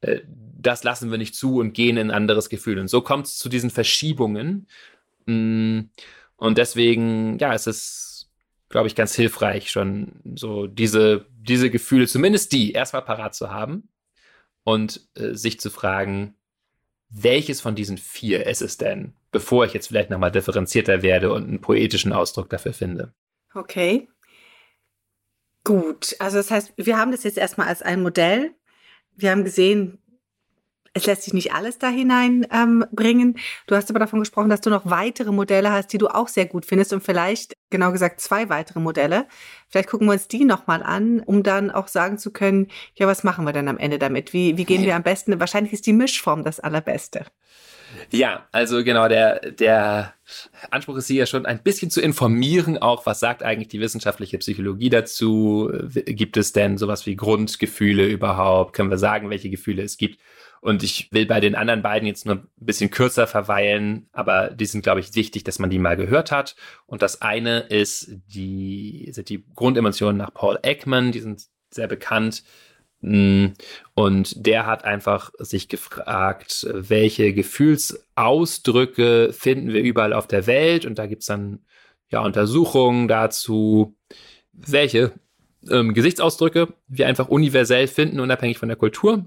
äh, 0.00 0.20
das 0.26 0.84
lassen 0.84 1.10
wir 1.10 1.18
nicht 1.18 1.34
zu 1.34 1.58
und 1.58 1.72
gehen 1.72 1.96
in 1.96 2.10
ein 2.10 2.16
anderes 2.16 2.48
Gefühl. 2.48 2.78
Und 2.78 2.88
so 2.88 3.00
kommt 3.00 3.26
es 3.26 3.38
zu 3.38 3.48
diesen 3.48 3.70
Verschiebungen. 3.70 4.66
Mm, 5.26 5.82
und 6.36 6.58
deswegen, 6.58 7.38
ja, 7.38 7.54
es 7.54 7.66
ist, 7.66 8.30
glaube 8.68 8.88
ich, 8.88 8.94
ganz 8.94 9.14
hilfreich, 9.14 9.70
schon 9.70 10.20
so 10.34 10.66
diese, 10.66 11.26
diese 11.38 11.70
Gefühle, 11.70 12.06
zumindest 12.06 12.52
die, 12.52 12.72
erstmal 12.72 13.02
parat 13.02 13.34
zu 13.34 13.50
haben 13.50 13.88
und 14.64 15.08
äh, 15.14 15.34
sich 15.34 15.60
zu 15.60 15.70
fragen, 15.70 16.34
welches 17.08 17.60
von 17.60 17.76
diesen 17.76 17.98
vier 17.98 18.46
ist 18.46 18.62
es 18.62 18.76
denn, 18.76 19.14
bevor 19.30 19.64
ich 19.64 19.72
jetzt 19.72 19.86
vielleicht 19.86 20.10
nochmal 20.10 20.32
differenzierter 20.32 21.02
werde 21.02 21.32
und 21.32 21.44
einen 21.44 21.60
poetischen 21.60 22.12
Ausdruck 22.12 22.50
dafür 22.50 22.72
finde. 22.72 23.14
Okay. 23.54 24.08
Gut, 25.66 26.14
also 26.20 26.36
das 26.36 26.52
heißt, 26.52 26.74
wir 26.76 26.96
haben 26.96 27.10
das 27.10 27.24
jetzt 27.24 27.36
erstmal 27.36 27.66
als 27.66 27.82
ein 27.82 28.00
Modell. 28.00 28.54
Wir 29.16 29.32
haben 29.32 29.42
gesehen, 29.42 29.98
es 30.92 31.06
lässt 31.06 31.24
sich 31.24 31.34
nicht 31.34 31.54
alles 31.54 31.78
da 31.78 31.88
hineinbringen. 31.88 33.28
Ähm, 33.30 33.36
du 33.66 33.74
hast 33.74 33.90
aber 33.90 33.98
davon 33.98 34.20
gesprochen, 34.20 34.48
dass 34.48 34.60
du 34.60 34.70
noch 34.70 34.88
weitere 34.88 35.32
Modelle 35.32 35.72
hast, 35.72 35.88
die 35.88 35.98
du 35.98 36.06
auch 36.06 36.28
sehr 36.28 36.46
gut 36.46 36.66
findest 36.66 36.92
und 36.92 37.02
vielleicht, 37.02 37.56
genau 37.68 37.90
gesagt, 37.90 38.20
zwei 38.20 38.48
weitere 38.48 38.78
Modelle. 38.78 39.26
Vielleicht 39.68 39.88
gucken 39.88 40.06
wir 40.06 40.12
uns 40.12 40.28
die 40.28 40.44
nochmal 40.44 40.84
an, 40.84 41.18
um 41.18 41.42
dann 41.42 41.72
auch 41.72 41.88
sagen 41.88 42.16
zu 42.16 42.30
können, 42.30 42.68
ja, 42.94 43.08
was 43.08 43.24
machen 43.24 43.44
wir 43.44 43.52
denn 43.52 43.66
am 43.66 43.76
Ende 43.76 43.98
damit? 43.98 44.32
Wie, 44.32 44.56
wie 44.56 44.66
gehen 44.66 44.84
wir 44.84 44.94
am 44.94 45.02
besten? 45.02 45.40
Wahrscheinlich 45.40 45.72
ist 45.72 45.86
die 45.86 45.92
Mischform 45.92 46.44
das 46.44 46.60
Allerbeste. 46.60 47.26
Ja, 48.12 48.46
also 48.52 48.84
genau, 48.84 49.08
der, 49.08 49.50
der 49.52 50.14
Anspruch 50.70 50.96
ist 50.96 51.06
hier 51.08 51.26
schon 51.26 51.46
ein 51.46 51.62
bisschen 51.62 51.90
zu 51.90 52.00
informieren, 52.00 52.78
auch 52.78 53.06
was 53.06 53.20
sagt 53.20 53.42
eigentlich 53.42 53.68
die 53.68 53.80
wissenschaftliche 53.80 54.38
Psychologie 54.38 54.90
dazu? 54.90 55.70
Gibt 55.92 56.36
es 56.36 56.52
denn 56.52 56.78
sowas 56.78 57.06
wie 57.06 57.16
Grundgefühle 57.16 58.06
überhaupt? 58.06 58.72
Können 58.74 58.90
wir 58.90 58.98
sagen, 58.98 59.30
welche 59.30 59.50
Gefühle 59.50 59.82
es 59.82 59.96
gibt? 59.96 60.20
Und 60.60 60.82
ich 60.82 61.12
will 61.12 61.26
bei 61.26 61.38
den 61.38 61.54
anderen 61.54 61.82
beiden 61.82 62.08
jetzt 62.08 62.26
nur 62.26 62.36
ein 62.36 62.48
bisschen 62.56 62.90
kürzer 62.90 63.26
verweilen, 63.26 64.08
aber 64.12 64.50
die 64.50 64.66
sind, 64.66 64.82
glaube 64.82 65.00
ich, 65.00 65.14
wichtig, 65.14 65.44
dass 65.44 65.58
man 65.58 65.70
die 65.70 65.78
mal 65.78 65.96
gehört 65.96 66.32
hat. 66.32 66.56
Und 66.86 67.02
das 67.02 67.22
eine 67.22 67.60
ist 67.60 68.10
die, 68.26 69.08
sind 69.12 69.28
die 69.28 69.44
Grundemotionen 69.54 70.16
nach 70.16 70.34
Paul 70.34 70.58
Ekman, 70.62 71.12
die 71.12 71.20
sind 71.20 71.44
sehr 71.70 71.86
bekannt. 71.86 72.42
Mm, 73.06 73.52
und 73.94 74.46
der 74.46 74.66
hat 74.66 74.84
einfach 74.84 75.30
sich 75.38 75.68
gefragt, 75.68 76.66
welche 76.72 77.32
Gefühlsausdrücke 77.32 79.32
finden 79.32 79.72
wir 79.72 79.82
überall 79.82 80.12
auf 80.12 80.26
der 80.26 80.48
Welt. 80.48 80.84
Und 80.84 80.98
da 80.98 81.06
gibt 81.06 81.22
es 81.22 81.26
dann 81.26 81.60
ja 82.10 82.20
Untersuchungen 82.20 83.06
dazu, 83.06 83.94
welche 84.52 85.12
ähm, 85.70 85.94
Gesichtsausdrücke 85.94 86.74
wir 86.88 87.06
einfach 87.06 87.28
universell 87.28 87.86
finden, 87.86 88.18
unabhängig 88.18 88.58
von 88.58 88.68
der 88.68 88.76
Kultur. 88.76 89.24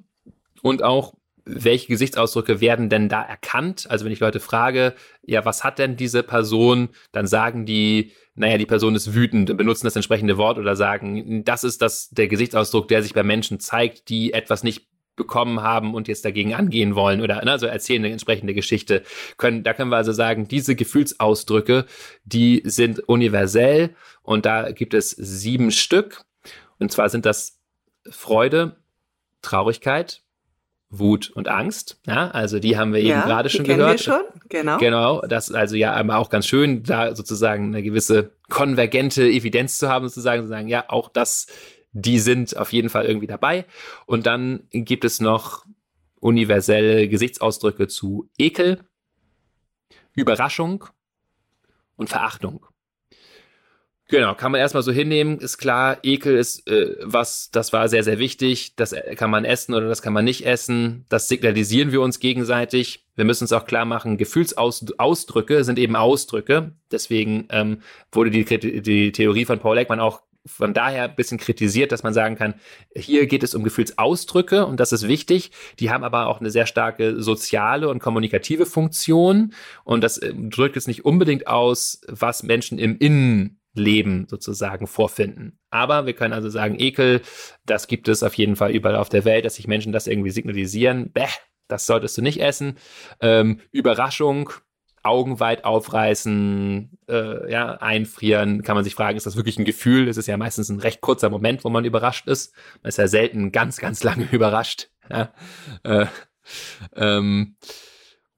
und 0.61 0.83
auch 0.83 1.13
welche 1.49 1.87
Gesichtsausdrücke 1.87 2.61
werden 2.61 2.89
denn 2.89 3.09
da 3.09 3.21
erkannt? 3.21 3.87
Also 3.89 4.05
wenn 4.05 4.11
ich 4.11 4.19
Leute 4.19 4.39
frage, 4.39 4.93
ja, 5.25 5.45
was 5.45 5.63
hat 5.63 5.79
denn 5.79 5.95
diese 5.95 6.23
Person, 6.23 6.89
dann 7.11 7.27
sagen 7.27 7.65
die, 7.65 8.11
naja, 8.35 8.57
die 8.57 8.65
Person 8.65 8.95
ist 8.95 9.13
wütend 9.13 9.55
benutzen 9.57 9.85
das 9.85 9.95
entsprechende 9.95 10.37
Wort 10.37 10.57
oder 10.57 10.75
sagen, 10.75 11.43
das 11.43 11.63
ist 11.63 11.81
das, 11.81 12.09
der 12.09 12.27
Gesichtsausdruck, 12.27 12.87
der 12.87 13.03
sich 13.03 13.13
bei 13.13 13.23
Menschen 13.23 13.59
zeigt, 13.59 14.09
die 14.09 14.33
etwas 14.33 14.63
nicht 14.63 14.87
bekommen 15.15 15.61
haben 15.61 15.93
und 15.93 16.07
jetzt 16.07 16.23
dagegen 16.23 16.53
angehen 16.53 16.95
wollen 16.95 17.21
oder 17.21 17.45
also 17.45 17.65
erzählen 17.65 18.03
eine 18.03 18.13
entsprechende 18.13 18.53
Geschichte. 18.53 19.03
Können, 19.37 19.63
da 19.63 19.73
können 19.73 19.91
wir 19.91 19.97
also 19.97 20.13
sagen, 20.13 20.47
diese 20.47 20.75
Gefühlsausdrücke, 20.75 21.85
die 22.23 22.61
sind 22.63 22.99
universell 22.99 23.95
und 24.23 24.45
da 24.45 24.71
gibt 24.71 24.93
es 24.93 25.09
sieben 25.11 25.71
Stück. 25.71 26.23
Und 26.79 26.91
zwar 26.91 27.09
sind 27.09 27.25
das 27.25 27.59
Freude, 28.09 28.77
Traurigkeit, 29.41 30.23
Wut 30.89 31.29
und 31.29 31.47
Angst. 31.47 31.99
Ja, 32.05 32.29
also 32.31 32.59
die 32.59 32.77
haben 32.77 32.93
wir 32.93 33.01
ja, 33.01 33.17
eben 33.17 33.27
gerade 33.27 33.49
schon 33.49 33.65
kennen 33.65 33.79
gehört. 33.79 33.99
Wir 33.99 34.03
schon, 34.03 34.23
genau. 34.49 34.77
Genau, 34.77 35.21
das 35.21 35.49
ist 35.49 35.55
also 35.55 35.75
ja 35.75 35.93
aber 35.93 36.17
auch 36.17 36.29
ganz 36.29 36.47
schön, 36.47 36.83
da 36.83 37.15
sozusagen 37.15 37.67
eine 37.67 37.83
gewisse 37.83 38.31
konvergente 38.49 39.23
Evidenz 39.23 39.77
zu 39.77 39.89
haben, 39.89 40.07
sozusagen, 40.07 40.43
zu 40.43 40.49
sagen, 40.49 40.67
ja, 40.67 40.85
auch 40.87 41.09
das, 41.09 41.47
die 41.91 42.19
sind 42.19 42.57
auf 42.57 42.73
jeden 42.73 42.89
Fall 42.89 43.05
irgendwie 43.05 43.27
dabei. 43.27 43.65
Und 44.07 44.25
dann 44.25 44.63
gibt 44.71 45.05
es 45.05 45.19
noch 45.19 45.65
universelle 46.19 47.07
Gesichtsausdrücke 47.07 47.87
zu 47.87 48.29
Ekel, 48.37 48.83
Überraschung 50.13 50.85
und 51.95 52.09
Verachtung. 52.09 52.65
Genau, 54.11 54.33
kann 54.33 54.51
man 54.51 54.59
erstmal 54.59 54.81
so 54.81 54.91
hinnehmen, 54.91 55.37
ist 55.37 55.59
klar, 55.59 55.99
Ekel 56.01 56.35
ist 56.35 56.67
äh, 56.67 56.95
was, 57.03 57.51
das 57.51 57.73
war 57.73 57.87
sehr, 57.87 58.03
sehr 58.03 58.17
wichtig, 58.17 58.75
das 58.75 58.95
kann 59.15 59.29
man 59.29 59.45
essen 59.45 59.75
oder 59.75 59.87
das 59.87 60.01
kann 60.01 60.13
man 60.13 60.25
nicht 60.25 60.47
essen, 60.47 61.05
das 61.09 61.27
signalisieren 61.27 61.91
wir 61.91 62.01
uns 62.01 62.19
gegenseitig. 62.19 63.05
Wir 63.15 63.25
müssen 63.25 63.43
uns 63.43 63.53
auch 63.53 63.65
klar 63.65 63.85
machen, 63.85 64.17
Gefühlsausdrücke 64.17 65.63
sind 65.63 65.77
eben 65.77 65.95
Ausdrücke, 65.95 66.71
deswegen 66.91 67.47
ähm, 67.51 67.83
wurde 68.11 68.31
die, 68.31 68.81
die 68.81 69.11
Theorie 69.11 69.45
von 69.45 69.59
Paul 69.59 69.77
Ekman 69.77 69.99
auch 69.99 70.21
von 70.43 70.73
daher 70.73 71.03
ein 71.03 71.15
bisschen 71.15 71.37
kritisiert, 71.37 71.91
dass 71.91 72.01
man 72.01 72.13
sagen 72.13 72.35
kann, 72.35 72.55
hier 72.95 73.27
geht 73.27 73.43
es 73.43 73.53
um 73.53 73.63
Gefühlsausdrücke 73.63 74.65
und 74.65 74.79
das 74.79 74.91
ist 74.91 75.07
wichtig. 75.07 75.51
Die 75.79 75.91
haben 75.91 76.03
aber 76.03 76.27
auch 76.27 76.39
eine 76.39 76.49
sehr 76.49 76.65
starke 76.65 77.21
soziale 77.21 77.89
und 77.89 77.99
kommunikative 77.99 78.65
Funktion. 78.65 79.53
Und 79.83 80.01
das 80.01 80.17
äh, 80.17 80.33
drückt 80.33 80.75
jetzt 80.75 80.87
nicht 80.87 81.05
unbedingt 81.05 81.45
aus, 81.47 82.01
was 82.07 82.41
Menschen 82.41 82.79
im 82.79 82.97
Innen 82.97 83.58
Leben 83.79 84.27
sozusagen 84.29 84.87
vorfinden. 84.87 85.59
Aber 85.69 86.05
wir 86.05 86.13
können 86.13 86.33
also 86.33 86.49
sagen, 86.49 86.79
Ekel, 86.79 87.21
das 87.65 87.87
gibt 87.87 88.07
es 88.07 88.23
auf 88.23 88.35
jeden 88.35 88.55
Fall 88.55 88.71
überall 88.71 88.95
auf 88.95 89.09
der 89.09 89.25
Welt, 89.25 89.45
dass 89.45 89.55
sich 89.55 89.67
Menschen 89.67 89.91
das 89.91 90.07
irgendwie 90.07 90.31
signalisieren. 90.31 91.11
Bäh, 91.11 91.27
das 91.67 91.85
solltest 91.85 92.17
du 92.17 92.21
nicht 92.21 92.41
essen. 92.41 92.77
Ähm, 93.21 93.61
Überraschung, 93.71 94.51
Augen 95.03 95.39
weit 95.39 95.63
aufreißen, 95.63 96.97
äh, 97.07 97.51
ja, 97.51 97.75
einfrieren, 97.75 98.63
kann 98.63 98.75
man 98.75 98.83
sich 98.83 98.95
fragen, 98.95 99.17
ist 99.17 99.25
das 99.25 99.37
wirklich 99.37 99.57
ein 99.57 99.65
Gefühl? 99.65 100.07
Es 100.07 100.17
ist 100.17 100.27
ja 100.27 100.37
meistens 100.37 100.69
ein 100.69 100.79
recht 100.79 101.01
kurzer 101.01 101.29
Moment, 101.29 101.63
wo 101.63 101.69
man 101.69 101.85
überrascht 101.85 102.27
ist. 102.27 102.53
Man 102.81 102.89
ist 102.89 102.97
ja 102.97 103.07
selten 103.07 103.51
ganz, 103.51 103.77
ganz 103.77 104.03
lange 104.03 104.25
überrascht. 104.31 104.89
Ja. 105.09 105.33
Äh, 105.83 106.05
ähm, 106.95 107.55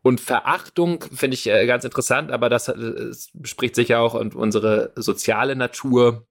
und 0.04 0.20
Verachtung 0.20 1.04
finde 1.14 1.36
ich 1.36 1.48
äh, 1.48 1.66
ganz 1.68 1.84
interessant, 1.84 2.32
aber 2.32 2.50
das, 2.50 2.66
das 2.66 2.76
äh, 2.76 3.46
spricht 3.46 3.76
sicher 3.76 4.00
auch 4.00 4.16
um 4.16 4.30
unsere 4.30 4.92
soziale 4.96 5.56
Natur. 5.56 6.26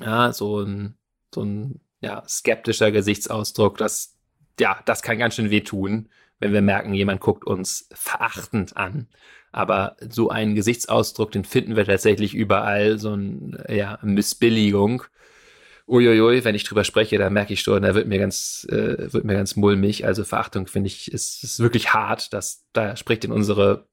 Ja, 0.00 0.32
so 0.32 0.60
ein, 0.60 0.96
so 1.34 1.42
ein 1.42 1.80
ja, 2.00 2.22
skeptischer 2.26 2.90
Gesichtsausdruck, 2.90 3.76
das, 3.76 4.16
ja, 4.58 4.80
das 4.86 5.02
kann 5.02 5.18
ganz 5.18 5.34
schön 5.34 5.50
wehtun, 5.50 6.08
wenn 6.38 6.52
wir 6.52 6.62
merken, 6.62 6.94
jemand 6.94 7.20
guckt 7.20 7.44
uns 7.44 7.88
verachtend 7.92 8.76
an. 8.76 9.08
Aber 9.52 9.96
so 10.08 10.30
einen 10.30 10.54
Gesichtsausdruck, 10.54 11.30
den 11.30 11.44
finden 11.44 11.76
wir 11.76 11.84
tatsächlich 11.84 12.34
überall, 12.34 12.98
so 12.98 13.14
ein, 13.14 13.62
ja, 13.68 13.98
Missbilligung 14.02 15.04
uiuiui, 15.88 16.44
wenn 16.44 16.54
ich 16.54 16.64
drüber 16.64 16.84
spreche, 16.84 17.18
da 17.18 17.30
merke 17.30 17.52
ich 17.52 17.60
schon, 17.60 17.82
da 17.82 17.94
wird 17.94 18.06
mir 18.06 18.18
ganz, 18.18 18.66
äh, 18.70 19.12
wird 19.12 19.24
mir 19.24 19.34
ganz 19.34 19.56
mulmig. 19.56 20.06
Also 20.06 20.24
Verachtung 20.24 20.66
finde 20.66 20.88
ich, 20.88 21.12
ist, 21.12 21.42
ist 21.42 21.60
wirklich 21.60 21.92
hart. 21.92 22.32
Das, 22.32 22.64
da 22.72 22.96
spricht 22.96 23.24
in 23.24 23.32
unsere 23.32 23.86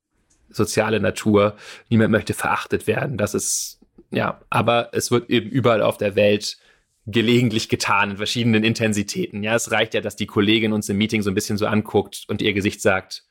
soziale 0.49 0.99
Natur. 0.99 1.55
Niemand 1.89 2.11
möchte 2.11 2.33
verachtet 2.33 2.87
werden. 2.87 3.17
Das 3.17 3.33
ist, 3.33 3.79
ja, 4.11 4.41
aber 4.49 4.89
es 4.93 5.11
wird 5.11 5.29
eben 5.29 5.49
überall 5.49 5.81
auf 5.81 5.97
der 5.97 6.15
Welt 6.15 6.57
gelegentlich 7.05 7.69
getan 7.69 8.11
in 8.11 8.17
verschiedenen 8.17 8.63
Intensitäten. 8.63 9.43
Ja, 9.43 9.55
es 9.55 9.71
reicht 9.71 9.93
ja, 9.93 10.01
dass 10.01 10.15
die 10.15 10.27
Kollegin 10.27 10.73
uns 10.73 10.89
im 10.89 10.97
Meeting 10.97 11.21
so 11.21 11.31
ein 11.31 11.35
bisschen 11.35 11.57
so 11.57 11.65
anguckt 11.65 12.25
und 12.27 12.41
ihr 12.41 12.53
Gesicht 12.53 12.81
sagt, 12.81 13.23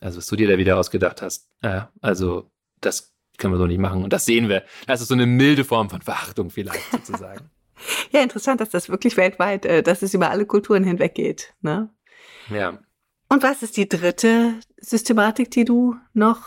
also 0.00 0.18
was 0.18 0.26
du 0.26 0.36
dir 0.36 0.48
da 0.48 0.58
wieder 0.58 0.76
ausgedacht 0.76 1.22
hast. 1.22 1.48
Ja, 1.62 1.92
also 2.00 2.50
das 2.80 3.14
können 3.38 3.54
wir 3.54 3.58
so 3.58 3.66
nicht 3.66 3.78
machen. 3.78 4.02
Und 4.02 4.12
das 4.12 4.24
sehen 4.24 4.48
wir. 4.48 4.64
Das 4.86 5.00
ist 5.00 5.08
so 5.08 5.14
eine 5.14 5.26
milde 5.26 5.64
Form 5.64 5.90
von 5.90 6.02
Verachtung 6.02 6.50
vielleicht 6.50 6.90
sozusagen. 6.90 7.50
Ja, 8.10 8.22
interessant, 8.22 8.60
dass 8.60 8.70
das 8.70 8.88
wirklich 8.88 9.16
weltweit, 9.16 9.66
äh, 9.66 9.82
dass 9.82 10.02
es 10.02 10.14
über 10.14 10.30
alle 10.30 10.46
Kulturen 10.46 10.84
hinweg 10.84 11.14
geht. 11.14 11.54
Ne? 11.60 11.90
Ja. 12.50 12.78
Und 13.28 13.42
was 13.42 13.62
ist 13.62 13.76
die 13.76 13.88
dritte 13.88 14.54
Systematik, 14.78 15.50
die 15.50 15.64
du 15.64 15.96
noch 16.12 16.46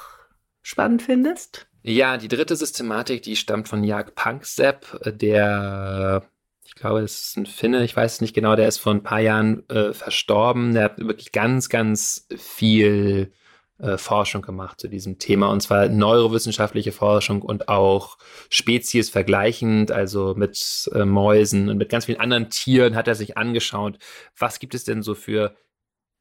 spannend 0.62 1.02
findest? 1.02 1.68
Ja, 1.82 2.18
die 2.18 2.28
dritte 2.28 2.56
Systematik, 2.56 3.24
die 3.24 3.36
stammt 3.36 3.68
von 3.68 3.84
Jag 3.84 4.16
Panksepp, 4.16 5.00
der, 5.06 6.24
ich 6.66 6.76
glaube, 6.76 7.02
es 7.02 7.30
ist 7.30 7.38
ein 7.38 7.46
Finne, 7.46 7.84
ich 7.84 7.96
weiß 7.96 8.16
es 8.16 8.22
nicht 8.22 8.34
genau, 8.34 8.56
der 8.56 8.68
ist 8.68 8.80
vor 8.80 8.94
ein 8.94 9.04
paar 9.04 9.22
Jahren 9.22 9.68
äh, 9.70 9.94
verstorben. 9.94 10.74
Der 10.74 10.86
hat 10.86 11.00
wirklich 11.00 11.32
ganz, 11.32 11.70
ganz 11.70 12.28
viel 12.38 13.32
äh, 13.80 13.98
Forschung 13.98 14.42
gemacht 14.42 14.80
zu 14.80 14.88
diesem 14.88 15.20
Thema, 15.20 15.48
und 15.48 15.62
zwar 15.62 15.88
neurowissenschaftliche 15.88 16.92
Forschung 16.92 17.42
und 17.42 17.70
auch 17.70 18.18
Spezies 18.50 19.10
vergleichend, 19.10 19.92
also 19.92 20.34
mit 20.36 20.90
äh, 20.94 21.06
Mäusen 21.06 21.70
und 21.70 21.78
mit 21.78 21.90
ganz 21.90 22.06
vielen 22.06 22.20
anderen 22.20 22.50
Tieren 22.50 22.96
hat 22.96 23.08
er 23.08 23.16
sich 23.16 23.38
angeschaut, 23.38 23.98
was 24.38 24.60
gibt 24.60 24.76
es 24.76 24.84
denn 24.84 25.02
so 25.02 25.16
für 25.16 25.56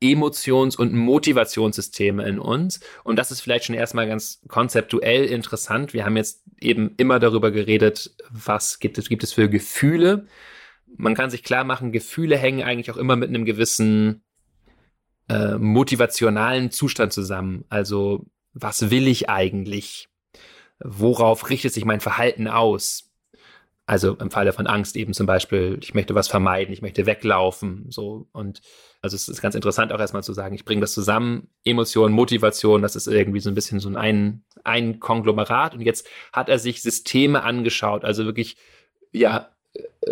Emotions- 0.00 0.76
und 0.76 0.94
Motivationssysteme 0.94 2.26
in 2.28 2.38
uns. 2.38 2.80
Und 3.02 3.18
das 3.18 3.32
ist 3.32 3.40
vielleicht 3.40 3.64
schon 3.64 3.74
erstmal 3.74 4.06
ganz 4.06 4.40
konzeptuell 4.46 5.24
interessant. 5.24 5.92
Wir 5.92 6.04
haben 6.04 6.16
jetzt 6.16 6.44
eben 6.60 6.94
immer 6.96 7.18
darüber 7.18 7.50
geredet, 7.50 8.14
was 8.30 8.78
gibt 8.78 8.98
es, 8.98 9.08
gibt 9.08 9.24
es 9.24 9.32
für 9.32 9.48
Gefühle. 9.48 10.26
Man 10.96 11.14
kann 11.14 11.30
sich 11.30 11.42
klar 11.42 11.64
machen, 11.64 11.92
Gefühle 11.92 12.36
hängen 12.36 12.62
eigentlich 12.62 12.90
auch 12.90 12.96
immer 12.96 13.16
mit 13.16 13.28
einem 13.28 13.44
gewissen 13.44 14.22
äh, 15.28 15.56
motivationalen 15.58 16.70
Zustand 16.70 17.12
zusammen. 17.12 17.64
Also, 17.68 18.26
was 18.52 18.90
will 18.90 19.06
ich 19.08 19.28
eigentlich? 19.28 20.08
Worauf 20.80 21.50
richtet 21.50 21.72
sich 21.72 21.84
mein 21.84 22.00
Verhalten 22.00 22.48
aus? 22.48 23.08
Also 23.88 24.14
im 24.16 24.30
Falle 24.30 24.52
von 24.52 24.66
Angst 24.66 24.96
eben 24.96 25.14
zum 25.14 25.26
Beispiel, 25.26 25.78
ich 25.80 25.94
möchte 25.94 26.14
was 26.14 26.28
vermeiden, 26.28 26.74
ich 26.74 26.82
möchte 26.82 27.06
weglaufen, 27.06 27.86
so 27.88 28.28
und 28.32 28.60
also 29.00 29.14
es 29.14 29.28
ist 29.28 29.40
ganz 29.40 29.54
interessant 29.54 29.92
auch 29.92 29.98
erstmal 29.98 30.22
zu 30.22 30.34
sagen, 30.34 30.54
ich 30.54 30.66
bringe 30.66 30.82
das 30.82 30.92
zusammen, 30.92 31.48
Emotion, 31.64 32.12
Motivation, 32.12 32.82
das 32.82 32.96
ist 32.96 33.06
irgendwie 33.06 33.40
so 33.40 33.48
ein 33.48 33.54
bisschen 33.54 33.80
so 33.80 33.88
ein, 33.88 34.44
ein 34.62 35.00
Konglomerat 35.00 35.74
und 35.74 35.80
jetzt 35.80 36.06
hat 36.34 36.50
er 36.50 36.58
sich 36.58 36.82
Systeme 36.82 37.42
angeschaut, 37.42 38.04
also 38.04 38.26
wirklich 38.26 38.58
ja 39.10 39.48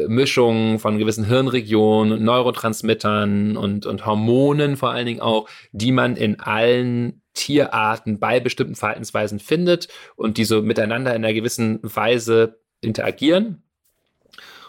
Mischung 0.06 0.78
von 0.78 0.98
gewissen 0.98 1.24
Hirnregionen, 1.24 2.22
Neurotransmittern 2.22 3.56
und, 3.56 3.86
und 3.86 4.04
Hormonen 4.04 4.76
vor 4.76 4.90
allen 4.90 5.06
Dingen 5.06 5.20
auch, 5.20 5.48
die 5.72 5.92
man 5.92 6.16
in 6.16 6.40
allen 6.40 7.22
Tierarten 7.34 8.18
bei 8.18 8.40
bestimmten 8.40 8.74
Verhaltensweisen 8.74 9.38
findet 9.38 9.88
und 10.16 10.38
die 10.38 10.44
so 10.44 10.62
miteinander 10.62 11.14
in 11.14 11.24
einer 11.24 11.34
gewissen 11.34 11.80
Weise 11.82 12.60
interagieren 12.80 13.62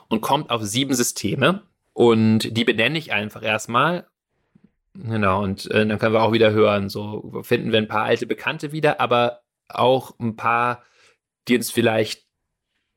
und 0.09 0.21
kommt 0.21 0.49
auf 0.49 0.63
sieben 0.63 0.93
Systeme 0.93 1.63
und 1.93 2.55
die 2.55 2.63
benenne 2.63 2.97
ich 2.97 3.11
einfach 3.13 3.43
erstmal. 3.43 4.07
Genau, 4.93 5.43
und 5.43 5.69
äh, 5.71 5.85
dann 5.85 5.99
können 5.99 6.13
wir 6.13 6.23
auch 6.23 6.33
wieder 6.33 6.51
hören, 6.51 6.89
so 6.89 7.41
finden 7.43 7.71
wir 7.71 7.79
ein 7.79 7.87
paar 7.87 8.03
alte 8.03 8.25
Bekannte 8.25 8.71
wieder, 8.71 8.99
aber 8.99 9.41
auch 9.69 10.17
ein 10.19 10.35
paar, 10.35 10.83
die 11.47 11.55
uns 11.55 11.71
vielleicht 11.71 12.25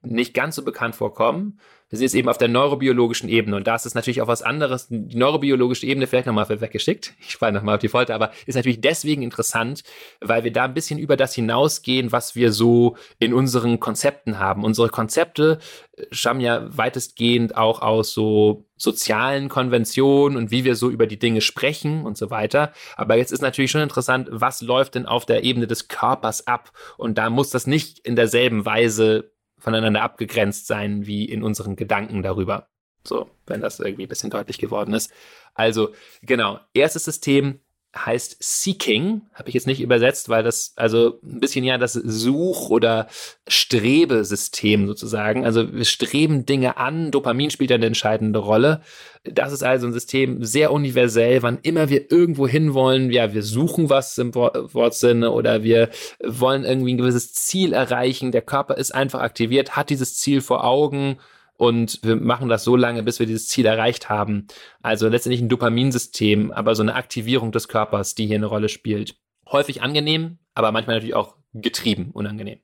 nicht 0.03 0.33
ganz 0.33 0.57
so 0.57 0.65
bekannt 0.65 0.95
vorkommen 0.95 1.61
sind 1.99 2.05
jetzt 2.05 2.15
eben 2.15 2.29
auf 2.29 2.39
der 2.39 2.49
neurobiologischen 2.49 3.29
Ebene 3.29 3.57
und 3.57 3.67
da 3.67 3.75
ist 3.75 3.85
es 3.85 3.95
natürlich 3.95 4.23
auch 4.23 4.29
was 4.29 4.43
anderes. 4.43 4.87
Die 4.89 5.17
neurobiologische 5.17 5.87
Ebene 5.87 6.07
vielleicht 6.07 6.27
nochmal 6.27 6.49
weggeschickt. 6.49 7.15
Ich 7.21 7.33
spanne 7.33 7.59
nochmal 7.59 7.75
auf 7.75 7.81
die 7.81 7.89
Folter, 7.89 8.15
aber 8.15 8.31
ist 8.47 8.55
natürlich 8.55 8.81
deswegen 8.81 9.23
interessant, 9.23 9.83
weil 10.21 10.45
wir 10.45 10.53
da 10.53 10.65
ein 10.65 10.75
bisschen 10.75 11.01
über 11.01 11.17
das 11.17 11.35
hinausgehen, 11.35 12.13
was 12.13 12.37
wir 12.37 12.53
so 12.53 12.97
in 13.19 13.35
unseren 13.35 13.81
Konzepten 13.81 14.39
haben. 14.39 14.63
Unsere 14.63 14.89
Konzepte 14.89 15.59
äh, 15.97 16.05
stammen 16.13 16.41
ja 16.41 16.65
weitestgehend 16.77 17.57
auch 17.57 17.83
aus 17.83 18.13
so 18.13 18.67
sozialen 18.77 19.49
Konventionen 19.49 20.39
und 20.39 20.51
wie 20.51 20.65
wir 20.65 20.77
so 20.77 20.91
über 20.91 21.07
die 21.07 21.19
Dinge 21.19 21.41
sprechen 21.41 22.07
und 22.07 22.17
so 22.17 22.31
weiter. 22.31 22.73
Aber 22.97 23.17
jetzt 23.17 23.33
ist 23.33 23.43
natürlich 23.43 23.71
schon 23.71 23.83
interessant, 23.83 24.29
was 24.31 24.63
läuft 24.63 24.95
denn 24.95 25.07
auf 25.07 25.27
der 25.27 25.43
Ebene 25.45 25.67
des 25.67 25.89
Körpers 25.89 26.47
ab? 26.47 26.73
Und 26.97 27.19
da 27.19 27.31
muss 27.31 27.51
das 27.51 27.67
nicht 27.67 27.99
in 27.99 28.17
derselben 28.17 28.65
Weise 28.65 29.33
voneinander 29.61 30.03
abgegrenzt 30.03 30.67
sein 30.67 31.07
wie 31.07 31.25
in 31.25 31.43
unseren 31.43 31.77
Gedanken 31.77 32.23
darüber. 32.23 32.69
So, 33.05 33.31
wenn 33.47 33.61
das 33.61 33.81
irgendwie 33.81 34.05
ein 34.05 34.09
bisschen 34.09 34.31
deutlich 34.31 34.59
geworden 34.59 34.93
ist. 34.93 35.13
Also, 35.55 35.95
genau, 36.23 36.61
erstes 36.75 37.05
System 37.05 37.61
heißt 37.97 38.37
Seeking, 38.39 39.23
habe 39.35 39.49
ich 39.49 39.55
jetzt 39.55 39.67
nicht 39.67 39.81
übersetzt, 39.81 40.29
weil 40.29 40.45
das 40.45 40.75
also 40.77 41.19
ein 41.25 41.41
bisschen 41.41 41.65
ja 41.65 41.77
das 41.77 41.95
Such- 41.95 42.71
oder 42.71 43.09
Strebesystem 43.49 44.87
sozusagen. 44.87 45.45
Also 45.45 45.73
wir 45.73 45.85
streben 45.85 46.47
Dinge 46.47 46.77
an, 46.77 47.11
Dopamin 47.11 47.51
spielt 47.51 47.73
eine 47.73 47.87
entscheidende 47.87 48.39
Rolle. 48.39 48.83
Das 49.25 49.53
ist 49.53 49.65
also 49.65 49.89
ein 49.89 49.93
System 49.93 50.45
sehr 50.45 50.73
universell, 50.73 51.43
wann 51.43 51.59
immer 51.63 51.89
wir 51.89 52.13
irgendwo 52.13 52.47
hinwollen, 52.47 53.11
ja, 53.11 53.35
wir 53.35 53.43
suchen 53.43 53.91
was 53.91 54.17
im 54.19 54.35
Wortsinne 54.35 55.33
oder 55.33 55.65
wir 55.65 55.91
wollen 56.25 56.65
irgendwie 56.65 56.95
ein 56.95 56.99
gewisses 56.99 57.35
Ziel 57.35 57.73
erreichen. 57.73 58.31
Der 58.31 58.43
Körper 58.43 58.77
ist 58.77 58.95
einfach 58.95 59.21
aktiviert, 59.21 59.77
hat 59.77 59.91
dieses 59.91 60.17
Ziel 60.17 60.41
vor 60.41 60.65
Augen 60.65 61.19
und 61.61 62.01
wir 62.03 62.17
machen 62.17 62.49
das 62.49 62.65
so 62.65 62.75
lange, 62.75 63.03
bis 63.03 63.19
wir 63.19 63.27
dieses 63.27 63.47
Ziel 63.47 63.67
erreicht 63.67 64.09
haben. 64.09 64.47
Also 64.81 65.09
letztendlich 65.09 65.43
ein 65.43 65.51
Dopaminsystem, 65.51 66.53
aber 66.53 66.75
so 66.75 66.83
eine 66.83 66.95
Aktivierung 66.95 67.53
des 67.53 67.69
Körpers, 67.69 68.15
die 68.15 68.27
hier 68.27 68.37
eine 68.37 68.47
Rolle 68.47 68.71
spielt. 68.71 69.17
Häufig 69.47 69.83
angenehm, 69.83 70.39
aber 70.55 70.73
manchmal 70.73 70.97
natürlich 70.97 71.15
auch 71.15 71.37
getrieben, 71.53 72.13
unangenehm. 72.15 72.61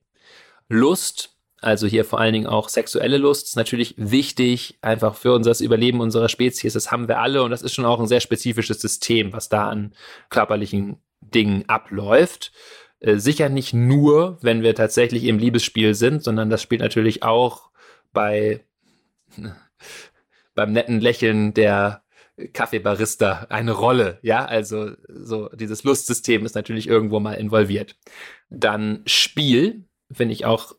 Lust, 0.70 1.36
also 1.60 1.86
hier 1.86 2.06
vor 2.06 2.20
allen 2.20 2.32
Dingen 2.32 2.46
auch 2.46 2.70
sexuelle 2.70 3.18
Lust, 3.18 3.48
ist 3.48 3.56
natürlich 3.56 3.96
wichtig, 3.98 4.78
einfach 4.80 5.14
für 5.14 5.34
unser 5.34 5.52
Überleben 5.62 6.00
unserer 6.00 6.30
Spezies. 6.30 6.72
Das 6.72 6.90
haben 6.90 7.06
wir 7.06 7.18
alle 7.18 7.42
und 7.42 7.50
das 7.50 7.60
ist 7.60 7.74
schon 7.74 7.84
auch 7.84 8.00
ein 8.00 8.06
sehr 8.06 8.20
spezifisches 8.20 8.80
System, 8.80 9.34
was 9.34 9.50
da 9.50 9.68
an 9.68 9.92
körperlichen 10.30 10.96
Dingen 11.20 11.68
abläuft. 11.68 12.50
Äh, 13.00 13.18
sicher 13.18 13.50
nicht 13.50 13.74
nur, 13.74 14.38
wenn 14.40 14.62
wir 14.62 14.74
tatsächlich 14.74 15.24
im 15.24 15.38
Liebesspiel 15.38 15.92
sind, 15.92 16.24
sondern 16.24 16.48
das 16.48 16.62
spielt 16.62 16.80
natürlich 16.80 17.22
auch 17.22 17.68
bei 18.14 18.62
beim 20.54 20.72
netten 20.72 21.00
Lächeln 21.00 21.54
der 21.54 22.02
Kaffeebarista 22.52 23.46
eine 23.48 23.72
Rolle, 23.72 24.18
ja, 24.22 24.44
also 24.44 24.90
so 25.08 25.48
dieses 25.50 25.84
Lustsystem 25.84 26.44
ist 26.44 26.54
natürlich 26.54 26.86
irgendwo 26.86 27.18
mal 27.18 27.34
involviert. 27.34 27.96
Dann 28.50 29.02
Spiel, 29.06 29.84
finde 30.12 30.34
ich 30.34 30.44
auch 30.44 30.74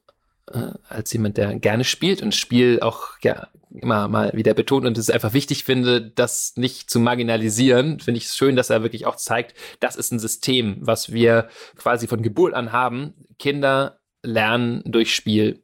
äh, 0.52 0.74
als 0.88 1.12
jemand, 1.14 1.38
der 1.38 1.58
gerne 1.58 1.84
spielt 1.84 2.22
und 2.22 2.36
Spiel 2.36 2.80
auch 2.82 3.18
ja 3.24 3.48
immer 3.72 4.08
mal 4.08 4.32
wieder 4.34 4.54
betont 4.54 4.86
und 4.86 4.98
es 4.98 5.10
einfach 5.10 5.34
wichtig 5.34 5.64
finde, 5.64 6.02
das 6.02 6.54
nicht 6.56 6.90
zu 6.90 7.00
marginalisieren, 7.00 8.00
finde 8.00 8.20
ich 8.20 8.26
es 8.26 8.38
schön, 8.38 8.56
dass 8.56 8.70
er 8.70 8.84
wirklich 8.84 9.06
auch 9.06 9.16
zeigt, 9.16 9.56
das 9.80 9.96
ist 9.96 10.12
ein 10.12 10.20
System, 10.20 10.78
was 10.82 11.12
wir 11.12 11.50
quasi 11.76 12.08
von 12.08 12.22
Geburt 12.22 12.54
an 12.54 12.72
haben. 12.72 13.14
Kinder 13.40 14.00
lernen 14.24 14.84
durch 14.86 15.14
Spiel 15.14 15.64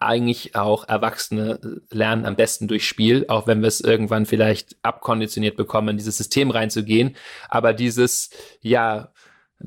eigentlich 0.00 0.56
auch 0.56 0.88
Erwachsene 0.88 1.60
lernen 1.90 2.24
am 2.24 2.34
besten 2.34 2.66
durch 2.66 2.86
Spiel, 2.88 3.26
auch 3.28 3.46
wenn 3.46 3.60
wir 3.60 3.68
es 3.68 3.80
irgendwann 3.80 4.26
vielleicht 4.26 4.76
abkonditioniert 4.82 5.56
bekommen, 5.56 5.90
in 5.90 5.96
dieses 5.98 6.16
System 6.16 6.50
reinzugehen. 6.50 7.16
Aber 7.48 7.74
dieses, 7.74 8.30
ja, 8.62 9.12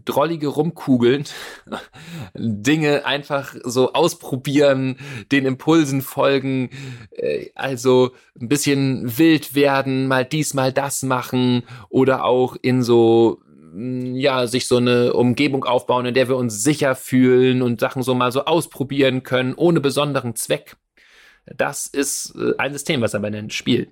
drollige 0.05 0.47
Rumkugeln, 0.47 1.25
Dinge 2.33 3.05
einfach 3.05 3.55
so 3.63 3.93
ausprobieren, 3.93 4.97
den 5.31 5.45
Impulsen 5.45 6.01
folgen, 6.01 6.71
äh, 7.11 7.51
also 7.55 8.11
ein 8.39 8.47
bisschen 8.47 9.17
wild 9.17 9.53
werden, 9.53 10.07
mal 10.07 10.25
dies, 10.25 10.53
mal 10.53 10.73
das 10.73 11.03
machen 11.03 11.63
oder 11.89 12.25
auch 12.25 12.55
in 12.61 12.81
so 12.81 13.39
ja, 13.73 14.47
sich 14.47 14.67
so 14.67 14.77
eine 14.77 15.13
Umgebung 15.13 15.63
aufbauen, 15.63 16.05
in 16.05 16.13
der 16.13 16.29
wir 16.29 16.37
uns 16.37 16.63
sicher 16.63 16.95
fühlen 16.95 17.61
und 17.61 17.79
Sachen 17.79 18.03
so 18.03 18.13
mal 18.13 18.31
so 18.31 18.45
ausprobieren 18.45 19.23
können, 19.23 19.53
ohne 19.55 19.79
besonderen 19.79 20.35
Zweck. 20.35 20.75
Das 21.45 21.87
ist 21.87 22.35
äh, 22.35 22.53
ein 22.57 22.73
System, 22.73 23.01
was 23.01 23.13
er 23.13 23.19
aber 23.19 23.29
nennt, 23.29 23.53
Spiel. 23.53 23.91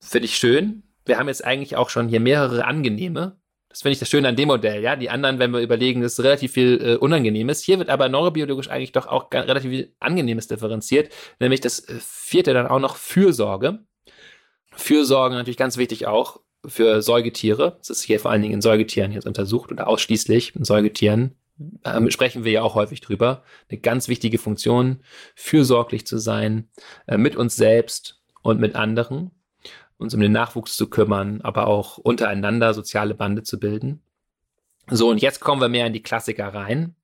Finde 0.00 0.26
ich 0.26 0.36
schön. 0.36 0.82
Wir 1.04 1.18
haben 1.18 1.28
jetzt 1.28 1.44
eigentlich 1.44 1.76
auch 1.76 1.90
schon 1.90 2.08
hier 2.08 2.20
mehrere 2.20 2.64
angenehme. 2.64 3.36
Das 3.68 3.80
finde 3.82 3.94
ich 3.94 3.98
das 3.98 4.10
Schöne 4.10 4.28
an 4.28 4.36
dem 4.36 4.48
Modell, 4.48 4.82
ja. 4.82 4.96
Die 4.96 5.08
anderen, 5.08 5.38
wenn 5.38 5.50
wir 5.50 5.60
überlegen, 5.60 6.02
ist 6.02 6.20
relativ 6.20 6.52
viel 6.52 6.80
äh, 6.82 6.96
Unangenehmes. 6.96 7.62
Hier 7.62 7.78
wird 7.78 7.88
aber 7.88 8.10
neurobiologisch 8.10 8.68
eigentlich 8.68 8.92
doch 8.92 9.06
auch 9.06 9.32
relativ 9.32 9.70
viel 9.70 9.94
Angenehmes 9.98 10.46
differenziert. 10.46 11.10
Nämlich 11.40 11.62
das 11.62 11.80
äh, 11.88 11.96
vierte 11.98 12.52
dann 12.52 12.66
auch 12.66 12.80
noch 12.80 12.96
Fürsorge. 12.96 13.78
Fürsorge 14.72 15.34
natürlich 15.34 15.56
ganz 15.56 15.78
wichtig 15.78 16.06
auch 16.06 16.40
für 16.64 17.02
Säugetiere. 17.02 17.76
Das 17.78 17.90
ist 17.90 18.02
hier 18.02 18.20
vor 18.20 18.30
allen 18.30 18.42
Dingen 18.42 18.54
in 18.54 18.62
Säugetieren 18.62 19.12
jetzt 19.12 19.26
untersucht 19.26 19.72
oder 19.72 19.88
ausschließlich 19.88 20.54
in 20.56 20.64
Säugetieren. 20.64 21.34
Ähm, 21.84 22.10
sprechen 22.10 22.44
wir 22.44 22.52
ja 22.52 22.62
auch 22.62 22.74
häufig 22.74 23.00
drüber. 23.00 23.42
Eine 23.68 23.80
ganz 23.80 24.08
wichtige 24.08 24.38
Funktion, 24.38 25.00
fürsorglich 25.34 26.06
zu 26.06 26.18
sein, 26.18 26.68
äh, 27.06 27.18
mit 27.18 27.36
uns 27.36 27.56
selbst 27.56 28.20
und 28.42 28.60
mit 28.60 28.74
anderen, 28.74 29.30
uns 29.96 30.14
um 30.14 30.20
den 30.20 30.32
Nachwuchs 30.32 30.76
zu 30.76 30.88
kümmern, 30.88 31.40
aber 31.42 31.66
auch 31.66 31.98
untereinander 31.98 32.74
soziale 32.74 33.14
Bande 33.14 33.42
zu 33.42 33.58
bilden. 33.58 34.02
So, 34.90 35.08
und 35.08 35.22
jetzt 35.22 35.40
kommen 35.40 35.60
wir 35.60 35.68
mehr 35.68 35.86
in 35.86 35.92
die 35.92 36.02
Klassiker 36.02 36.48
rein. 36.48 36.96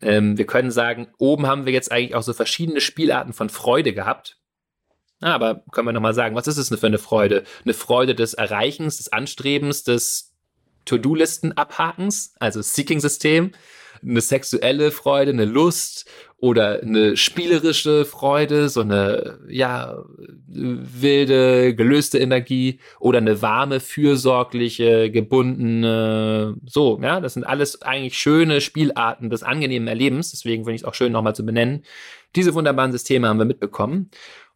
Ähm, 0.00 0.38
wir 0.38 0.46
können 0.46 0.70
sagen, 0.70 1.08
oben 1.18 1.46
haben 1.46 1.66
wir 1.66 1.72
jetzt 1.72 1.90
eigentlich 1.90 2.14
auch 2.14 2.22
so 2.22 2.32
verschiedene 2.32 2.80
Spielarten 2.80 3.32
von 3.32 3.50
Freude 3.50 3.92
gehabt. 3.92 4.39
Ah, 5.20 5.34
aber 5.34 5.62
können 5.70 5.86
wir 5.86 5.92
nochmal 5.92 6.14
sagen, 6.14 6.34
was 6.34 6.46
ist 6.46 6.56
es 6.56 6.68
für 6.68 6.86
eine 6.86 6.98
Freude? 6.98 7.44
Eine 7.64 7.74
Freude 7.74 8.14
des 8.14 8.34
Erreichens, 8.34 8.96
des 8.96 9.12
Anstrebens, 9.12 9.84
des 9.84 10.32
To-Do-Listen 10.86 11.52
abhakens, 11.52 12.34
also 12.38 12.62
Seeking-System, 12.62 13.52
eine 14.02 14.20
sexuelle 14.20 14.90
Freude, 14.90 15.32
eine 15.32 15.44
Lust 15.44 16.08
oder 16.38 16.80
eine 16.80 17.18
spielerische 17.18 18.06
Freude, 18.06 18.70
so 18.70 18.80
eine, 18.80 19.38
ja, 19.48 20.02
wilde, 20.46 21.74
gelöste 21.74 22.18
Energie 22.18 22.80
oder 22.98 23.18
eine 23.18 23.42
warme, 23.42 23.78
fürsorgliche, 23.78 25.10
gebundene, 25.10 26.56
so, 26.64 26.98
ja, 27.02 27.20
das 27.20 27.34
sind 27.34 27.44
alles 27.44 27.82
eigentlich 27.82 28.18
schöne 28.18 28.62
Spielarten 28.62 29.28
des 29.28 29.42
angenehmen 29.42 29.86
Erlebens, 29.86 30.30
deswegen 30.30 30.64
finde 30.64 30.76
ich 30.76 30.82
es 30.82 30.88
auch 30.88 30.94
schön 30.94 31.12
nochmal 31.12 31.34
zu 31.34 31.44
benennen. 31.44 31.84
Diese 32.36 32.54
wunderbaren 32.54 32.92
Systeme 32.92 33.28
haben 33.28 33.38
wir 33.38 33.44
mitbekommen. 33.44 34.10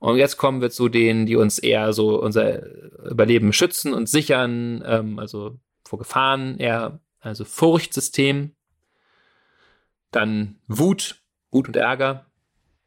Und 0.04 0.18
jetzt 0.18 0.36
kommen 0.36 0.60
wir 0.60 0.70
zu 0.70 0.90
denen, 0.90 1.24
die 1.24 1.34
uns 1.34 1.58
eher 1.58 1.94
so 1.94 2.20
unser 2.20 2.62
Überleben 3.10 3.54
schützen 3.54 3.94
und 3.94 4.06
sichern, 4.06 4.84
ähm, 4.86 5.18
also 5.18 5.58
vor 5.82 5.98
Gefahren, 5.98 6.58
eher, 6.58 7.00
also 7.20 7.46
Furchtsystem. 7.46 8.54
Dann 10.10 10.60
Wut, 10.68 11.22
Wut 11.50 11.68
und 11.68 11.76
Ärger. 11.76 12.26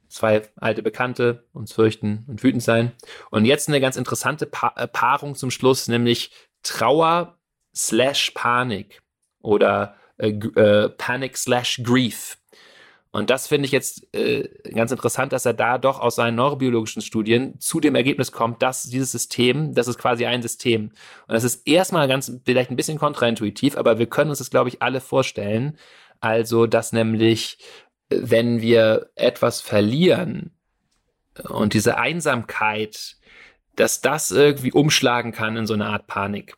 Zwei 0.10 0.44
alte 0.58 0.84
Bekannte, 0.84 1.48
uns 1.54 1.74
fürchten 1.74 2.24
und 2.28 2.44
wütend 2.44 2.62
sein. 2.62 2.92
Und 3.32 3.46
jetzt 3.46 3.68
eine 3.68 3.82
ganz 3.82 3.96
interessante 3.96 4.46
pa 4.46 4.74
äh, 4.76 4.88
Paarung 4.88 5.34
zum 5.34 5.50
Schluss, 5.50 5.88
nämlich 5.88 6.30
Trauer 6.62 7.40
slash 7.76 8.30
Panik 8.36 9.02
oder 9.42 9.96
äh, 10.18 10.30
äh, 10.30 10.90
Panic 10.90 11.36
slash 11.36 11.82
Grief. 11.84 12.38
Und 13.12 13.30
das 13.30 13.48
finde 13.48 13.66
ich 13.66 13.72
jetzt 13.72 14.14
äh, 14.14 14.50
ganz 14.72 14.92
interessant, 14.92 15.32
dass 15.32 15.46
er 15.46 15.54
da 15.54 15.78
doch 15.78 16.00
aus 16.00 16.16
seinen 16.16 16.36
neurobiologischen 16.36 17.02
Studien 17.02 17.60
zu 17.60 17.80
dem 17.80 17.96
Ergebnis 17.96 18.32
kommt, 18.32 18.62
dass 18.62 18.84
dieses 18.84 19.12
System, 19.12 19.74
das 19.74 19.88
ist 19.88 19.98
quasi 19.98 20.26
ein 20.26 20.42
System. 20.42 20.92
Und 21.28 21.34
das 21.34 21.44
ist 21.44 21.68
erstmal 21.68 22.08
ganz, 22.08 22.32
vielleicht 22.46 22.70
ein 22.70 22.76
bisschen 22.76 23.00
kontraintuitiv, 23.00 23.78
aber 23.78 23.98
wir 23.98 24.08
können 24.08 24.30
uns 24.30 24.40
das, 24.40 24.50
glaube 24.50 24.70
ich, 24.70 24.82
alle 24.82 25.02
vorstellen. 25.02 25.78
Also, 26.20 26.68
dass 26.68 26.94
nämlich, 26.94 27.58
wenn 28.10 28.62
wir 28.62 29.10
etwas 29.16 29.62
verlieren 29.62 30.52
und 31.50 31.74
diese 31.74 31.98
Einsamkeit, 31.98 33.16
dass 33.76 34.02
das 34.02 34.32
irgendwie 34.32 34.72
umschlagen 34.72 35.32
kann 35.32 35.56
in 35.56 35.68
so 35.68 35.74
eine 35.74 35.86
Art 35.86 36.08
Panik. 36.08 36.56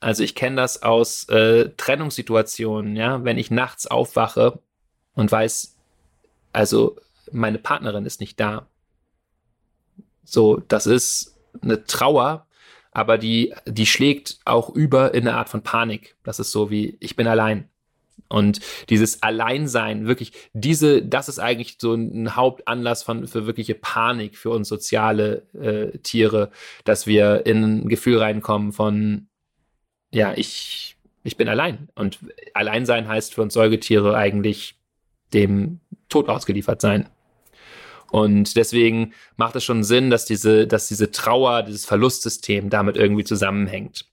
Also 0.00 0.22
ich 0.22 0.34
kenne 0.34 0.56
das 0.56 0.82
aus 0.82 1.28
äh, 1.28 1.70
Trennungssituationen, 1.76 2.94
ja, 2.94 3.24
wenn 3.24 3.38
ich 3.38 3.50
nachts 3.50 3.86
aufwache 3.86 4.60
und 5.14 5.32
weiß, 5.32 5.73
also 6.54 6.96
meine 7.32 7.58
Partnerin 7.58 8.06
ist 8.06 8.20
nicht 8.20 8.38
da. 8.40 8.68
So, 10.24 10.62
das 10.68 10.86
ist 10.86 11.36
eine 11.60 11.84
Trauer, 11.84 12.46
aber 12.92 13.18
die, 13.18 13.54
die 13.66 13.86
schlägt 13.86 14.38
auch 14.44 14.70
über 14.70 15.14
in 15.14 15.26
eine 15.26 15.36
Art 15.36 15.48
von 15.48 15.62
Panik. 15.62 16.16
Das 16.22 16.38
ist 16.38 16.52
so 16.52 16.70
wie, 16.70 16.96
ich 17.00 17.16
bin 17.16 17.26
allein. 17.26 17.68
Und 18.28 18.60
dieses 18.88 19.22
Alleinsein, 19.22 20.06
wirklich, 20.06 20.32
diese, 20.54 21.02
das 21.02 21.28
ist 21.28 21.38
eigentlich 21.38 21.76
so 21.78 21.94
ein 21.94 22.34
Hauptanlass 22.36 23.02
von, 23.02 23.26
für 23.26 23.46
wirkliche 23.46 23.74
Panik 23.74 24.38
für 24.38 24.50
uns 24.50 24.68
soziale 24.68 25.46
äh, 25.52 25.98
Tiere, 25.98 26.50
dass 26.84 27.06
wir 27.06 27.46
in 27.46 27.62
ein 27.62 27.88
Gefühl 27.88 28.18
reinkommen 28.18 28.72
von, 28.72 29.28
ja, 30.12 30.32
ich, 30.34 30.96
ich 31.22 31.36
bin 31.36 31.48
allein. 31.48 31.88
Und 31.94 32.20
Alleinsein 32.54 33.08
heißt 33.08 33.34
für 33.34 33.42
uns 33.42 33.54
Säugetiere 33.54 34.16
eigentlich 34.16 34.76
dem 35.34 35.80
Tod 36.08 36.28
ausgeliefert 36.28 36.80
sein. 36.80 37.08
Und 38.10 38.56
deswegen 38.56 39.12
macht 39.36 39.56
es 39.56 39.64
schon 39.64 39.82
Sinn, 39.82 40.10
dass 40.10 40.24
diese, 40.24 40.66
dass 40.66 40.86
diese 40.86 41.10
Trauer, 41.10 41.62
dieses 41.62 41.84
Verlustsystem 41.84 42.70
damit 42.70 42.96
irgendwie 42.96 43.24
zusammenhängt. 43.24 44.04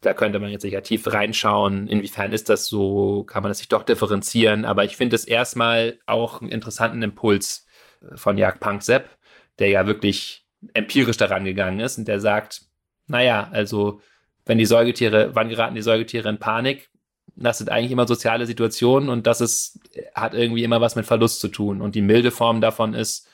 Da 0.00 0.14
könnte 0.14 0.38
man 0.38 0.50
jetzt 0.50 0.62
sicher 0.62 0.82
tief 0.82 1.06
reinschauen, 1.06 1.86
inwiefern 1.86 2.32
ist 2.32 2.48
das 2.48 2.66
so, 2.66 3.24
kann 3.24 3.42
man 3.42 3.50
das 3.50 3.58
sich 3.58 3.68
doch 3.68 3.82
differenzieren. 3.82 4.64
Aber 4.64 4.84
ich 4.84 4.96
finde 4.96 5.16
es 5.16 5.26
erstmal 5.26 5.98
auch 6.06 6.40
einen 6.40 6.50
interessanten 6.50 7.02
Impuls 7.02 7.66
von 8.14 8.38
Jörg 8.38 8.58
Punksepp, 8.58 9.10
der 9.58 9.68
ja 9.68 9.86
wirklich 9.86 10.46
empirisch 10.72 11.18
daran 11.18 11.44
gegangen 11.44 11.80
ist 11.80 11.98
und 11.98 12.08
der 12.08 12.20
sagt, 12.20 12.62
naja, 13.06 13.48
also 13.52 14.00
wenn 14.46 14.58
die 14.58 14.66
Säugetiere, 14.66 15.34
wann 15.34 15.48
geraten 15.48 15.74
die 15.74 15.82
Säugetiere 15.82 16.28
in 16.28 16.38
Panik? 16.38 16.90
Das 17.36 17.58
sind 17.58 17.70
eigentlich 17.70 17.92
immer 17.92 18.06
soziale 18.06 18.46
Situationen 18.46 19.08
und 19.08 19.26
das 19.26 19.40
ist, 19.40 19.80
hat 20.14 20.34
irgendwie 20.34 20.64
immer 20.64 20.80
was 20.80 20.96
mit 20.96 21.06
Verlust 21.06 21.40
zu 21.40 21.48
tun. 21.48 21.80
Und 21.80 21.94
die 21.94 22.02
milde 22.02 22.30
Form 22.30 22.60
davon 22.60 22.94
ist 22.94 23.28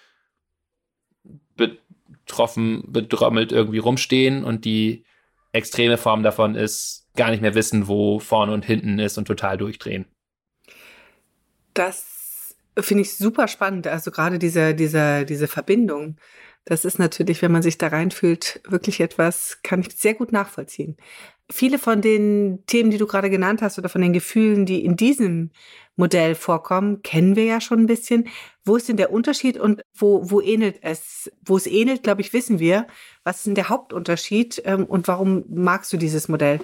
betroffen, 1.56 2.84
bedrommelt 2.86 3.52
irgendwie 3.52 3.78
rumstehen 3.78 4.44
und 4.44 4.64
die 4.64 5.04
extreme 5.52 5.96
Form 5.96 6.22
davon 6.22 6.54
ist 6.54 7.08
gar 7.16 7.30
nicht 7.30 7.40
mehr 7.40 7.54
wissen, 7.54 7.88
wo 7.88 8.18
vorne 8.18 8.52
und 8.52 8.64
hinten 8.64 8.98
ist 8.98 9.16
und 9.18 9.26
total 9.26 9.56
durchdrehen. 9.56 10.04
Das 11.74 12.54
finde 12.78 13.02
ich 13.02 13.16
super 13.16 13.48
spannend. 13.48 13.86
Also 13.86 14.10
gerade 14.10 14.38
diese, 14.38 14.74
diese, 14.74 15.24
diese 15.24 15.48
Verbindung. 15.48 16.16
Das 16.68 16.84
ist 16.84 16.98
natürlich, 16.98 17.42
wenn 17.42 17.52
man 17.52 17.62
sich 17.62 17.78
da 17.78 17.86
reinfühlt, 17.86 18.60
wirklich 18.68 18.98
etwas, 19.00 19.60
kann 19.62 19.80
ich 19.80 19.96
sehr 19.96 20.14
gut 20.14 20.32
nachvollziehen. 20.32 20.96
Viele 21.48 21.78
von 21.78 22.02
den 22.02 22.64
Themen, 22.66 22.90
die 22.90 22.98
du 22.98 23.06
gerade 23.06 23.30
genannt 23.30 23.62
hast 23.62 23.78
oder 23.78 23.88
von 23.88 24.00
den 24.00 24.12
Gefühlen, 24.12 24.66
die 24.66 24.84
in 24.84 24.96
diesem 24.96 25.52
Modell 25.94 26.34
vorkommen, 26.34 27.02
kennen 27.02 27.36
wir 27.36 27.44
ja 27.44 27.60
schon 27.60 27.78
ein 27.78 27.86
bisschen. 27.86 28.26
Wo 28.64 28.74
ist 28.74 28.88
denn 28.88 28.96
der 28.96 29.12
Unterschied 29.12 29.58
und 29.58 29.80
wo, 29.94 30.28
wo 30.28 30.40
ähnelt 30.40 30.80
es? 30.82 31.30
Wo 31.44 31.56
es 31.56 31.68
ähnelt, 31.68 32.02
glaube 32.02 32.20
ich, 32.20 32.32
wissen 32.32 32.58
wir. 32.58 32.88
Was 33.22 33.38
ist 33.38 33.46
denn 33.46 33.54
der 33.54 33.68
Hauptunterschied 33.68 34.60
ähm, 34.64 34.86
und 34.86 35.06
warum 35.06 35.44
magst 35.48 35.92
du 35.92 35.96
dieses 35.96 36.26
Modell? 36.26 36.58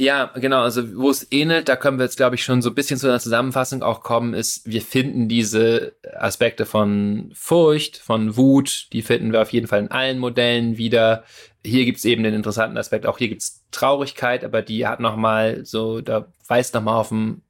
Ja, 0.00 0.32
genau. 0.34 0.62
Also 0.62 0.96
wo 0.96 1.10
es 1.10 1.30
ähnelt, 1.30 1.68
da 1.68 1.76
können 1.76 1.98
wir 1.98 2.04
jetzt, 2.04 2.16
glaube 2.16 2.34
ich, 2.34 2.42
schon 2.42 2.62
so 2.62 2.70
ein 2.70 2.74
bisschen 2.74 2.98
zu 2.98 3.06
einer 3.06 3.20
Zusammenfassung 3.20 3.82
auch 3.82 4.02
kommen, 4.02 4.32
ist, 4.32 4.62
wir 4.64 4.80
finden 4.80 5.28
diese 5.28 5.92
Aspekte 6.14 6.64
von 6.64 7.30
Furcht, 7.34 7.98
von 7.98 8.34
Wut, 8.34 8.86
die 8.94 9.02
finden 9.02 9.30
wir 9.30 9.42
auf 9.42 9.52
jeden 9.52 9.66
Fall 9.66 9.80
in 9.80 9.90
allen 9.90 10.18
Modellen 10.18 10.78
wieder. 10.78 11.24
Hier 11.62 11.84
gibt 11.84 11.98
es 11.98 12.06
eben 12.06 12.22
den 12.22 12.32
interessanten 12.32 12.78
Aspekt, 12.78 13.04
auch 13.04 13.18
hier 13.18 13.28
gibt 13.28 13.42
es 13.42 13.62
Traurigkeit, 13.72 14.42
aber 14.42 14.62
die 14.62 14.86
hat 14.86 15.00
nochmal 15.00 15.66
so, 15.66 16.00
da 16.00 16.28
weist 16.48 16.72
nochmal 16.72 16.96
auf 16.96 17.12
einen 17.12 17.42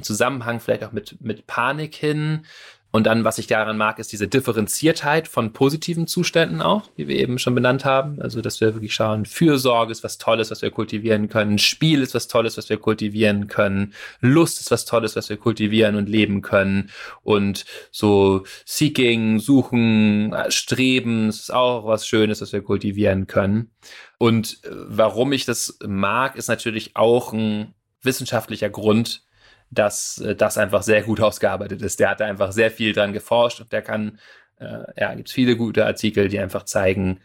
Zusammenhang 0.00 0.60
vielleicht 0.60 0.84
auch 0.84 0.92
mit, 0.92 1.20
mit 1.20 1.46
Panik 1.46 1.94
hin. 1.94 2.46
Und 2.90 3.04
dann, 3.06 3.22
was 3.22 3.36
ich 3.36 3.46
daran 3.46 3.76
mag, 3.76 3.98
ist 3.98 4.12
diese 4.12 4.28
Differenziertheit 4.28 5.28
von 5.28 5.52
positiven 5.52 6.06
Zuständen 6.06 6.62
auch, 6.62 6.84
wie 6.96 7.06
wir 7.06 7.16
eben 7.16 7.38
schon 7.38 7.54
benannt 7.54 7.84
haben. 7.84 8.20
Also, 8.22 8.40
dass 8.40 8.62
wir 8.62 8.74
wirklich 8.74 8.94
schauen, 8.94 9.26
Fürsorge 9.26 9.92
ist 9.92 10.02
was 10.04 10.16
Tolles, 10.16 10.50
was 10.50 10.62
wir 10.62 10.70
kultivieren 10.70 11.28
können. 11.28 11.58
Spiel 11.58 12.00
ist 12.00 12.14
was 12.14 12.28
Tolles, 12.28 12.56
was 12.56 12.70
wir 12.70 12.78
kultivieren 12.78 13.46
können. 13.46 13.92
Lust 14.20 14.58
ist 14.60 14.70
was 14.70 14.86
Tolles, 14.86 15.16
was 15.16 15.28
wir 15.28 15.36
kultivieren 15.36 15.96
und 15.96 16.08
leben 16.08 16.40
können. 16.40 16.90
Und 17.22 17.66
so 17.90 18.44
Seeking, 18.64 19.38
Suchen, 19.38 20.34
Streben 20.48 21.28
ist 21.28 21.52
auch 21.52 21.86
was 21.86 22.06
Schönes, 22.06 22.40
was 22.40 22.54
wir 22.54 22.62
kultivieren 22.62 23.26
können. 23.26 23.70
Und 24.16 24.64
äh, 24.64 24.70
warum 24.72 25.32
ich 25.32 25.44
das 25.44 25.78
mag, 25.86 26.36
ist 26.36 26.48
natürlich 26.48 26.96
auch 26.96 27.34
ein 27.34 27.74
wissenschaftlicher 28.02 28.70
Grund, 28.70 29.27
dass 29.70 30.18
äh, 30.18 30.34
das 30.34 30.58
einfach 30.58 30.82
sehr 30.82 31.02
gut 31.02 31.20
ausgearbeitet 31.22 31.82
ist. 31.82 32.00
Der 32.00 32.10
hat 32.10 32.20
da 32.20 32.26
einfach 32.26 32.52
sehr 32.52 32.70
viel 32.70 32.92
dran 32.92 33.12
geforscht 33.12 33.60
und 33.60 33.72
der 33.72 33.82
kann, 33.82 34.18
äh, 34.58 34.84
ja, 34.96 35.14
gibt 35.14 35.30
viele 35.30 35.56
gute 35.56 35.86
Artikel, 35.86 36.28
die 36.28 36.38
einfach 36.38 36.64
zeigen, 36.64 37.20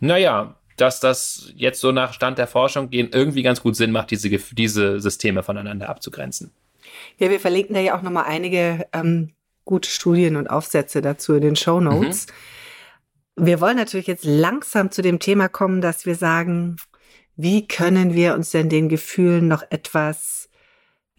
naja, 0.00 0.56
dass 0.76 1.00
das 1.00 1.52
jetzt 1.56 1.80
so 1.80 1.90
nach 1.90 2.12
Stand 2.12 2.38
der 2.38 2.46
Forschung 2.46 2.90
gehen 2.90 3.10
irgendwie 3.12 3.42
ganz 3.42 3.60
gut 3.60 3.74
Sinn 3.74 3.90
macht, 3.90 4.10
diese, 4.10 4.30
diese 4.30 5.00
Systeme 5.00 5.42
voneinander 5.42 5.88
abzugrenzen. 5.88 6.52
Ja, 7.18 7.30
wir 7.30 7.40
verlinken 7.40 7.74
da 7.74 7.80
ja 7.80 7.98
auch 7.98 8.02
nochmal 8.02 8.24
einige 8.26 8.86
ähm, 8.92 9.32
gute 9.64 9.90
Studien 9.90 10.36
und 10.36 10.48
Aufsätze 10.48 11.02
dazu 11.02 11.34
in 11.34 11.42
den 11.42 11.56
Show 11.56 11.80
Notes. 11.80 12.28
Mhm. 13.36 13.46
Wir 13.46 13.60
wollen 13.60 13.76
natürlich 13.76 14.06
jetzt 14.06 14.24
langsam 14.24 14.90
zu 14.90 15.02
dem 15.02 15.18
Thema 15.18 15.48
kommen, 15.48 15.80
dass 15.80 16.06
wir 16.06 16.14
sagen, 16.14 16.76
wie 17.36 17.68
können 17.68 18.14
wir 18.14 18.34
uns 18.34 18.50
denn 18.50 18.68
den 18.68 18.88
Gefühlen 18.88 19.46
noch 19.46 19.62
etwas 19.70 20.48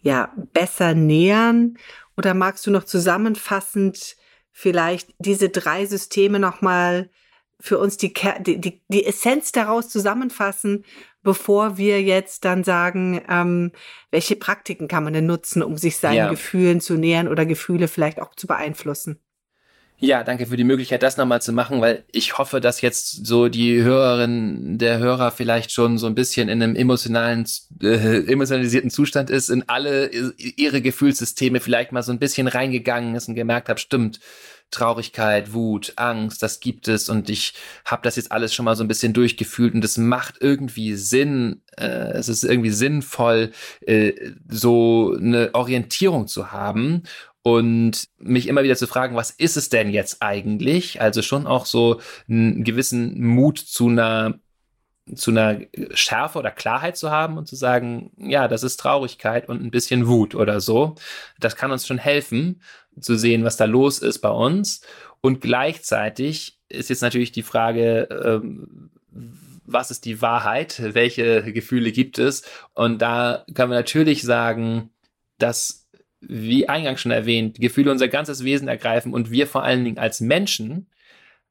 ja, 0.02 0.32
besser 0.52 0.94
nähern? 0.94 1.76
Oder 2.16 2.34
magst 2.34 2.66
du 2.66 2.70
noch 2.70 2.84
zusammenfassend 2.84 4.16
vielleicht 4.52 5.14
diese 5.18 5.48
drei 5.48 5.86
Systeme 5.86 6.38
nochmal 6.38 7.10
für 7.60 7.78
uns 7.78 7.96
die, 7.98 8.12
die, 8.40 8.82
die 8.88 9.06
Essenz 9.06 9.52
daraus 9.52 9.88
zusammenfassen, 9.88 10.84
bevor 11.22 11.76
wir 11.76 12.02
jetzt 12.02 12.44
dann 12.44 12.64
sagen, 12.64 13.22
ähm, 13.28 13.72
welche 14.10 14.36
Praktiken 14.36 14.88
kann 14.88 15.04
man 15.04 15.12
denn 15.12 15.26
nutzen, 15.26 15.62
um 15.62 15.76
sich 15.76 15.98
seinen 15.98 16.16
ja. 16.16 16.30
Gefühlen 16.30 16.80
zu 16.80 16.94
nähern 16.94 17.28
oder 17.28 17.44
Gefühle 17.44 17.88
vielleicht 17.88 18.20
auch 18.20 18.34
zu 18.34 18.46
beeinflussen? 18.46 19.20
Ja, 20.02 20.24
danke 20.24 20.46
für 20.46 20.56
die 20.56 20.64
Möglichkeit, 20.64 21.02
das 21.02 21.18
nochmal 21.18 21.42
zu 21.42 21.52
machen, 21.52 21.82
weil 21.82 22.04
ich 22.10 22.38
hoffe, 22.38 22.62
dass 22.62 22.80
jetzt 22.80 23.26
so 23.26 23.48
die 23.48 23.82
Hörerin, 23.82 24.78
der 24.78 24.98
Hörer 24.98 25.30
vielleicht 25.30 25.72
schon 25.72 25.98
so 25.98 26.06
ein 26.06 26.14
bisschen 26.14 26.48
in 26.48 26.62
einem 26.62 26.74
emotionalen, 26.74 27.46
äh, 27.82 28.24
emotionalisierten 28.32 28.88
Zustand 28.88 29.28
ist, 29.28 29.50
in 29.50 29.68
alle 29.68 30.10
ihre 30.38 30.80
Gefühlssysteme 30.80 31.60
vielleicht 31.60 31.92
mal 31.92 32.02
so 32.02 32.12
ein 32.12 32.18
bisschen 32.18 32.48
reingegangen 32.48 33.14
ist 33.14 33.28
und 33.28 33.34
gemerkt 33.34 33.68
hat, 33.68 33.78
stimmt, 33.78 34.20
Traurigkeit, 34.70 35.52
Wut, 35.52 35.92
Angst, 35.96 36.42
das 36.42 36.60
gibt 36.60 36.88
es 36.88 37.08
und 37.10 37.28
ich 37.28 37.52
habe 37.84 38.02
das 38.02 38.16
jetzt 38.16 38.32
alles 38.32 38.54
schon 38.54 38.64
mal 38.64 38.76
so 38.76 38.84
ein 38.84 38.88
bisschen 38.88 39.12
durchgefühlt 39.12 39.74
und 39.74 39.84
es 39.84 39.98
macht 39.98 40.36
irgendwie 40.40 40.94
Sinn, 40.94 41.60
äh, 41.76 42.12
es 42.12 42.28
ist 42.28 42.44
irgendwie 42.44 42.70
sinnvoll, 42.70 43.50
äh, 43.84 44.12
so 44.48 45.14
eine 45.18 45.50
Orientierung 45.54 46.26
zu 46.26 46.52
haben 46.52 47.02
und 47.42 48.08
mich 48.18 48.48
immer 48.48 48.62
wieder 48.62 48.76
zu 48.76 48.86
fragen, 48.86 49.16
was 49.16 49.30
ist 49.30 49.56
es 49.56 49.68
denn 49.68 49.90
jetzt 49.90 50.22
eigentlich? 50.22 51.00
Also 51.00 51.22
schon 51.22 51.46
auch 51.46 51.66
so 51.66 52.00
einen 52.28 52.64
gewissen 52.64 53.22
Mut 53.24 53.58
zu 53.58 53.88
einer 53.88 54.38
zu 55.14 55.32
einer 55.32 55.60
Schärfe 55.92 56.38
oder 56.38 56.52
Klarheit 56.52 56.96
zu 56.96 57.10
haben 57.10 57.36
und 57.36 57.48
zu 57.48 57.56
sagen, 57.56 58.12
ja, 58.16 58.46
das 58.46 58.62
ist 58.62 58.78
Traurigkeit 58.78 59.48
und 59.48 59.60
ein 59.60 59.72
bisschen 59.72 60.06
Wut 60.06 60.36
oder 60.36 60.60
so. 60.60 60.94
Das 61.40 61.56
kann 61.56 61.72
uns 61.72 61.84
schon 61.84 61.98
helfen, 61.98 62.60
zu 63.00 63.16
sehen, 63.16 63.44
was 63.44 63.56
da 63.56 63.64
los 63.64 63.98
ist 63.98 64.18
bei 64.18 64.30
uns. 64.30 64.82
Und 65.20 65.40
gleichzeitig 65.40 66.58
ist 66.68 66.90
jetzt 66.90 67.02
natürlich 67.02 67.32
die 67.32 67.42
Frage, 67.42 68.08
ähm, 68.24 68.90
was 69.64 69.90
ist 69.90 70.04
die 70.04 70.20
Wahrheit? 70.22 70.80
Welche 70.94 71.52
Gefühle 71.52 71.92
gibt 71.92 72.18
es? 72.18 72.42
Und 72.74 73.00
da 73.02 73.44
können 73.54 73.70
wir 73.70 73.78
natürlich 73.78 74.22
sagen, 74.22 74.90
dass 75.38 75.79
wie 76.20 76.68
eingangs 76.68 77.00
schon 77.00 77.12
erwähnt, 77.12 77.60
Gefühle 77.60 77.90
unser 77.90 78.08
ganzes 78.08 78.44
Wesen 78.44 78.68
ergreifen 78.68 79.14
und 79.14 79.30
wir 79.30 79.46
vor 79.46 79.62
allen 79.62 79.84
Dingen 79.84 79.98
als 79.98 80.20
Menschen 80.20 80.86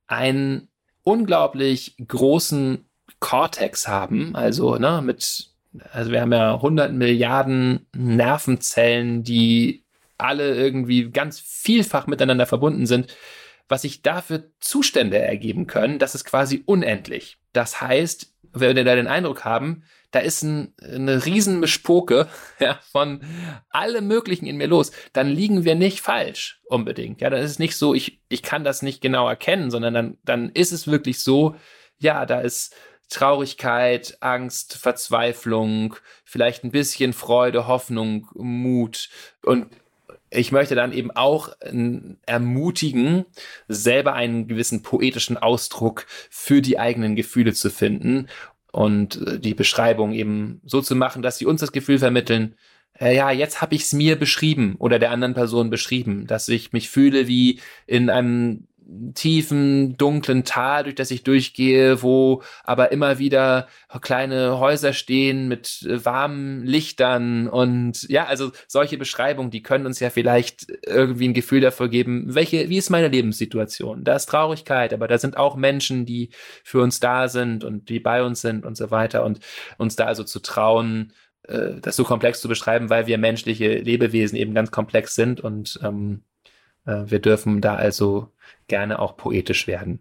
einen 0.08 0.68
unglaublich 1.04 1.96
großen 2.08 2.86
Cortex 3.20 3.88
haben, 3.88 4.36
also 4.36 4.76
ne, 4.76 5.02
mit, 5.04 5.50
also 5.92 6.12
wir 6.12 6.22
haben 6.22 6.32
ja 6.32 6.56
100 6.56 6.94
Milliarden 6.94 7.88
Nervenzellen, 7.96 9.24
die 9.24 9.84
alle 10.18 10.56
irgendwie 10.56 11.10
ganz 11.10 11.40
vielfach 11.40 12.08
miteinander 12.08 12.46
verbunden 12.46 12.86
sind, 12.86 13.16
was 13.68 13.84
sich 13.84 14.02
dafür 14.02 14.44
Zustände 14.60 15.18
ergeben 15.18 15.68
können, 15.68 16.00
das 16.00 16.16
ist 16.16 16.26
quasi 16.26 16.64
unendlich. 16.66 17.38
Das 17.54 17.82
heißt, 17.82 18.34
wenn 18.54 18.76
wir 18.76 18.84
da 18.84 18.96
den 18.96 19.08
Eindruck 19.08 19.46
haben, 19.46 19.84
da 20.12 20.20
ist 20.20 20.44
ein, 20.44 20.74
eine 20.82 21.26
Riesenbespoke 21.26 22.28
ja, 22.60 22.80
von 22.92 23.22
allem 23.70 24.08
Möglichen 24.08 24.46
in 24.46 24.58
mir 24.58 24.68
los, 24.68 24.92
dann 25.14 25.28
liegen 25.28 25.66
wir 25.66 25.76
nicht 25.76 26.02
falsch 26.02 26.62
unbedingt. 26.66 27.22
Ja, 27.22 27.30
dann 27.30 27.42
ist 27.42 27.52
es 27.52 27.60
nicht 27.60 27.78
so, 27.78 27.94
ich, 27.94 28.22
ich 28.30 28.44
kann 28.44 28.64
das 28.64 28.82
nicht 28.82 29.02
genau 29.02 29.28
erkennen, 29.28 29.72
sondern 29.72 29.94
dann, 29.94 30.18
dann 30.24 30.50
ist 30.50 30.72
es 30.72 30.88
wirklich 30.88 31.20
so, 31.20 31.56
ja, 32.00 32.26
da 32.26 32.42
ist 32.42 32.76
Traurigkeit, 33.10 34.18
Angst, 34.20 34.78
Verzweiflung, 34.78 35.96
vielleicht 36.24 36.64
ein 36.64 36.72
bisschen 36.72 37.14
Freude, 37.14 37.68
Hoffnung, 37.68 38.28
Mut. 38.36 39.10
Und 39.44 39.68
ich 40.30 40.52
möchte 40.52 40.76
dann 40.76 40.94
eben 40.94 41.10
auch 41.12 41.50
ermutigen, 42.28 43.26
selber 43.68 44.14
einen 44.14 44.48
gewissen 44.48 44.84
poetischen 44.84 45.38
Ausdruck 45.38 46.06
für 46.30 46.62
die 46.62 46.78
eigenen 46.78 47.16
Gefühle 47.16 47.54
zu 47.54 47.72
finden 47.72 48.28
und 48.72 49.28
äh, 49.28 49.40
die 49.40 49.54
Beschreibung 49.54 50.14
eben 50.14 50.62
so 50.66 50.82
zu 50.82 50.96
machen, 50.96 51.22
dass 51.22 51.38
sie 51.38 51.46
uns 51.46 51.62
das 51.62 51.72
Gefühl 51.72 52.00
vermitteln, 52.00 52.56
äh, 53.00 53.16
ja, 53.16 53.32
jetzt 53.32 53.62
habe 53.62 53.76
ich 53.76 53.84
es 53.84 53.94
mir 53.94 54.18
beschrieben 54.18 54.76
oder 54.80 55.00
der 55.00 55.12
anderen 55.12 55.34
Person 55.34 55.70
beschrieben, 55.70 56.28
dass 56.28 56.48
ich 56.48 56.74
mich 56.74 56.90
fühle 56.90 57.28
wie 57.28 57.60
in 57.88 58.10
einem 58.10 58.68
tiefen, 59.14 59.98
dunklen 59.98 60.44
Tal, 60.44 60.84
durch 60.84 60.96
das 60.96 61.12
ich 61.12 61.24
durchgehe, 61.24 62.02
wo 62.02 62.44
aber 62.64 62.92
immer 62.92 63.20
wieder 63.20 63.68
kleine 64.02 64.60
Häuser 64.60 64.94
stehen 64.94 65.48
mit 65.48 65.84
äh, 65.88 66.04
warmen 66.04 66.64
Lichtern 66.64 67.48
und 67.48 68.08
ja, 68.10 68.26
also 68.26 68.52
solche 68.68 68.98
Beschreibungen, 68.98 69.52
die 69.52 69.64
können 69.64 69.86
uns 69.86 70.00
ja 70.00 70.10
vielleicht 70.10 70.68
irgendwie 70.86 71.28
ein 71.30 71.34
Gefühl 71.34 71.62
dafür 71.62 71.90
geben, 71.90 72.34
welche, 72.34 72.70
wie 72.70 72.78
ist 72.78 72.90
meine 72.90 73.08
Lebenssituation? 73.08 74.04
Da 74.04 74.16
ist 74.16 74.28
Traurigkeit, 74.28 74.94
aber 74.94 75.08
da 75.08 75.18
sind 75.18 75.38
auch 75.38 75.56
Menschen, 75.56 76.06
die 76.06 76.30
für 76.64 76.82
uns 76.82 77.00
da 77.00 77.28
sind 77.28 77.64
und 77.64 77.90
die 77.90 78.00
bei 78.00 78.24
uns 78.24 78.42
sind 78.42 78.66
und 78.66 78.78
so 78.78 78.92
weiter 78.92 79.24
und 79.24 79.40
uns 79.78 79.96
da 79.96 80.06
also 80.06 80.24
zu 80.24 80.40
trauen, 80.40 81.14
äh, 81.44 81.80
das 81.82 81.96
so 81.96 82.04
komplex 82.04 82.42
zu 82.42 82.48
beschreiben, 82.48 82.90
weil 82.90 83.08
wir 83.08 83.18
menschliche 83.18 83.80
Lebewesen 83.80 84.38
eben 84.38 84.54
ganz 84.54 84.72
komplex 84.72 85.16
sind 85.16 85.42
und 85.42 85.80
ähm, 85.84 86.24
äh, 86.86 87.04
wir 87.06 87.20
dürfen 87.20 87.62
da 87.62 87.76
also 87.76 88.32
gerne 88.68 89.00
auch 89.00 89.18
poetisch 89.18 89.68
werden. 89.68 90.00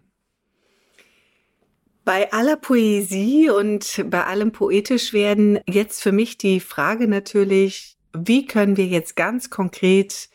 Bei 2.05 2.33
aller 2.33 2.57
Poesie 2.57 3.51
und 3.51 4.05
bei 4.07 4.25
allem 4.25 4.53
poetisch 4.53 5.13
werden 5.13 5.61
jetzt 5.69 6.03
für 6.03 6.13
mich 6.13 6.39
die 6.39 6.61
Frage 6.61 7.07
natürlich, 7.07 7.99
wie 8.15 8.47
können 8.47 8.77
wir 8.77 8.87
jetzt 8.87 9.15
ganz 9.15 9.51
konkret 9.51 10.31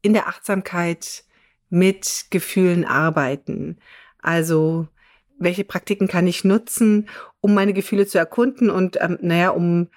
in 0.00 0.14
der 0.14 0.28
Achtsamkeit 0.28 1.24
mit 1.68 2.26
Gefühlen 2.30 2.84
arbeiten? 2.86 3.78
Also, 4.22 4.88
welche 5.38 5.64
Praktiken 5.64 6.08
kann 6.08 6.26
ich 6.26 6.44
nutzen, 6.44 7.08
um 7.40 7.54
meine 7.54 7.72
Gefühle 7.72 8.06
zu 8.06 8.18
erkunden 8.18 8.70
und, 8.70 8.98
ähm, 9.00 9.18
naja, 9.20 9.50
um 9.50 9.88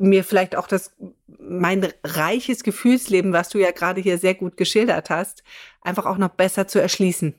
mir 0.00 0.24
vielleicht 0.24 0.56
auch 0.56 0.66
das, 0.66 0.92
mein 1.38 1.86
reiches 2.02 2.64
Gefühlsleben, 2.64 3.32
was 3.32 3.48
du 3.50 3.58
ja 3.58 3.70
gerade 3.70 4.00
hier 4.00 4.18
sehr 4.18 4.34
gut 4.34 4.56
geschildert 4.56 5.10
hast, 5.10 5.42
einfach 5.82 6.06
auch 6.06 6.18
noch 6.18 6.30
besser 6.30 6.66
zu 6.66 6.80
erschließen? 6.80 7.34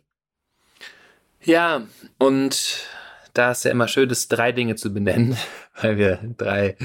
Ja, 1.44 1.88
und 2.20 2.86
da 3.34 3.52
ist 3.52 3.64
ja 3.64 3.72
immer 3.72 3.88
schön, 3.88 4.10
das 4.10 4.28
drei 4.28 4.52
Dinge 4.52 4.76
zu 4.76 4.94
benennen, 4.94 5.38
weil 5.82 5.98
wir 5.98 6.20
drei, 6.38 6.76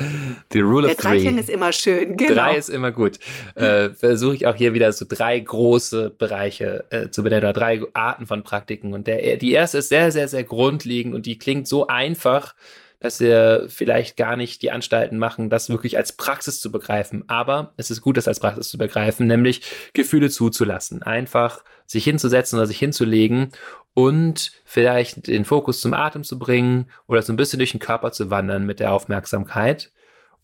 die 0.53 0.61
Rule 0.61 0.87
of 0.87 0.95
Der 0.95 0.97
Three. 0.97 1.18
Dreiklang 1.18 1.39
ist 1.39 1.51
immer 1.51 1.72
schön, 1.72 2.16
genau. 2.16 2.35
Drei 2.35 2.57
ist 2.57 2.70
immer 2.70 2.93
gut. 2.93 3.18
Äh, 3.55 3.91
Versuche 3.91 4.37
ich 4.37 4.47
auch 4.47 4.55
hier 4.55 4.72
wieder 4.72 4.93
so 4.93 5.05
drei 5.09 5.39
große 5.39 6.11
Bereiche 6.11 6.85
äh, 6.91 7.11
zu 7.11 7.22
benennen 7.22 7.45
oder 7.45 7.53
drei 7.53 7.83
Arten 7.93 8.27
von 8.27 8.45
Praktiken. 8.45 8.95
Und 8.95 9.07
der, 9.07 9.37
die 9.37 9.53
erste 9.53 9.79
ist 9.79 9.89
sehr, 9.89 10.12
sehr, 10.12 10.29
sehr 10.29 10.45
grundlegend 10.45 11.14
und 11.14 11.27
die 11.27 11.39
klingt 11.39 11.66
so 11.68 11.89
einfach, 11.89 12.55
dass 13.01 13.21
wir 13.21 13.67
vielleicht 13.69 14.17
gar 14.17 14.37
nicht 14.37 14.63
die 14.63 14.71
Anstalten 14.71 15.19
machen, 15.19 15.51
das 15.51 15.69
wirklich 15.69 15.97
als 15.97 16.13
Praxis 16.13 16.61
zu 16.61 16.73
begreifen. 16.73 17.25
Aber 17.29 17.75
es 17.77 17.91
ist 17.91 18.01
gut, 18.01 18.17
das 18.17 18.29
als 18.29 18.41
Praxis 18.41 18.69
zu 18.69 18.79
begreifen, 18.79 19.27
nämlich 19.27 19.63
Gefühle 19.93 20.31
zuzulassen. 20.31 21.03
Einfach 21.03 21.63
sich 21.87 22.05
hinzusetzen 22.05 22.59
oder 22.59 22.67
sich 22.67 22.79
hinzulegen 22.79 23.51
und 23.95 24.53
vielleicht 24.65 25.27
den 25.27 25.45
Fokus 25.45 25.81
zum 25.81 25.95
Atem 25.95 26.25
zu 26.25 26.39
bringen 26.39 26.91
oder 27.07 27.23
so 27.23 27.33
ein 27.33 27.37
bisschen 27.37 27.59
durch 27.59 27.73
den 27.73 27.81
Körper 27.81 28.13
zu 28.13 28.31
wandern 28.31 28.67
mit 28.67 28.81
der 28.81 28.93
Aufmerksamkeit 28.93 29.93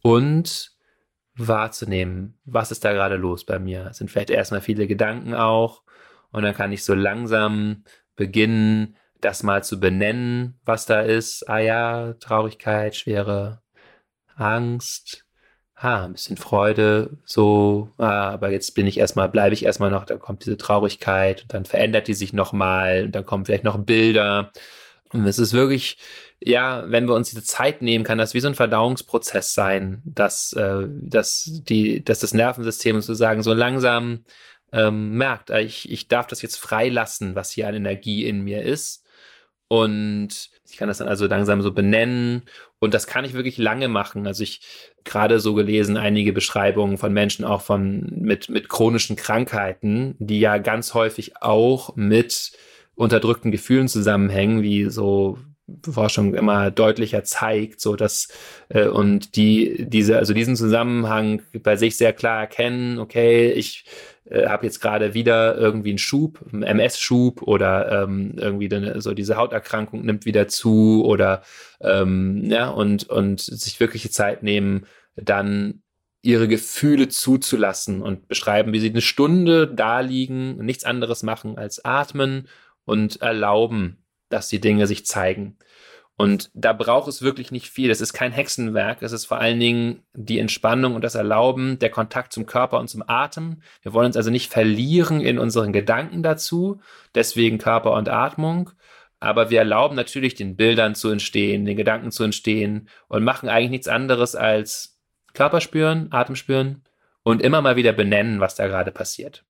und 0.02 0.72
wahrzunehmen, 1.34 2.38
was 2.44 2.70
ist 2.70 2.84
da 2.84 2.92
gerade 2.92 3.16
los 3.16 3.44
bei 3.44 3.58
mir. 3.58 3.88
Es 3.90 3.98
sind 3.98 4.10
vielleicht 4.10 4.30
erstmal 4.30 4.60
viele 4.60 4.86
Gedanken 4.86 5.34
auch 5.34 5.82
und 6.30 6.42
dann 6.42 6.54
kann 6.54 6.72
ich 6.72 6.84
so 6.84 6.94
langsam 6.94 7.84
beginnen, 8.16 8.96
das 9.22 9.42
mal 9.42 9.64
zu 9.64 9.80
benennen, 9.80 10.58
was 10.64 10.86
da 10.86 11.00
ist. 11.00 11.48
Ah 11.48 11.58
ja, 11.58 12.14
Traurigkeit, 12.14 12.96
Schwere, 12.96 13.62
Angst, 14.36 15.24
ah, 15.82 16.04
ein 16.04 16.12
bisschen 16.12 16.36
Freude, 16.36 17.18
so, 17.24 17.90
ah, 17.98 18.30
aber 18.30 18.50
jetzt 18.50 18.74
bin 18.74 18.86
ich 18.86 18.98
erstmal, 18.98 19.28
bleibe 19.28 19.54
ich 19.54 19.64
erstmal 19.64 19.90
noch, 19.90 20.04
da 20.04 20.16
kommt 20.16 20.44
diese 20.44 20.56
Traurigkeit 20.56 21.42
und 21.42 21.54
dann 21.54 21.64
verändert 21.64 22.08
die 22.08 22.14
sich 22.14 22.32
nochmal 22.32 23.04
und 23.06 23.12
dann 23.12 23.26
kommen 23.26 23.44
vielleicht 23.44 23.64
noch 23.64 23.78
Bilder. 23.78 24.52
Und 25.12 25.26
es 25.26 25.38
ist 25.38 25.52
wirklich, 25.52 25.98
ja, 26.40 26.84
wenn 26.90 27.06
wir 27.06 27.14
uns 27.14 27.30
diese 27.30 27.44
Zeit 27.44 27.82
nehmen, 27.82 28.04
kann 28.04 28.18
das 28.18 28.34
wie 28.34 28.40
so 28.40 28.48
ein 28.48 28.54
Verdauungsprozess 28.54 29.54
sein, 29.54 30.02
dass, 30.04 30.52
äh, 30.54 30.86
dass, 30.88 31.50
die, 31.68 32.04
dass 32.04 32.20
das 32.20 32.34
Nervensystem 32.34 33.00
sozusagen 33.00 33.42
so 33.42 33.52
langsam 33.52 34.24
ähm, 34.72 35.16
merkt, 35.16 35.50
ich, 35.50 35.90
ich 35.90 36.08
darf 36.08 36.26
das 36.28 36.42
jetzt 36.42 36.56
freilassen, 36.56 37.34
was 37.34 37.50
hier 37.50 37.68
an 37.68 37.74
Energie 37.74 38.26
in 38.26 38.42
mir 38.42 38.62
ist 38.62 39.01
und 39.72 40.50
ich 40.68 40.76
kann 40.76 40.88
das 40.88 40.98
dann 40.98 41.08
also 41.08 41.26
langsam 41.26 41.62
so 41.62 41.72
benennen. 41.72 42.42
Und 42.78 42.92
das 42.92 43.06
kann 43.06 43.24
ich 43.24 43.32
wirklich 43.32 43.56
lange 43.56 43.88
machen. 43.88 44.26
Also 44.26 44.42
ich 44.42 44.60
gerade 45.02 45.40
so 45.40 45.54
gelesen, 45.54 45.96
einige 45.96 46.34
Beschreibungen 46.34 46.98
von 46.98 47.10
Menschen 47.10 47.46
auch 47.46 47.62
von 47.62 48.06
mit, 48.20 48.50
mit 48.50 48.68
chronischen 48.68 49.16
Krankheiten, 49.16 50.14
die 50.18 50.40
ja 50.40 50.58
ganz 50.58 50.92
häufig 50.92 51.40
auch 51.40 51.96
mit 51.96 52.52
unterdrückten 52.96 53.50
Gefühlen 53.50 53.88
zusammenhängen, 53.88 54.60
wie 54.60 54.90
so 54.90 55.38
Forschung 55.90 56.34
immer 56.34 56.70
deutlicher 56.70 57.24
zeigt, 57.24 57.80
so 57.80 57.96
dass 57.96 58.28
äh, 58.68 58.88
und 58.88 59.36
die 59.36 59.86
diese 59.88 60.18
also 60.18 60.34
diesen 60.34 60.54
Zusammenhang 60.54 61.40
bei 61.62 61.76
sich 61.76 61.96
sehr 61.96 62.12
klar 62.12 62.40
erkennen. 62.40 62.98
Okay, 62.98 63.52
ich 63.52 63.86
äh, 64.24 64.46
habe 64.48 64.66
jetzt 64.66 64.80
gerade 64.80 65.14
wieder 65.14 65.56
irgendwie 65.56 65.90
einen 65.90 65.98
Schub, 65.98 66.44
einen 66.52 66.62
MS-Schub 66.62 67.42
oder 67.42 68.04
ähm, 68.04 68.34
irgendwie 68.36 68.68
dann, 68.68 69.00
so 69.00 69.14
diese 69.14 69.36
Hauterkrankung 69.36 70.04
nimmt 70.04 70.26
wieder 70.26 70.48
zu 70.48 71.04
oder 71.04 71.42
ähm, 71.80 72.44
ja 72.44 72.68
und 72.68 73.08
und 73.08 73.40
sich 73.40 73.80
wirkliche 73.80 74.10
Zeit 74.10 74.42
nehmen, 74.42 74.86
dann 75.16 75.82
ihre 76.22 76.46
Gefühle 76.46 77.08
zuzulassen 77.08 78.00
und 78.00 78.28
beschreiben, 78.28 78.72
wie 78.72 78.80
sie 78.80 78.90
eine 78.90 79.00
Stunde 79.00 79.66
da 79.66 80.00
liegen, 80.00 80.56
nichts 80.64 80.84
anderes 80.84 81.24
machen 81.24 81.58
als 81.58 81.84
atmen 81.84 82.48
und 82.84 83.20
erlauben, 83.20 84.04
dass 84.28 84.48
die 84.48 84.60
Dinge 84.60 84.86
sich 84.86 85.04
zeigen. 85.04 85.58
Und 86.16 86.50
da 86.54 86.72
braucht 86.72 87.08
es 87.08 87.22
wirklich 87.22 87.50
nicht 87.50 87.68
viel. 87.68 87.90
Es 87.90 88.00
ist 88.00 88.12
kein 88.12 88.32
Hexenwerk. 88.32 89.02
Es 89.02 89.12
ist 89.12 89.24
vor 89.26 89.38
allen 89.38 89.58
Dingen 89.58 90.02
die 90.12 90.38
Entspannung 90.38 90.94
und 90.94 91.02
das 91.02 91.14
Erlauben, 91.14 91.78
der 91.78 91.90
Kontakt 91.90 92.32
zum 92.32 92.46
Körper 92.46 92.78
und 92.78 92.88
zum 92.88 93.02
Atem. 93.06 93.62
Wir 93.80 93.92
wollen 93.92 94.06
uns 94.06 94.16
also 94.16 94.30
nicht 94.30 94.52
verlieren 94.52 95.20
in 95.20 95.38
unseren 95.38 95.72
Gedanken 95.72 96.22
dazu. 96.22 96.80
Deswegen 97.14 97.58
Körper 97.58 97.92
und 97.92 98.08
Atmung. 98.08 98.70
Aber 99.20 99.50
wir 99.50 99.60
erlauben 99.60 99.96
natürlich 99.96 100.34
den 100.34 100.56
Bildern 100.56 100.94
zu 100.94 101.08
entstehen, 101.08 101.64
den 101.64 101.76
Gedanken 101.76 102.10
zu 102.10 102.24
entstehen 102.24 102.88
und 103.08 103.24
machen 103.24 103.48
eigentlich 103.48 103.70
nichts 103.70 103.88
anderes 103.88 104.34
als 104.34 105.00
Körper 105.32 105.60
spüren, 105.60 106.08
Atem 106.10 106.36
spüren 106.36 106.82
und 107.22 107.40
immer 107.40 107.62
mal 107.62 107.76
wieder 107.76 107.92
benennen, 107.92 108.40
was 108.40 108.54
da 108.56 108.66
gerade 108.66 108.90
passiert. 108.90 109.44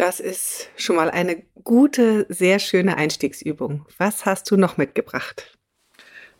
Das 0.00 0.18
ist 0.18 0.70
schon 0.76 0.96
mal 0.96 1.10
eine 1.10 1.42
gute, 1.62 2.24
sehr 2.30 2.58
schöne 2.58 2.96
Einstiegsübung. 2.96 3.84
Was 3.98 4.24
hast 4.24 4.50
du 4.50 4.56
noch 4.56 4.78
mitgebracht? 4.78 5.58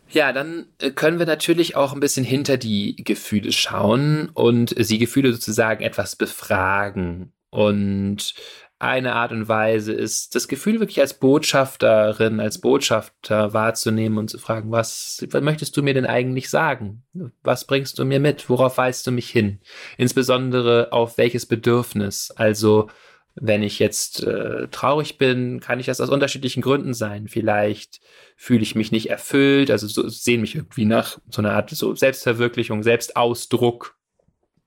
Ja, 0.09 0.33
dann 0.33 0.65
äh, 0.79 0.89
können 0.89 1.19
wir 1.19 1.27
natürlich 1.27 1.75
auch 1.75 1.93
ein 1.93 1.99
bisschen 1.99 2.25
hinter 2.25 2.57
die 2.57 2.95
Gefühle 2.95 3.51
schauen 3.51 4.29
und 4.33 4.73
sie 4.79 4.97
Gefühle 4.97 5.31
sozusagen 5.31 5.83
etwas 5.83 6.15
befragen. 6.15 7.33
Und 7.51 8.33
eine 8.79 9.13
Art 9.13 9.31
und 9.31 9.47
Weise 9.47 9.93
ist, 9.93 10.33
das 10.33 10.47
Gefühl 10.47 10.79
wirklich 10.79 10.99
als 10.99 11.13
Botschafterin, 11.13 12.39
als 12.39 12.61
Botschafter 12.61 13.53
wahrzunehmen 13.53 14.17
und 14.17 14.27
zu 14.27 14.39
fragen, 14.39 14.71
was, 14.71 15.23
was 15.29 15.43
möchtest 15.43 15.77
du 15.77 15.83
mir 15.83 15.93
denn 15.93 16.07
eigentlich 16.07 16.49
sagen? 16.49 17.03
Was 17.43 17.67
bringst 17.67 17.99
du 17.99 18.05
mir 18.05 18.19
mit? 18.19 18.49
Worauf 18.49 18.79
weist 18.79 19.05
du 19.05 19.11
mich 19.11 19.29
hin? 19.29 19.59
Insbesondere 19.99 20.91
auf 20.91 21.19
welches 21.19 21.45
Bedürfnis? 21.45 22.31
Also, 22.31 22.89
wenn 23.35 23.63
ich 23.63 23.79
jetzt 23.79 24.23
äh, 24.23 24.67
traurig 24.69 25.17
bin, 25.17 25.59
kann 25.59 25.79
ich 25.79 25.85
das 25.85 26.01
aus 26.01 26.09
unterschiedlichen 26.09 26.61
Gründen 26.61 26.93
sein. 26.93 27.27
Vielleicht 27.27 28.01
fühle 28.35 28.61
ich 28.61 28.75
mich 28.75 28.91
nicht 28.91 29.09
erfüllt, 29.09 29.71
also 29.71 29.87
so, 29.87 30.07
sehen 30.09 30.41
mich 30.41 30.55
irgendwie 30.55 30.85
nach 30.85 31.17
so 31.29 31.41
einer 31.41 31.53
Art 31.53 31.69
so 31.69 31.95
Selbstverwirklichung, 31.95 32.83
Selbstausdruck. 32.83 33.95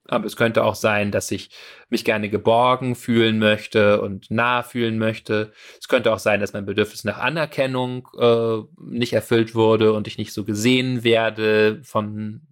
Aber 0.06 0.26
es 0.26 0.36
könnte 0.36 0.64
auch 0.64 0.74
sein, 0.74 1.10
dass 1.10 1.30
ich 1.30 1.50
mich 1.88 2.04
gerne 2.04 2.28
geborgen 2.28 2.94
fühlen 2.94 3.38
möchte 3.38 4.02
und 4.02 4.30
nah 4.30 4.62
fühlen 4.62 4.98
möchte. 4.98 5.52
Es 5.80 5.88
könnte 5.88 6.12
auch 6.12 6.18
sein, 6.18 6.40
dass 6.40 6.52
mein 6.52 6.66
Bedürfnis 6.66 7.04
nach 7.04 7.18
Anerkennung 7.18 8.08
äh, 8.18 8.58
nicht 8.78 9.14
erfüllt 9.14 9.54
wurde 9.54 9.94
und 9.94 10.06
ich 10.06 10.18
nicht 10.18 10.34
so 10.34 10.44
gesehen 10.44 11.04
werde 11.04 11.80
von 11.84 12.42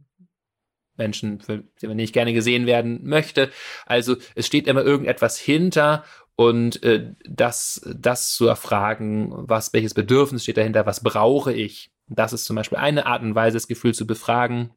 Menschen, 1.03 1.41
für 1.41 1.65
die 1.81 2.03
ich 2.03 2.13
gerne 2.13 2.33
gesehen 2.33 2.67
werden 2.67 3.01
möchte. 3.03 3.51
Also 3.87 4.17
es 4.35 4.47
steht 4.47 4.67
immer 4.67 4.83
irgendetwas 4.83 5.39
hinter 5.39 6.05
und 6.37 6.83
äh, 6.83 7.13
das, 7.29 7.83
das 7.95 8.33
zu 8.33 8.47
erfragen, 8.47 9.33
was, 9.33 9.73
welches 9.73 9.95
Bedürfnis 9.95 10.43
steht 10.45 10.57
dahinter, 10.57 10.87
was 10.87 11.03
brauche 11.03 11.53
ich. 11.53 11.91
Das 12.09 12.33
ist 12.33 12.45
zum 12.45 12.57
Beispiel 12.57 12.79
eine 12.79 13.07
Art 13.07 13.23
und 13.23 13.35
Weise, 13.35 13.57
das 13.57 13.69
Gefühl 13.69 13.95
zu 13.95 14.07
befragen. 14.07 14.71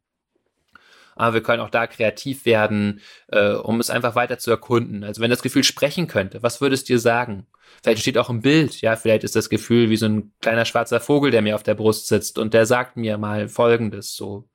Aber 1.16 1.32
wir 1.32 1.42
können 1.42 1.62
auch 1.62 1.70
da 1.70 1.86
kreativ 1.86 2.44
werden, 2.44 3.00
äh, 3.28 3.52
um 3.52 3.80
es 3.80 3.88
einfach 3.88 4.14
weiter 4.14 4.38
zu 4.38 4.50
erkunden. 4.50 5.02
Also 5.02 5.22
wenn 5.22 5.30
das 5.30 5.42
Gefühl 5.42 5.64
sprechen 5.64 6.08
könnte, 6.08 6.42
was 6.42 6.60
würde 6.60 6.74
es 6.74 6.84
dir 6.84 6.98
sagen? 6.98 7.46
Vielleicht 7.82 8.02
steht 8.02 8.18
auch 8.18 8.28
ein 8.28 8.42
Bild, 8.42 8.80
ja, 8.82 8.96
vielleicht 8.96 9.24
ist 9.24 9.34
das 9.34 9.48
Gefühl 9.48 9.88
wie 9.88 9.96
so 9.96 10.06
ein 10.06 10.32
kleiner 10.42 10.66
schwarzer 10.66 11.00
Vogel, 11.00 11.30
der 11.30 11.40
mir 11.40 11.54
auf 11.54 11.62
der 11.62 11.74
Brust 11.74 12.06
sitzt 12.08 12.38
und 12.38 12.52
der 12.52 12.66
sagt 12.66 12.98
mir 12.98 13.16
mal 13.16 13.48
Folgendes, 13.48 14.14
so, 14.14 14.48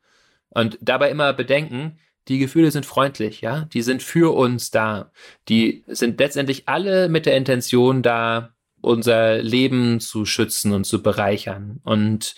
und 0.51 0.77
dabei 0.81 1.09
immer 1.09 1.33
bedenken, 1.33 1.97
die 2.27 2.37
Gefühle 2.37 2.71
sind 2.71 2.85
freundlich, 2.85 3.41
ja, 3.41 3.65
die 3.73 3.81
sind 3.81 4.03
für 4.03 4.35
uns 4.35 4.69
da. 4.71 5.11
Die 5.49 5.83
sind 5.87 6.19
letztendlich 6.19 6.67
alle 6.67 7.09
mit 7.09 7.25
der 7.25 7.35
Intention 7.35 8.03
da, 8.03 8.53
unser 8.81 9.37
Leben 9.37 9.99
zu 9.99 10.25
schützen 10.25 10.73
und 10.73 10.85
zu 10.85 11.03
bereichern. 11.03 11.79
Und 11.83 12.35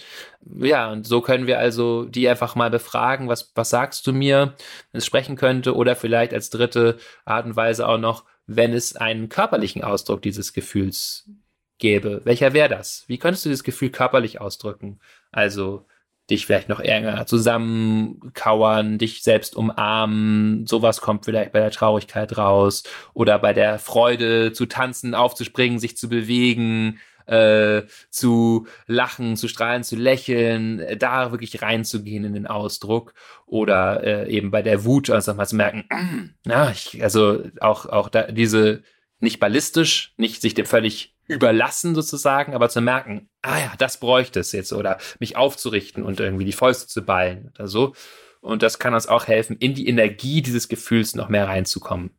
ja, 0.59 0.91
und 0.91 1.07
so 1.07 1.21
können 1.21 1.47
wir 1.47 1.59
also 1.59 2.03
die 2.05 2.27
einfach 2.27 2.55
mal 2.55 2.69
befragen, 2.69 3.29
was, 3.29 3.51
was 3.55 3.69
sagst 3.69 4.05
du 4.07 4.13
mir, 4.13 4.53
wenn 4.91 4.99
es 4.99 5.05
sprechen 5.05 5.35
könnte, 5.35 5.75
oder 5.75 5.95
vielleicht 5.95 6.33
als 6.33 6.49
dritte 6.49 6.97
Art 7.25 7.45
und 7.45 7.55
Weise 7.55 7.87
auch 7.87 7.97
noch, 7.97 8.25
wenn 8.45 8.73
es 8.73 8.95
einen 8.95 9.29
körperlichen 9.29 9.83
Ausdruck 9.83 10.21
dieses 10.21 10.51
Gefühls 10.53 11.29
gäbe. 11.77 12.21
Welcher 12.25 12.53
wäre 12.53 12.69
das? 12.69 13.05
Wie 13.07 13.17
könntest 13.17 13.45
du 13.45 13.49
dieses 13.49 13.63
Gefühl 13.63 13.89
körperlich 13.89 14.41
ausdrücken? 14.41 14.99
Also 15.31 15.85
dich 16.29 16.45
vielleicht 16.45 16.69
noch 16.69 16.79
enger 16.79 17.25
zusammenkauern, 17.25 18.97
dich 18.97 19.23
selbst 19.23 19.55
umarmen, 19.55 20.65
sowas 20.65 21.01
kommt 21.01 21.25
vielleicht 21.25 21.51
bei 21.51 21.59
der 21.59 21.71
Traurigkeit 21.71 22.37
raus 22.37 22.83
oder 23.13 23.39
bei 23.39 23.53
der 23.53 23.79
Freude 23.79 24.53
zu 24.53 24.65
tanzen, 24.65 25.15
aufzuspringen, 25.15 25.79
sich 25.79 25.97
zu 25.97 26.09
bewegen. 26.09 26.99
äh, 27.25 27.83
zu 28.09 28.67
lachen, 28.85 29.37
zu 29.37 29.47
strahlen, 29.47 29.85
zu 29.85 29.95
lächeln, 29.95 30.81
äh, 30.81 30.97
da 30.97 31.31
wirklich 31.31 31.61
reinzugehen 31.61 32.25
in 32.25 32.33
den 32.33 32.47
Ausdruck 32.47 33.13
oder 33.45 34.03
äh, 34.03 34.29
eben 34.29 34.51
bei 34.51 34.61
der 34.61 34.83
Wut 34.83 35.09
also 35.09 35.33
mal 35.33 35.45
zu 35.47 35.55
merken, 35.55 35.85
na, 36.43 36.71
ich, 36.71 37.01
also 37.01 37.43
auch 37.61 37.85
auch 37.85 38.09
da 38.09 38.23
diese 38.23 38.83
nicht 39.19 39.39
ballistisch, 39.39 40.13
nicht 40.17 40.41
sich 40.41 40.53
dem 40.53 40.65
völlig 40.65 41.12
überlassen 41.27 41.95
sozusagen, 41.95 42.53
aber 42.53 42.69
zu 42.69 42.81
merken, 42.81 43.29
ah 43.41 43.57
ja, 43.57 43.73
das 43.77 43.97
bräuchte 43.99 44.39
es 44.39 44.51
jetzt 44.51 44.73
oder 44.73 44.97
mich 45.19 45.37
aufzurichten 45.37 46.03
und 46.03 46.19
irgendwie 46.19 46.45
die 46.45 46.51
Fäuste 46.51 46.87
zu 46.87 47.03
ballen 47.03 47.51
oder 47.55 47.67
so. 47.67 47.93
Und 48.41 48.61
das 48.61 48.77
kann 48.77 48.93
uns 48.93 49.07
auch 49.07 49.27
helfen, 49.27 49.55
in 49.57 49.73
die 49.73 49.87
Energie 49.87 50.41
dieses 50.41 50.67
Gefühls 50.67 51.15
noch 51.15 51.29
mehr 51.29 51.47
reinzukommen. 51.47 52.11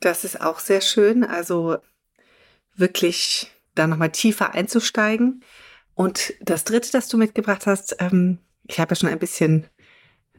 Das 0.00 0.24
ist 0.24 0.40
auch 0.40 0.60
sehr 0.60 0.80
schön. 0.80 1.24
Also 1.24 1.78
wirklich 2.76 3.50
da 3.74 3.86
nochmal 3.86 4.10
tiefer 4.10 4.54
einzusteigen. 4.54 5.42
Und 5.94 6.34
das 6.40 6.64
dritte, 6.64 6.92
das 6.92 7.08
du 7.08 7.16
mitgebracht 7.16 7.66
hast, 7.66 7.96
ähm, 8.00 8.38
ich 8.68 8.78
habe 8.78 8.92
ja 8.92 8.96
schon 8.96 9.08
ein 9.08 9.18
bisschen 9.18 9.66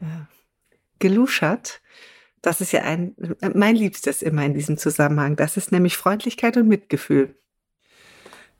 äh, 0.00 0.04
geluschert. 0.98 1.82
Das 2.42 2.60
ist 2.60 2.72
ja 2.72 2.82
ein, 2.82 3.14
mein 3.54 3.76
Liebstes 3.76 4.22
immer 4.22 4.44
in 4.44 4.54
diesem 4.54 4.78
Zusammenhang. 4.78 5.36
Das 5.36 5.56
ist 5.56 5.72
nämlich 5.72 5.96
Freundlichkeit 5.96 6.56
und 6.56 6.68
Mitgefühl. 6.68 7.36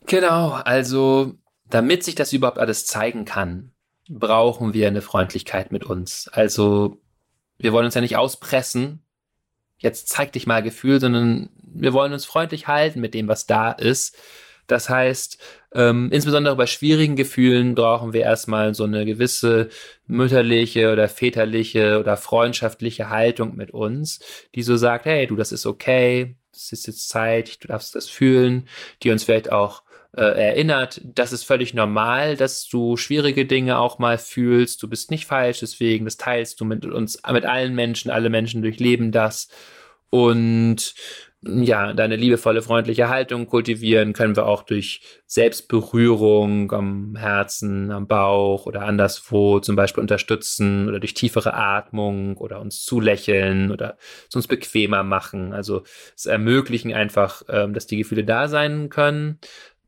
Genau, 0.06 0.52
also 0.52 1.34
damit 1.68 2.04
sich 2.04 2.14
das 2.14 2.32
überhaupt 2.32 2.58
alles 2.58 2.86
zeigen 2.86 3.24
kann, 3.24 3.72
brauchen 4.08 4.72
wir 4.72 4.86
eine 4.86 5.02
Freundlichkeit 5.02 5.72
mit 5.72 5.84
uns. 5.84 6.28
Also 6.28 7.00
wir 7.58 7.72
wollen 7.72 7.86
uns 7.86 7.94
ja 7.94 8.00
nicht 8.00 8.16
auspressen, 8.16 9.02
jetzt 9.78 10.08
zeig 10.08 10.32
dich 10.32 10.46
mal 10.46 10.62
Gefühl, 10.62 11.00
sondern 11.00 11.50
wir 11.60 11.92
wollen 11.92 12.12
uns 12.12 12.24
freundlich 12.24 12.68
halten 12.68 13.00
mit 13.00 13.14
dem, 13.14 13.26
was 13.26 13.46
da 13.46 13.72
ist. 13.72 14.16
Das 14.68 14.88
heißt, 14.88 15.38
ähm, 15.74 16.10
insbesondere 16.12 16.56
bei 16.56 16.66
schwierigen 16.66 17.16
Gefühlen 17.16 17.74
brauchen 17.74 18.12
wir 18.12 18.22
erstmal 18.22 18.74
so 18.74 18.84
eine 18.84 19.04
gewisse 19.04 19.68
mütterliche 20.06 20.92
oder 20.92 21.08
väterliche 21.08 22.00
oder 22.00 22.16
freundschaftliche 22.16 23.10
Haltung 23.10 23.56
mit 23.56 23.72
uns, 23.72 24.20
die 24.54 24.62
so 24.62 24.76
sagt, 24.76 25.04
hey, 25.04 25.26
du, 25.26 25.36
das 25.36 25.52
ist 25.52 25.66
okay, 25.66 26.36
es 26.52 26.72
ist 26.72 26.86
jetzt 26.86 27.08
Zeit, 27.08 27.62
du 27.62 27.68
darfst 27.68 27.94
das 27.94 28.08
fühlen, 28.08 28.68
die 29.02 29.10
uns 29.10 29.24
vielleicht 29.24 29.52
auch 29.52 29.82
äh, 30.16 30.48
erinnert, 30.48 31.00
das 31.04 31.32
ist 31.32 31.44
völlig 31.44 31.74
normal, 31.74 32.36
dass 32.36 32.66
du 32.66 32.96
schwierige 32.96 33.44
Dinge 33.44 33.78
auch 33.78 33.98
mal 33.98 34.18
fühlst. 34.18 34.82
Du 34.82 34.88
bist 34.88 35.10
nicht 35.10 35.26
falsch, 35.26 35.60
deswegen, 35.60 36.06
das 36.06 36.16
teilst 36.16 36.60
du 36.60 36.64
mit 36.64 36.86
uns, 36.86 37.20
mit 37.30 37.44
allen 37.44 37.74
Menschen, 37.74 38.10
alle 38.10 38.30
Menschen 38.30 38.62
durchleben 38.62 39.12
das. 39.12 39.48
Und 40.08 40.94
ja, 41.42 41.92
deine 41.92 42.16
liebevolle, 42.16 42.62
freundliche 42.62 43.08
Haltung 43.08 43.46
kultivieren 43.46 44.14
können 44.14 44.36
wir 44.36 44.46
auch 44.46 44.62
durch 44.62 45.02
Selbstberührung 45.26 46.72
am 46.72 47.14
Herzen, 47.16 47.90
am 47.90 48.06
Bauch 48.06 48.66
oder 48.66 48.82
anderswo 48.82 49.60
zum 49.60 49.76
Beispiel 49.76 50.00
unterstützen 50.00 50.88
oder 50.88 50.98
durch 50.98 51.14
tiefere 51.14 51.54
Atmung 51.54 52.36
oder 52.38 52.60
uns 52.60 52.84
zulächeln 52.84 53.70
oder 53.70 53.98
es 54.28 54.34
uns 54.34 54.48
bequemer 54.48 55.02
machen. 55.02 55.52
Also 55.52 55.82
es 56.16 56.26
ermöglichen 56.26 56.92
einfach, 56.94 57.42
ähm, 57.48 57.74
dass 57.74 57.86
die 57.86 57.98
Gefühle 57.98 58.24
da 58.24 58.48
sein 58.48 58.88
können 58.88 59.38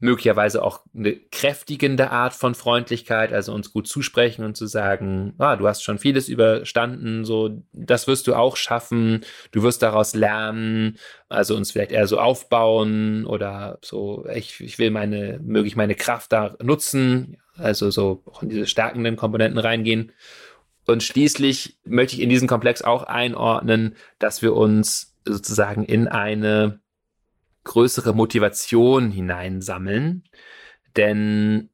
möglicherweise 0.01 0.63
auch 0.63 0.83
eine 0.95 1.15
kräftigende 1.15 2.11
Art 2.11 2.33
von 2.33 2.55
Freundlichkeit, 2.55 3.33
also 3.33 3.53
uns 3.53 3.73
gut 3.73 3.89
zusprechen 3.89 4.45
und 4.45 4.57
zu 4.57 4.67
sagen, 4.67 5.35
ah, 5.39 5.57
du 5.57 5.67
hast 5.67 5.83
schon 5.83 5.99
vieles 5.99 6.29
überstanden, 6.29 7.25
so, 7.25 7.63
das 7.73 8.07
wirst 8.07 8.29
du 8.29 8.35
auch 8.35 8.57
schaffen, 8.57 9.25
du 9.51 9.63
wirst 9.63 9.83
daraus 9.83 10.15
lernen, 10.15 10.99
also 11.29 11.57
uns 11.57 11.73
vielleicht 11.73 11.91
eher 11.91 12.07
so 12.07 12.21
aufbauen 12.21 13.27
oder 13.27 13.79
so, 13.83 14.25
ich, 14.33 14.61
ich 14.61 14.79
will 14.79 14.91
meine, 14.91 15.41
möge 15.43 15.67
ich 15.67 15.77
meine 15.77 15.97
Kraft 15.97 16.33
da 16.33 16.57
nutzen, 16.63 17.39
also 17.57 17.91
so 17.91 18.23
auch 18.27 18.43
in 18.43 18.51
diese 18.51 18.67
stärkenden 18.67 19.17
Komponenten 19.17 19.59
reingehen. 19.59 20.13
Und 20.87 21.03
schließlich 21.03 21.79
möchte 21.85 22.17
ich 22.17 22.23
in 22.23 22.31
diesen 22.31 22.49
Komplex 22.49 22.83
auch 22.83 23.03
einordnen, 23.03 23.97
dass 24.19 24.43
wir 24.43 24.55
uns 24.55 25.17
sozusagen 25.25 25.85
in 25.85 26.09
eine 26.09 26.81
größere 27.69 28.15
Motivation 28.15 29.11
hineinsammeln. 29.11 30.25
Denn 30.97 31.71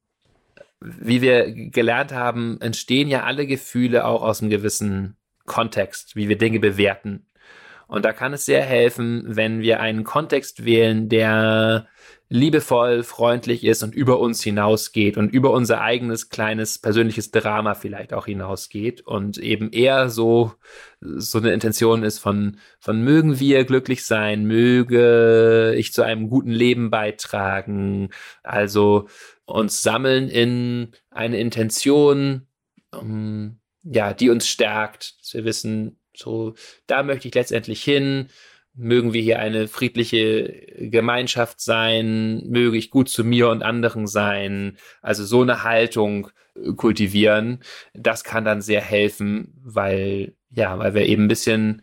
wie 0.81 1.23
wir 1.23 1.51
gelernt 1.71 2.13
haben, 2.13 2.61
entstehen 2.61 3.09
ja 3.09 3.23
alle 3.23 3.47
Gefühle 3.47 4.05
auch 4.05 4.23
aus 4.23 4.43
einem 4.43 4.51
gewissen 4.51 5.17
Kontext, 5.47 6.17
wie 6.17 6.29
wir 6.29 6.37
Dinge 6.37 6.61
bewerten. 6.61 7.27
Und 7.87 8.05
da 8.05 8.13
kann 8.13 8.33
es 8.33 8.45
sehr 8.45 8.63
helfen, 8.63 9.25
wenn 9.27 9.61
wir 9.61 9.81
einen 9.81 10.05
Kontext 10.05 10.65
wählen, 10.65 11.09
der 11.09 11.87
liebevoll, 12.29 13.03
freundlich 13.03 13.65
ist 13.65 13.83
und 13.83 13.95
über 13.95 14.19
uns 14.19 14.43
hinausgeht 14.43 15.17
und 15.17 15.29
über 15.29 15.51
unser 15.51 15.81
eigenes 15.81 16.31
kleines 16.31 16.79
persönliches 16.79 17.31
Drama 17.31 17.75
vielleicht 17.75 18.15
auch 18.15 18.27
hinausgeht 18.27 19.03
und 19.03 19.39
eben 19.39 19.71
eher 19.71 20.09
so, 20.09 20.53
so 21.01 21.39
eine 21.39 21.53
Intention 21.53 22.03
ist 22.03 22.19
von, 22.19 22.59
von 22.81 23.03
mögen 23.03 23.41
wir 23.41 23.65
glücklich 23.65 24.05
sein, 24.05 24.47
möge 24.47 25.75
ich 25.77 25.93
zu 25.93 26.03
einem 26.03 26.31
guten 26.31 26.51
Leben 26.51 26.91
beitragen, 26.91 28.09
also 28.43 29.07
uns 29.45 29.83
sammeln 29.83 30.29
in 30.29 30.93
eine 31.11 31.39
Intention, 31.39 32.47
um, 32.91 33.01
ähm, 33.01 33.61
ja, 33.83 34.15
die 34.15 34.31
uns 34.31 34.49
stärkt, 34.49 35.21
dass 35.21 35.35
wir 35.35 35.45
wissen, 35.45 35.99
so, 36.17 36.55
da 36.87 37.03
möchte 37.03 37.29
ich 37.29 37.35
letztendlich 37.35 37.85
hin, 37.85 38.29
mögen 38.75 39.13
wir 39.13 39.23
hier 39.23 39.39
eine 39.39 39.69
friedliche 39.69 40.49
Gemeinschaft 40.79 41.61
sein, 41.61 42.43
möge 42.49 42.77
ich 42.77 42.91
gut 42.91 43.09
zu 43.09 43.25
mir 43.25 43.49
und 43.51 43.63
anderen 43.63 44.07
sein. 44.07 44.77
Also 45.01 45.25
so 45.25 45.43
eine 45.43 45.63
Haltung 45.63 46.29
kultivieren, 46.77 47.61
das 47.95 48.25
kann 48.25 48.45
dann 48.45 48.63
sehr 48.63 48.81
helfen, 48.81 49.55
weil, 49.65 50.35
ja, 50.51 50.79
weil 50.79 50.95
wir 50.95 51.07
eben 51.07 51.25
ein 51.25 51.29
bisschen 51.29 51.83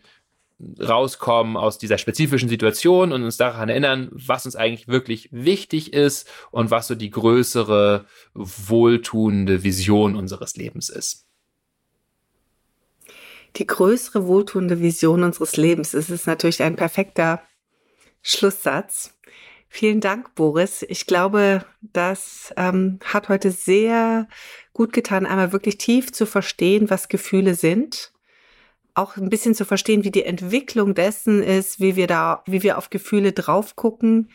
rauskommen 0.80 1.56
aus 1.56 1.78
dieser 1.78 1.98
spezifischen 1.98 2.48
Situation 2.48 3.12
und 3.12 3.24
uns 3.24 3.36
daran 3.36 3.68
erinnern, 3.68 4.08
was 4.12 4.46
uns 4.46 4.54
eigentlich 4.54 4.86
wirklich 4.86 5.28
wichtig 5.32 5.92
ist 5.92 6.28
und 6.52 6.70
was 6.70 6.86
so 6.86 6.94
die 6.94 7.10
größere, 7.10 8.06
wohltuende 8.34 9.64
Vision 9.64 10.14
unseres 10.14 10.56
Lebens 10.56 10.88
ist 10.88 11.26
die 13.56 13.66
größere 13.66 14.26
wohltuende 14.26 14.80
Vision 14.80 15.24
unseres 15.24 15.56
Lebens. 15.56 15.94
Es 15.94 16.10
ist 16.10 16.26
natürlich 16.26 16.62
ein 16.62 16.76
perfekter 16.76 17.42
Schlusssatz. 18.22 19.14
Vielen 19.68 20.00
Dank, 20.00 20.34
Boris. 20.34 20.84
Ich 20.88 21.06
glaube, 21.06 21.64
das 21.80 22.52
ähm, 22.56 22.98
hat 23.04 23.28
heute 23.28 23.50
sehr 23.50 24.28
gut 24.74 24.92
getan, 24.92 25.26
einmal 25.26 25.52
wirklich 25.52 25.78
tief 25.78 26.12
zu 26.12 26.26
verstehen, 26.26 26.90
was 26.90 27.08
Gefühle 27.08 27.54
sind. 27.54 28.12
Auch 28.94 29.16
ein 29.16 29.30
bisschen 29.30 29.54
zu 29.54 29.64
verstehen, 29.64 30.04
wie 30.04 30.10
die 30.10 30.24
Entwicklung 30.24 30.94
dessen 30.94 31.42
ist, 31.42 31.80
wie 31.80 31.96
wir 31.96 32.06
da, 32.06 32.42
wie 32.46 32.62
wir 32.62 32.76
auf 32.76 32.90
Gefühle 32.90 33.32
drauf 33.32 33.74
gucken, 33.74 34.28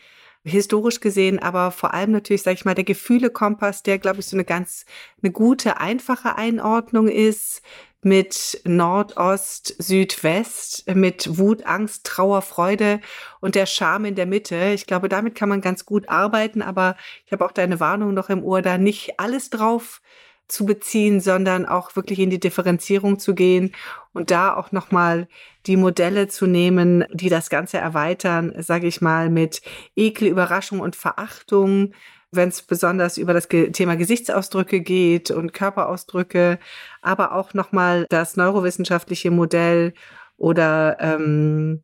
historisch 0.44 1.00
gesehen, 1.00 1.38
aber 1.38 1.70
vor 1.70 1.94
allem 1.94 2.10
natürlich, 2.12 2.42
sage 2.42 2.54
ich 2.54 2.64
mal, 2.64 2.74
der 2.74 2.84
Gefühlekompass, 2.84 3.82
der, 3.82 3.98
glaube 3.98 4.20
ich, 4.20 4.26
so 4.26 4.36
eine 4.36 4.44
ganz, 4.44 4.86
eine 5.22 5.32
gute, 5.32 5.78
einfache 5.78 6.36
Einordnung 6.36 7.08
ist, 7.08 7.62
mit 8.02 8.60
Nordost, 8.64 9.74
Südwest, 9.78 10.84
mit 10.94 11.38
Wut, 11.38 11.64
Angst, 11.66 12.04
Trauer, 12.04 12.42
Freude 12.42 13.00
und 13.40 13.54
der 13.54 13.66
Scham 13.66 14.04
in 14.04 14.14
der 14.14 14.26
Mitte. 14.26 14.72
Ich 14.74 14.86
glaube, 14.86 15.08
damit 15.08 15.34
kann 15.34 15.48
man 15.48 15.60
ganz 15.60 15.84
gut 15.84 16.08
arbeiten, 16.08 16.62
aber 16.62 16.96
ich 17.26 17.32
habe 17.32 17.44
auch 17.44 17.52
deine 17.52 17.80
Warnung 17.80 18.14
noch 18.14 18.30
im 18.30 18.44
Ohr, 18.44 18.62
da 18.62 18.78
nicht 18.78 19.18
alles 19.18 19.50
drauf 19.50 20.00
zu 20.48 20.64
beziehen, 20.64 21.20
sondern 21.20 21.66
auch 21.66 21.94
wirklich 21.94 22.18
in 22.18 22.30
die 22.30 22.40
Differenzierung 22.40 23.18
zu 23.18 23.34
gehen 23.34 23.74
und 24.14 24.30
da 24.30 24.54
auch 24.54 24.72
nochmal 24.72 25.28
die 25.66 25.76
Modelle 25.76 26.28
zu 26.28 26.46
nehmen, 26.46 27.04
die 27.12 27.28
das 27.28 27.50
Ganze 27.50 27.78
erweitern, 27.78 28.54
sage 28.58 28.86
ich 28.86 29.02
mal, 29.02 29.28
mit 29.28 29.60
Ekel, 29.94 30.28
Überraschung 30.28 30.80
und 30.80 30.96
Verachtung, 30.96 31.92
wenn 32.30 32.50
es 32.50 32.62
besonders 32.62 33.16
über 33.16 33.32
das 33.32 33.48
Thema 33.48 33.96
Gesichtsausdrücke 33.96 34.80
geht 34.80 35.30
und 35.30 35.52
Körperausdrücke, 35.54 36.58
aber 37.00 37.32
auch 37.32 37.54
nochmal 37.54 38.06
das 38.10 38.36
neurowissenschaftliche 38.36 39.30
Modell 39.30 39.94
oder 40.36 40.98
ähm, 41.00 41.82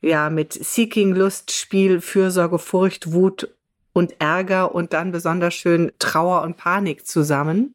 ja 0.00 0.30
mit 0.30 0.52
Seeking, 0.52 1.14
Lust, 1.14 1.52
Spiel, 1.52 2.00
Fürsorge, 2.00 2.58
Furcht, 2.58 3.12
Wut 3.12 3.48
und 3.92 4.20
Ärger 4.20 4.74
und 4.74 4.92
dann 4.92 5.12
besonders 5.12 5.54
schön 5.54 5.92
Trauer 5.98 6.42
und 6.42 6.56
Panik 6.56 7.06
zusammen. 7.06 7.74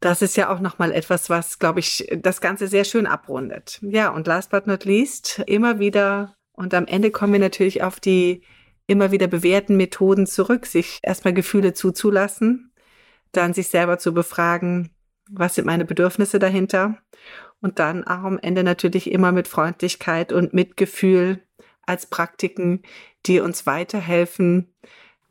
Das 0.00 0.20
ist 0.20 0.36
ja 0.36 0.52
auch 0.52 0.60
nochmal 0.60 0.92
etwas, 0.92 1.30
was, 1.30 1.58
glaube 1.58 1.80
ich, 1.80 2.06
das 2.20 2.42
Ganze 2.42 2.68
sehr 2.68 2.84
schön 2.84 3.06
abrundet. 3.06 3.78
Ja, 3.80 4.10
und 4.10 4.26
last 4.26 4.50
but 4.50 4.66
not 4.66 4.84
least, 4.84 5.42
immer 5.46 5.78
wieder, 5.78 6.36
und 6.52 6.74
am 6.74 6.86
Ende 6.86 7.10
kommen 7.10 7.32
wir 7.32 7.40
natürlich 7.40 7.82
auf 7.82 8.00
die 8.00 8.42
immer 8.86 9.12
wieder 9.12 9.26
bewährten 9.26 9.76
Methoden 9.76 10.26
zurück, 10.26 10.66
sich 10.66 10.98
erstmal 11.02 11.34
Gefühle 11.34 11.72
zuzulassen, 11.72 12.72
dann 13.32 13.54
sich 13.54 13.68
selber 13.68 13.98
zu 13.98 14.12
befragen, 14.12 14.90
was 15.30 15.54
sind 15.54 15.66
meine 15.66 15.84
Bedürfnisse 15.84 16.38
dahinter 16.38 16.98
und 17.60 17.78
dann 17.78 18.04
auch 18.04 18.24
am 18.24 18.38
Ende 18.38 18.62
natürlich 18.62 19.10
immer 19.10 19.32
mit 19.32 19.48
Freundlichkeit 19.48 20.32
und 20.32 20.52
Mitgefühl 20.52 21.42
als 21.86 22.06
Praktiken, 22.06 22.82
die 23.26 23.40
uns 23.40 23.66
weiterhelfen, 23.66 24.74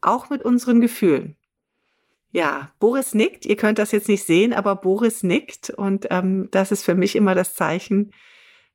auch 0.01 0.29
mit 0.29 0.43
unseren 0.43 0.81
Gefühlen. 0.81 1.37
Ja, 2.31 2.71
Boris 2.79 3.13
nickt. 3.13 3.45
Ihr 3.45 3.55
könnt 3.55 3.77
das 3.77 3.91
jetzt 3.91 4.07
nicht 4.07 4.23
sehen, 4.23 4.53
aber 4.53 4.75
Boris 4.75 5.21
nickt. 5.21 5.69
Und 5.69 6.07
ähm, 6.09 6.49
das 6.49 6.71
ist 6.71 6.83
für 6.83 6.95
mich 6.95 7.15
immer 7.15 7.35
das 7.35 7.53
Zeichen, 7.53 8.11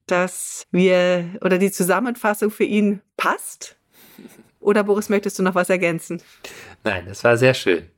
dass 0.07 0.67
wir 0.71 1.37
oder 1.41 1.59
die 1.59 1.73
Zusammenfassung 1.73 2.53
für 2.53 2.65
ihn 2.65 3.03
passt. 3.17 3.78
Oder 4.69 4.85
Boris, 4.85 5.09
möchtest 5.09 5.39
du 5.39 5.43
noch 5.43 5.55
was 5.55 5.71
ergänzen? 5.71 6.21
Nein, 6.85 7.07
das 7.07 7.25
war 7.25 7.39
sehr 7.39 7.55
schön. 7.55 7.89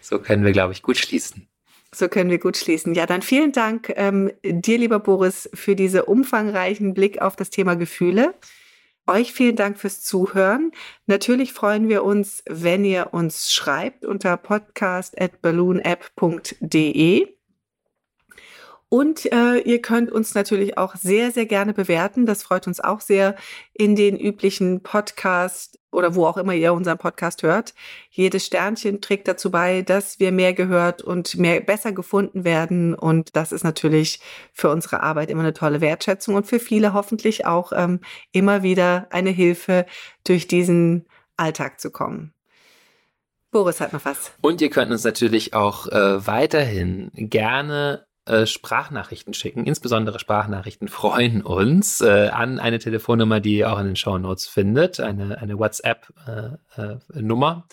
So 0.00 0.20
können 0.20 0.44
wir, 0.44 0.52
glaube 0.52 0.72
ich, 0.72 0.80
gut 0.80 0.96
schließen. 0.96 1.48
So 1.92 2.08
können 2.08 2.30
wir 2.30 2.38
gut 2.38 2.56
schließen. 2.56 2.94
Ja, 2.94 3.06
dann 3.06 3.20
vielen 3.20 3.50
Dank 3.50 3.92
ähm, 3.96 4.30
dir, 4.44 4.78
lieber 4.78 5.00
Boris, 5.00 5.50
für 5.54 5.74
diesen 5.74 6.02
umfangreichen 6.02 6.94
Blick 6.94 7.20
auf 7.20 7.34
das 7.34 7.50
Thema 7.50 7.74
Gefühle. 7.74 8.34
Euch 9.08 9.32
vielen 9.32 9.56
Dank 9.56 9.76
fürs 9.76 10.02
Zuhören. 10.02 10.70
Natürlich 11.06 11.52
freuen 11.52 11.88
wir 11.88 12.04
uns, 12.04 12.44
wenn 12.48 12.84
ihr 12.84 13.12
uns 13.12 13.50
schreibt 13.50 14.04
unter 14.04 14.36
podcast.balloonapp.de. 14.36 17.33
Und 18.94 19.32
äh, 19.32 19.58
ihr 19.58 19.82
könnt 19.82 20.12
uns 20.12 20.36
natürlich 20.36 20.78
auch 20.78 20.94
sehr, 20.94 21.32
sehr 21.32 21.46
gerne 21.46 21.74
bewerten. 21.74 22.26
Das 22.26 22.44
freut 22.44 22.68
uns 22.68 22.78
auch 22.78 23.00
sehr 23.00 23.34
in 23.72 23.96
den 23.96 24.16
üblichen 24.16 24.84
Podcast 24.84 25.80
oder 25.90 26.14
wo 26.14 26.26
auch 26.26 26.36
immer 26.36 26.54
ihr 26.54 26.72
unseren 26.72 26.98
Podcast 26.98 27.42
hört. 27.42 27.74
Jedes 28.08 28.46
Sternchen 28.46 29.00
trägt 29.00 29.26
dazu 29.26 29.50
bei, 29.50 29.82
dass 29.82 30.20
wir 30.20 30.30
mehr 30.30 30.52
gehört 30.52 31.02
und 31.02 31.36
mehr 31.36 31.60
besser 31.60 31.90
gefunden 31.90 32.44
werden. 32.44 32.94
Und 32.94 33.34
das 33.34 33.50
ist 33.50 33.64
natürlich 33.64 34.20
für 34.52 34.70
unsere 34.70 35.02
Arbeit 35.02 35.28
immer 35.28 35.42
eine 35.42 35.54
tolle 35.54 35.80
Wertschätzung 35.80 36.36
und 36.36 36.46
für 36.46 36.60
viele 36.60 36.92
hoffentlich 36.92 37.46
auch 37.46 37.72
ähm, 37.74 37.98
immer 38.30 38.62
wieder 38.62 39.08
eine 39.10 39.30
Hilfe, 39.30 39.86
durch 40.22 40.46
diesen 40.46 41.04
Alltag 41.36 41.80
zu 41.80 41.90
kommen. 41.90 42.32
Boris 43.50 43.80
hat 43.80 43.92
noch 43.92 44.04
was. 44.04 44.30
Und 44.40 44.60
ihr 44.60 44.70
könnt 44.70 44.92
uns 44.92 45.02
natürlich 45.02 45.52
auch 45.52 45.88
äh, 45.88 46.24
weiterhin 46.24 47.10
gerne 47.12 48.06
äh, 48.26 48.46
Sprachnachrichten 48.46 49.34
schicken, 49.34 49.66
insbesondere 49.66 50.18
Sprachnachrichten 50.18 50.88
freuen 50.88 51.42
uns 51.42 52.00
äh, 52.00 52.28
an 52.28 52.58
eine 52.58 52.78
Telefonnummer, 52.78 53.40
die 53.40 53.58
ihr 53.58 53.70
auch 53.72 53.78
in 53.78 53.86
den 53.86 53.96
Show 53.96 54.16
Notes 54.18 54.46
findet, 54.46 55.00
eine, 55.00 55.38
eine 55.38 55.58
WhatsApp-Nummer. 55.58 57.64
Äh, 57.68 57.72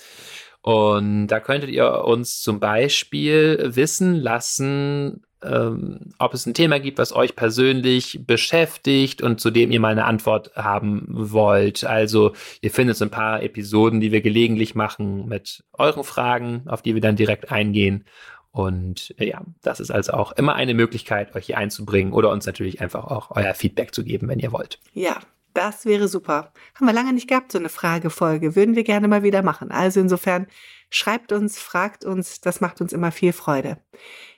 und 0.64 1.28
da 1.28 1.40
könntet 1.40 1.70
ihr 1.70 2.04
uns 2.04 2.42
zum 2.42 2.60
Beispiel 2.60 3.72
wissen 3.76 4.16
lassen, 4.16 5.24
ähm, 5.44 6.14
ob 6.20 6.34
es 6.34 6.46
ein 6.46 6.54
Thema 6.54 6.80
gibt, 6.80 7.00
was 7.00 7.16
euch 7.16 7.36
persönlich 7.36 8.20
beschäftigt 8.28 9.24
und 9.24 9.40
zu 9.40 9.50
dem 9.50 9.72
ihr 9.72 9.80
mal 9.80 9.92
eine 9.92 10.06
Antwort 10.06 10.52
haben 10.56 11.06
wollt. 11.10 11.84
Also 11.84 12.34
ihr 12.62 12.72
findet 12.72 12.98
so 12.98 13.06
ein 13.06 13.12
paar 13.12 13.42
Episoden, 13.42 14.02
die 14.02 14.12
wir 14.12 14.22
gelegentlich 14.22 14.76
machen 14.76 15.28
mit 15.28 15.64
euren 15.74 16.04
Fragen, 16.04 16.64
auf 16.68 16.82
die 16.82 16.94
wir 16.94 17.02
dann 17.02 17.16
direkt 17.16 17.52
eingehen. 17.52 18.06
Und 18.52 19.16
ja, 19.18 19.42
das 19.62 19.80
ist 19.80 19.92
also 19.92 20.14
auch 20.14 20.34
immer 20.34 20.56
eine 20.56 20.74
Möglichkeit, 20.74 21.36
euch 21.36 21.46
hier 21.46 21.58
einzubringen 21.58 22.12
oder 22.12 22.30
uns 22.32 22.46
natürlich 22.46 22.82
einfach 22.82 23.06
auch 23.06 23.32
euer 23.32 23.54
Feedback 23.54 23.96
zu 23.96 24.04
geben, 24.04 24.28
wenn 24.28 24.40
ihr 24.40 24.52
wollt. 24.52 24.80
Ja, 24.94 25.20
das 25.54 25.86
wäre 25.86 26.08
super. 26.08 26.54
Haben 26.76 26.86
wir 26.86 26.94
lange 26.94 27.14
nicht 27.14 27.28
gehabt, 27.28 27.52
so 27.52 27.60
eine 27.60 27.70
Fragefolge. 27.70 28.56
Würden 28.56 28.76
wir 28.76 28.84
gerne 28.84 29.08
mal 29.08 29.24
wieder 29.24 29.42
machen. 29.42 29.72
Also 29.72 30.00
insofern 30.00 30.48
schreibt 30.90 31.32
uns, 31.32 31.60
fragt 31.60 32.06
uns. 32.06 32.42
Das 32.42 32.62
macht 32.62 32.82
uns 32.82 32.94
immer 32.94 33.12
viel 33.12 33.34
Freude. 33.34 33.78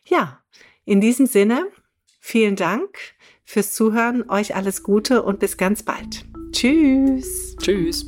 Ja, 0.05 0.39
in 0.85 1.01
diesem 1.01 1.25
Sinne, 1.25 1.67
vielen 2.19 2.55
Dank 2.55 2.97
fürs 3.45 3.73
Zuhören. 3.73 4.29
Euch 4.29 4.55
alles 4.55 4.83
Gute 4.83 5.23
und 5.23 5.39
bis 5.39 5.57
ganz 5.57 5.83
bald. 5.83 6.25
Tschüss. 6.51 7.55
Tschüss. 7.57 8.07